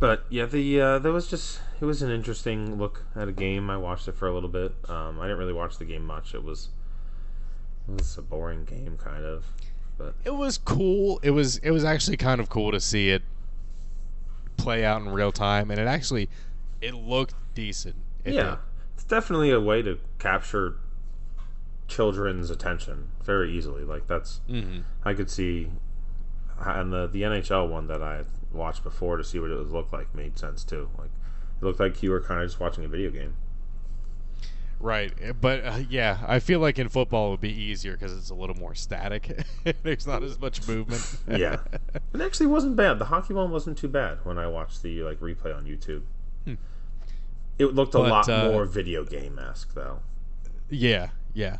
but 0.01 0.25
yeah, 0.29 0.45
the 0.45 0.81
uh, 0.81 0.99
there 0.99 1.13
was 1.13 1.27
just 1.29 1.61
it 1.79 1.85
was 1.85 2.01
an 2.01 2.11
interesting 2.11 2.77
look 2.77 3.05
at 3.15 3.29
a 3.29 3.31
game. 3.31 3.69
I 3.69 3.77
watched 3.77 4.09
it 4.09 4.15
for 4.15 4.27
a 4.27 4.33
little 4.33 4.49
bit. 4.49 4.73
Um, 4.89 5.19
I 5.19 5.23
didn't 5.27 5.37
really 5.39 5.53
watch 5.53 5.77
the 5.77 5.85
game 5.85 6.03
much. 6.05 6.33
It 6.35 6.43
was 6.43 6.67
it 7.87 7.93
was 7.93 8.17
a 8.17 8.21
boring 8.21 8.65
game, 8.65 8.97
kind 9.01 9.23
of. 9.23 9.45
But 9.97 10.15
It 10.25 10.35
was 10.35 10.57
cool. 10.57 11.19
It 11.23 11.31
was 11.31 11.57
it 11.59 11.71
was 11.71 11.85
actually 11.85 12.17
kind 12.17 12.41
of 12.41 12.49
cool 12.49 12.71
to 12.71 12.79
see 12.81 13.09
it 13.11 13.21
play 14.57 14.83
out 14.83 15.01
in 15.01 15.09
real 15.09 15.31
time, 15.31 15.71
and 15.71 15.79
it 15.79 15.87
actually 15.87 16.29
it 16.81 16.93
looked 16.93 17.35
decent. 17.55 17.95
It 18.25 18.33
yeah, 18.33 18.43
did. 18.43 18.57
it's 18.95 19.03
definitely 19.05 19.51
a 19.51 19.59
way 19.61 19.81
to 19.83 19.99
capture 20.19 20.75
children's 21.87 22.49
attention 22.49 23.09
very 23.23 23.51
easily. 23.55 23.83
Like 23.83 24.07
that's 24.07 24.41
Mhm. 24.49 24.83
I 25.05 25.13
could 25.13 25.29
see, 25.29 25.69
and 26.59 26.91
the 26.91 27.07
the 27.07 27.21
NHL 27.23 27.67
one 27.69 27.87
that 27.87 28.01
I 28.01 28.23
watched 28.53 28.83
before 28.83 29.17
to 29.17 29.23
see 29.23 29.39
what 29.39 29.51
it 29.51 29.57
would 29.57 29.71
look 29.71 29.91
like 29.91 30.13
made 30.15 30.37
sense 30.37 30.63
too. 30.63 30.89
Like 30.97 31.09
it 31.61 31.65
looked 31.65 31.79
like 31.79 32.01
you 32.03 32.11
were 32.11 32.21
kind 32.21 32.41
of 32.41 32.47
just 32.49 32.59
watching 32.59 32.83
a 32.85 32.87
video 32.87 33.09
game. 33.11 33.35
Right, 34.79 35.13
eh, 35.21 35.31
but 35.39 35.63
uh, 35.63 35.79
yeah, 35.89 36.17
I 36.27 36.39
feel 36.39 36.59
like 36.59 36.79
in 36.79 36.89
football 36.89 37.27
it 37.27 37.31
would 37.31 37.41
be 37.41 37.53
easier 37.53 37.91
because 37.93 38.17
it's 38.17 38.31
a 38.31 38.33
little 38.35 38.55
more 38.55 38.73
static. 38.73 39.43
There's 39.83 40.07
not 40.07 40.23
as 40.23 40.39
much 40.39 40.67
movement. 40.67 41.05
Yeah, 41.39 41.57
it 42.13 42.21
actually 42.21 42.47
wasn't 42.47 42.75
bad. 42.75 42.97
The 42.97 43.05
hockey 43.05 43.35
one 43.35 43.51
wasn't 43.51 43.77
too 43.77 43.87
bad 43.87 44.17
when 44.23 44.39
I 44.39 44.47
watched 44.47 44.81
the 44.81 45.03
like 45.03 45.19
replay 45.19 45.55
on 45.55 45.65
YouTube. 45.65 46.01
It 47.59 47.65
looked 47.75 47.93
a 47.93 47.99
Hmm. 47.99 48.03
But, 48.05 48.09
lot 48.09 48.29
uh, 48.29 48.51
more 48.51 48.65
video 48.65 49.03
game 49.03 49.37
esque 49.37 49.75
though. 49.75 49.99
yeah, 50.69 51.09
yeah. 51.35 51.57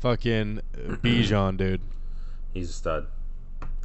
Fucking 0.00 0.60
uh, 0.74 0.78
Bijan, 0.96 1.56
dude. 1.56 1.80
He's 2.52 2.70
a 2.70 2.72
stud. 2.72 3.06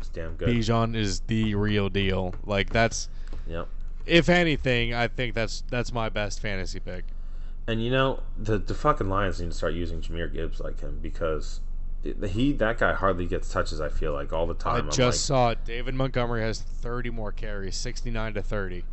Damn 0.09 0.35
good. 0.35 0.49
Bijan 0.49 0.95
is 0.95 1.21
the 1.21 1.55
real 1.55 1.89
deal. 1.89 2.33
Like 2.45 2.69
that's, 2.69 3.09
Yep. 3.47 3.67
if 4.05 4.29
anything, 4.29 4.93
I 4.93 5.07
think 5.07 5.33
that's 5.35 5.63
that's 5.69 5.91
my 5.93 6.09
best 6.09 6.39
fantasy 6.41 6.79
pick. 6.79 7.05
And 7.67 7.83
you 7.83 7.91
know 7.91 8.21
the 8.37 8.57
the 8.57 8.73
fucking 8.73 9.09
Lions 9.09 9.39
need 9.39 9.51
to 9.51 9.55
start 9.57 9.73
using 9.73 10.01
Jahmyr 10.01 10.31
Gibbs 10.31 10.59
like 10.59 10.79
him 10.81 10.99
because 11.01 11.61
he 12.27 12.51
that 12.53 12.79
guy 12.79 12.93
hardly 12.93 13.25
gets 13.27 13.49
touches. 13.51 13.79
I 13.79 13.89
feel 13.89 14.13
like 14.13 14.33
all 14.33 14.47
the 14.47 14.55
time. 14.55 14.75
I 14.75 14.79
I'm 14.79 14.91
just 14.91 15.25
saw 15.25 15.51
it. 15.51 15.59
David 15.65 15.93
Montgomery 15.93 16.41
has 16.41 16.59
30 16.59 17.11
more 17.11 17.31
carries, 17.31 17.75
69 17.75 18.33
to 18.33 18.41
30. 18.41 18.83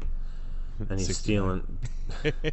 and 0.90 0.98
he's 0.98 1.06
69. 1.08 1.62
stealing. 2.22 2.32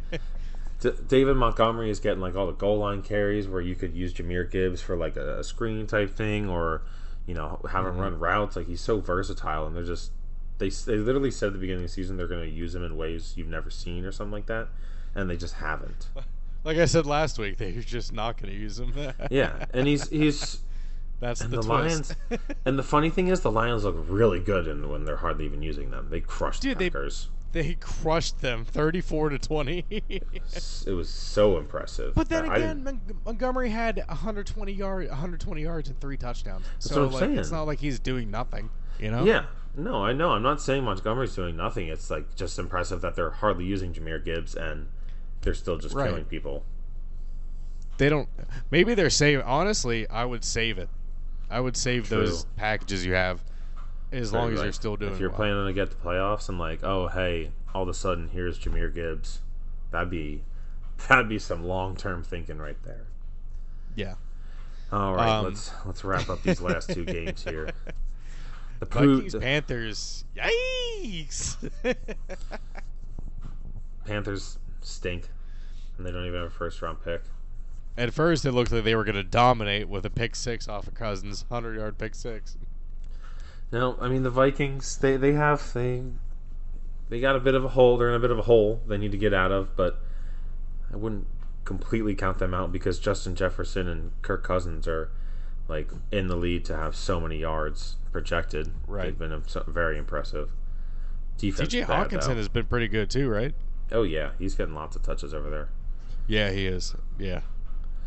D- 0.80 0.90
David 1.08 1.36
Montgomery 1.36 1.90
is 1.90 2.00
getting 2.00 2.20
like 2.20 2.36
all 2.36 2.46
the 2.46 2.52
goal 2.52 2.78
line 2.78 3.02
carries 3.02 3.48
where 3.48 3.60
you 3.60 3.74
could 3.74 3.94
use 3.94 4.12
Jahmyr 4.12 4.50
Gibbs 4.50 4.82
for 4.82 4.96
like 4.96 5.16
a, 5.16 5.42
screen 5.44 5.86
type 5.86 6.14
thing 6.14 6.48
or 6.48 6.82
you 7.26 7.34
know 7.34 7.60
have 7.70 7.84
Mm-hmm. 7.84 7.98
run 8.00 8.18
routes. 8.18 8.56
Like 8.56 8.66
he's 8.66 8.80
so 8.80 9.00
versatile, 9.00 9.66
and 9.66 9.76
they're 9.76 9.84
just 9.84 10.12
they 10.58 10.68
they 10.70 10.96
literally 10.96 11.30
said 11.30 11.48
at 11.48 11.52
the 11.54 11.58
beginning 11.58 11.84
of 11.84 11.90
the 11.90 11.94
season 11.94 12.16
they're 12.16 12.26
going 12.26 12.42
to 12.48 12.50
use 12.54 12.74
him 12.74 12.84
in 12.84 12.96
ways 12.96 13.34
you've 13.36 13.48
never 13.48 13.70
seen 13.70 14.04
or 14.04 14.12
something 14.12 14.32
like 14.32 14.46
that, 14.46 14.68
and 15.14 15.28
they 15.28 15.36
just 15.36 15.54
haven't. 15.54 16.08
like 16.64 16.78
I 16.78 16.84
said 16.86 17.06
last 17.06 17.38
week, 17.38 17.58
they're 17.58 17.72
just 17.72 18.12
not 18.12 18.40
going 18.40 18.52
to 18.52 18.58
use 18.58 18.78
him. 18.78 18.92
Yeah, 19.30 19.64
and 19.74 19.86
he's 19.86 20.08
he's 20.08 20.60
that's 21.20 21.40
and 21.40 21.50
the, 21.52 21.60
the. 21.60 21.66
Lions. 21.68 22.14
and 22.66 22.78
the 22.78 22.82
funny 22.82 23.10
thing 23.10 23.28
is, 23.28 23.40
the 23.40 23.50
Lions 23.50 23.84
look 23.84 23.96
really 24.08 24.38
good 24.40 24.66
and 24.68 24.90
when 24.90 25.04
they're 25.04 25.16
hardly 25.16 25.44
even 25.46 25.62
using 25.62 25.90
them. 25.90 26.08
They 26.10 26.20
crush 26.20 26.60
Dude, 26.60 26.78
the 26.78 26.90
Packers. 26.90 27.28
they 27.45 27.45
crushed 27.80 28.40
them, 28.40 28.64
34 28.64 29.30
to 29.30 29.38
20. 29.38 29.84
It 29.90 30.92
was 30.92 31.08
so 31.08 31.58
impressive. 31.58 32.14
But 32.14 32.28
then 32.28 32.48
I 32.50 32.56
again, 32.56 33.00
Montgomery 33.24 33.70
had 33.70 34.02
120 34.08 34.72
yard, 34.72 35.08
120 35.08 35.62
yards 35.62 35.88
and 35.88 36.00
three 36.00 36.16
touchdowns. 36.16 36.64
so 36.78 37.00
what 37.02 37.06
I'm 37.06 37.12
like, 37.12 37.20
saying. 37.20 37.38
it's 37.38 37.50
not 37.50 37.64
like 37.64 37.78
he's 37.80 37.98
doing 37.98 38.30
nothing. 38.30 38.70
You 38.98 39.10
know? 39.10 39.24
yeah, 39.24 39.46
no, 39.76 40.04
I 40.04 40.12
know. 40.12 40.30
I'm 40.30 40.42
not 40.42 40.60
saying 40.60 40.84
Montgomery's 40.84 41.34
doing 41.34 41.56
nothing. 41.56 41.88
It's 41.88 42.10
like 42.10 42.34
just 42.34 42.58
impressive 42.58 43.00
that 43.02 43.14
they're 43.14 43.30
hardly 43.30 43.64
using 43.64 43.92
Jahmyr 43.92 44.24
Gibbs 44.24 44.54
and 44.54 44.86
they're 45.42 45.54
still 45.54 45.76
just 45.76 45.94
Right. 45.94 46.08
killing 46.08 46.24
people. 46.24 46.64
They 47.98 48.08
don't. 48.08 48.28
Maybe 48.70 48.94
they're 48.94 49.10
saving. 49.10 49.44
Honestly, 49.44 50.08
I 50.08 50.24
would 50.24 50.44
save 50.44 50.78
it. 50.78 50.88
I 51.50 51.60
would 51.60 51.76
save 51.76 52.08
True. 52.08 52.18
those 52.26 52.44
packages 52.56 53.06
you 53.06 53.12
have, 53.14 53.42
as 54.12 54.32
long 54.32 54.52
as 54.52 54.58
Like, 54.58 54.64
you're 54.64 54.72
still 54.72 54.96
doing. 54.96 55.10
It. 55.12 55.14
If 55.14 55.20
you're 55.20 55.30
well. 55.30 55.36
planning 55.36 55.66
to 55.66 55.72
get 55.72 55.90
the 55.90 55.96
playoffs 55.96 56.48
and 56.48 56.58
like, 56.58 56.82
oh 56.84 57.08
hey, 57.08 57.50
all 57.74 57.82
of 57.82 57.88
a 57.88 57.94
sudden 57.94 58.28
here's 58.28 58.58
Jahmyr 58.58 58.92
Gibbs, 58.94 59.40
that'd 59.90 60.10
be 60.10 60.42
that'd 61.08 61.28
be 61.28 61.38
some 61.38 61.64
long 61.64 61.96
term 61.96 62.22
thinking 62.22 62.58
right 62.58 62.82
there. 62.84 63.06
yeah. 63.94 64.14
All 64.92 65.14
right, 65.14 65.28
Um, 65.38 65.44
let's 65.46 65.72
let's 65.84 66.04
wrap 66.04 66.28
up 66.28 66.42
these 66.42 66.60
last 66.60 66.90
two 66.90 67.04
games 67.06 67.42
here. 67.42 67.70
The 68.78 68.86
Poo- 68.86 69.14
Vikings, 69.16 69.32
the 69.32 69.40
Panthers. 69.40 70.24
Yikes! 70.36 71.56
Panthers 74.04 74.58
stink, 74.82 75.28
and 75.98 76.06
they 76.06 76.12
don't 76.12 76.24
even 76.26 76.38
have 76.38 76.48
a 76.48 76.50
first 76.54 76.80
round 76.82 77.02
pick. 77.04 77.22
At 77.98 78.12
first, 78.12 78.44
it 78.44 78.52
looked 78.52 78.70
like 78.70 78.84
they 78.84 78.94
were 78.94 79.04
going 79.04 79.14
to 79.16 79.22
dominate 79.24 79.88
with 79.88 80.04
a 80.06 80.10
pick 80.10 80.36
six 80.36 80.68
off 80.68 80.86
of 80.86 80.94
Cousins, 80.94 81.44
hundred 81.50 81.76
yard 81.76 81.98
pick 81.98 82.14
six. 82.14 82.56
No, 83.72 83.96
I 84.00 84.08
mean 84.08 84.22
the 84.22 84.30
Vikings. 84.30 84.96
They 84.98 85.16
they 85.16 85.32
have 85.32 85.72
they 85.72 86.02
they 87.08 87.20
got 87.20 87.36
a 87.36 87.40
bit 87.40 87.54
of 87.54 87.64
a 87.64 87.68
hole. 87.68 87.96
They're 87.96 88.08
in 88.10 88.14
a 88.14 88.20
bit 88.20 88.30
of 88.30 88.38
a 88.38 88.42
hole 88.42 88.80
they 88.86 88.98
need 88.98 89.12
to 89.12 89.18
get 89.18 89.34
out 89.34 89.52
of. 89.52 89.76
But 89.76 89.98
I 90.92 90.96
wouldn't 90.96 91.26
completely 91.64 92.14
count 92.14 92.38
them 92.38 92.54
out 92.54 92.70
because 92.72 92.98
Justin 92.98 93.34
Jefferson 93.34 93.88
and 93.88 94.12
Kirk 94.22 94.44
Cousins 94.44 94.86
are 94.86 95.10
like 95.68 95.90
in 96.12 96.28
the 96.28 96.36
lead 96.36 96.64
to 96.66 96.76
have 96.76 96.94
so 96.94 97.20
many 97.20 97.38
yards 97.38 97.96
projected. 98.12 98.70
Right. 98.86 99.06
They've 99.06 99.18
been 99.18 99.42
so- 99.46 99.64
very 99.66 99.98
impressive. 99.98 100.52
Defense. 101.36 101.68
T.J. 101.68 101.84
bad, 101.86 102.08
Hockenson 102.08 102.28
though. 102.28 102.34
has 102.36 102.48
been 102.48 102.64
pretty 102.66 102.88
good 102.88 103.10
too, 103.10 103.28
right? 103.28 103.54
Oh 103.92 104.04
yeah, 104.04 104.30
he's 104.38 104.54
getting 104.54 104.74
lots 104.74 104.96
of 104.96 105.02
touches 105.02 105.34
over 105.34 105.50
there. 105.50 105.68
Yeah, 106.26 106.50
he 106.50 106.66
is. 106.66 106.94
Yeah. 107.18 107.40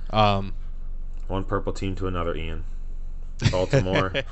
Um. 0.09 0.53
One 1.27 1.43
purple 1.43 1.73
team 1.73 1.95
to 1.95 2.07
another. 2.07 2.35
Ian. 2.35 2.63
Baltimore. 3.51 4.13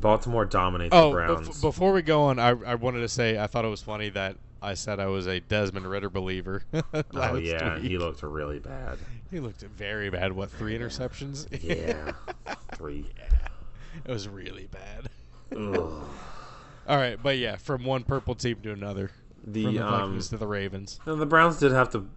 Baltimore 0.00 0.44
dominates 0.44 0.94
Oh, 0.94 1.10
the 1.10 1.16
bef- 1.16 1.26
Browns. 1.26 1.60
before 1.60 1.92
we 1.92 2.02
go 2.02 2.22
on, 2.24 2.38
I, 2.38 2.50
I 2.50 2.74
wanted 2.76 3.00
to 3.00 3.08
say 3.08 3.38
I 3.38 3.46
thought 3.46 3.64
it 3.64 3.68
was 3.68 3.82
funny 3.82 4.08
that 4.10 4.36
I 4.60 4.74
said 4.74 4.98
I 5.00 5.06
was 5.06 5.26
a 5.26 5.40
Desmond 5.40 5.86
Ridder 5.86 6.10
believer. 6.10 6.62
oh 7.14 7.36
yeah, 7.36 7.74
week. 7.74 7.84
he 7.84 7.98
looked 7.98 8.22
really 8.22 8.58
bad. 8.58 8.98
He 9.30 9.40
looked 9.40 9.60
very 9.62 10.10
bad. 10.10 10.32
What 10.32 10.50
three 10.50 10.76
interceptions? 10.78 11.46
Yeah, 11.62 12.12
three. 12.74 13.04
it 14.04 14.10
was 14.10 14.28
really 14.28 14.68
bad. 14.70 15.08
All 15.56 16.96
right, 16.96 17.22
but 17.22 17.38
yeah, 17.38 17.56
from 17.56 17.84
one 17.84 18.02
purple 18.04 18.34
team 18.34 18.56
to 18.62 18.72
another, 18.72 19.10
The 19.46 19.64
from 19.64 19.74
the 19.74 19.86
um, 19.86 19.90
Vikings 19.90 20.28
to 20.30 20.38
the 20.38 20.46
Ravens. 20.46 20.98
no, 21.06 21.14
the 21.16 21.26
Browns 21.26 21.58
did 21.58 21.72
have 21.72 21.90
to. 21.92 22.08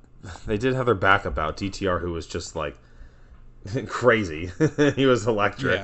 They 0.46 0.58
did 0.58 0.74
have 0.76 0.86
their 0.86 0.96
backup 0.96 1.38
out, 1.38 1.58
DTR, 1.58 2.00
who 2.02 2.12
was 2.12 2.28
just 2.28 2.56
like 2.56 2.78
crazy. 3.88 4.52
he 4.96 5.06
was 5.06 5.28
electric. 5.28 5.82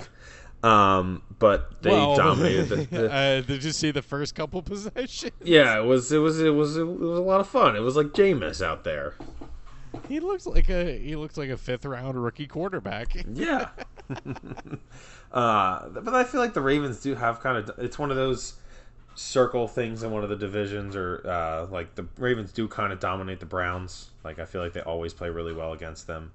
Um, 0.67 1.21
but 1.39 1.81
they 1.81 1.91
Well, 1.91 2.15
dominated. 2.17 2.65
The, 2.65 2.75
the- 2.85 3.13
uh, 3.13 3.41
did 3.41 3.63
you 3.63 3.71
see 3.71 3.91
the 3.91 4.01
first 4.01 4.35
couple 4.35 4.61
possessions? 4.63 5.31
yeah, 5.43 5.79
it 5.79 5.85
was. 5.85 6.11
It 6.11 6.17
was. 6.19 6.39
It 6.41 6.49
was. 6.49 6.77
It 6.77 6.83
was 6.83 7.17
a 7.19 7.21
lot 7.21 7.39
of 7.39 7.47
fun. 7.47 7.75
It 7.75 7.81
was 7.81 7.95
like 7.95 8.07
Jameis 8.07 8.65
out 8.65 8.83
there. 8.83 9.15
He 10.07 10.19
looks 10.19 10.45
like 10.45 10.69
a 10.69 10.97
he 10.99 11.15
looks 11.15 11.37
like 11.37 11.49
a 11.49 11.57
fifth 11.57 11.85
round 11.85 12.21
rookie 12.23 12.47
quarterback. 12.47 13.15
Yeah. 13.33 13.69
uh, 15.31 15.89
but 15.89 16.13
I 16.15 16.23
feel 16.23 16.39
like 16.39 16.53
the 16.53 16.61
Ravens 16.61 17.01
do 17.01 17.15
have 17.15 17.39
kind 17.39 17.57
of. 17.57 17.77
It's 17.79 17.99
one 17.99 18.09
of 18.11 18.17
those 18.17 18.55
circle 19.15 19.67
things 19.67 20.03
in 20.03 20.11
one 20.11 20.23
of 20.23 20.29
the 20.29 20.35
divisions, 20.35 20.95
or 20.95 21.21
uh, 21.27 21.65
like 21.67 21.95
the 21.95 22.05
Ravens 22.17 22.51
do 22.51 22.67
kind 22.67 22.93
of 22.93 22.99
dominate 22.99 23.39
the 23.39 23.45
Browns. 23.45 24.09
Like 24.23 24.39
I 24.39 24.45
feel 24.45 24.61
like 24.61 24.73
they 24.73 24.81
always 24.81 25.13
play 25.13 25.29
really 25.29 25.53
well 25.53 25.73
against 25.73 26.07
them, 26.07 26.31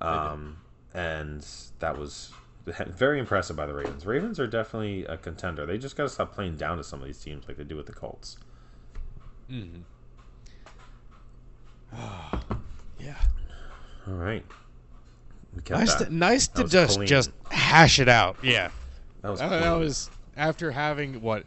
um, 0.00 0.56
and 0.92 1.46
that 1.80 1.98
was 1.98 2.32
very 2.96 3.18
impressive 3.18 3.56
by 3.56 3.66
the 3.66 3.74
Ravens. 3.74 4.06
Ravens 4.06 4.40
are 4.40 4.46
definitely 4.46 5.04
a 5.04 5.16
contender. 5.16 5.66
They 5.66 5.78
just 5.78 5.96
got 5.96 6.04
to 6.04 6.08
stop 6.08 6.34
playing 6.34 6.56
down 6.56 6.78
to 6.78 6.84
some 6.84 7.00
of 7.00 7.06
these 7.06 7.18
teams 7.20 7.46
like 7.46 7.56
they 7.56 7.64
do 7.64 7.76
with 7.76 7.86
the 7.86 7.92
Colts. 7.92 8.38
Mm-hmm. 9.50 9.80
Oh, 11.94 12.40
yeah. 12.98 13.14
All 14.08 14.14
right. 14.14 14.44
We 15.54 15.62
Nice 15.70 15.94
that. 15.94 16.06
to, 16.06 16.14
nice 16.14 16.48
That 16.48 16.62
to 16.64 16.68
just 16.68 16.96
clean. 16.96 17.06
just 17.06 17.30
hash 17.50 17.98
it 18.00 18.08
out. 18.08 18.36
Yeah. 18.42 18.70
That 19.22 19.30
was, 19.30 19.40
That, 19.40 19.48
that 19.50 19.72
was 19.72 20.10
after 20.36 20.70
having 20.72 21.20
what 21.22 21.44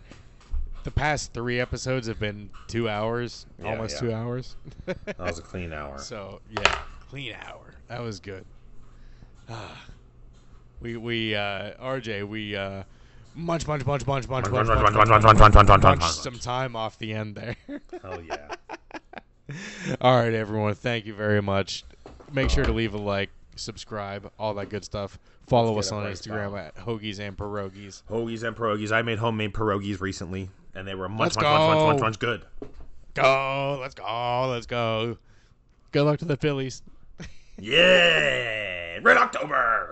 the 0.83 0.91
past 0.91 1.33
three 1.33 1.59
episodes 1.59 2.07
have 2.07 2.19
been 2.19 2.49
two 2.67 2.87
hours, 2.87 3.45
Yeah, 3.61 3.71
almost 3.71 3.95
yeah. 3.95 3.99
two 4.09 4.13
hours. 4.13 4.55
that 4.85 5.17
was 5.19 5.39
a 5.39 5.41
clean 5.41 5.73
hour. 5.73 5.97
so 5.99 6.39
yeah, 6.49 6.79
clean 7.09 7.35
hour. 7.45 7.73
That 7.89 8.01
was 8.01 8.19
good. 8.21 8.45
Ah. 9.49 9.77
We 10.79 10.97
we 10.97 11.35
uh, 11.35 11.71
RJ 11.81 12.27
we 12.27 12.55
uh, 12.55 12.83
munch 13.33 13.67
munch 13.67 13.85
munch 13.85 14.05
munch 14.05 14.27
munch 14.27 14.49
Munch, 14.49 14.67
munch 14.67 14.93
munch, 14.93 15.39
munch 15.39 15.67
munch, 15.67 15.83
munch 15.83 16.03
some 16.03 16.37
time 16.39 16.75
off 16.75 16.97
the 16.99 17.13
end 17.13 17.35
there. 17.35 17.55
Hell 18.01 18.21
yeah. 18.21 18.55
All 20.01 20.17
right, 20.17 20.33
everyone. 20.33 20.75
Thank 20.75 21.05
you 21.05 21.13
very 21.13 21.41
much. 21.41 21.83
Make 22.31 22.49
sure 22.49 22.65
to 22.65 22.73
leave 22.73 22.93
a 22.93 22.97
like, 22.97 23.29
subscribe, 23.55 24.29
all 24.37 24.53
that 24.55 24.69
good 24.69 24.83
stuff. 24.83 25.17
Follow 25.47 25.73
Let's 25.73 25.87
us 25.87 25.91
on 25.93 26.03
Instagram 26.03 26.53
down. 26.53 26.57
at 26.57 26.75
Hoagies 26.75 27.19
and 27.19 27.37
Pierogis. 27.37 28.03
Hoagies 28.09 28.45
and 28.45 28.55
pierogies. 28.55 28.91
I 28.91 29.01
made 29.01 29.17
homemade 29.17 29.53
pierogies 29.53 30.01
recently, 30.01 30.49
and 30.75 30.85
they 30.85 30.93
were 30.93 31.07
much, 31.07 31.35
much, 31.37 31.45
much, 31.45 31.75
much, 31.75 31.93
much, 31.93 32.01
much 32.01 32.19
good. 32.19 32.45
Go, 33.13 33.77
let's 33.79 33.95
go, 33.95 34.47
let's 34.49 34.65
go. 34.65 35.17
Good 35.93 36.03
luck 36.03 36.19
to 36.19 36.25
the 36.25 36.35
Phillies. 36.37 36.83
Yeah, 37.59 38.99
Red 39.01 39.17
October. 39.17 39.86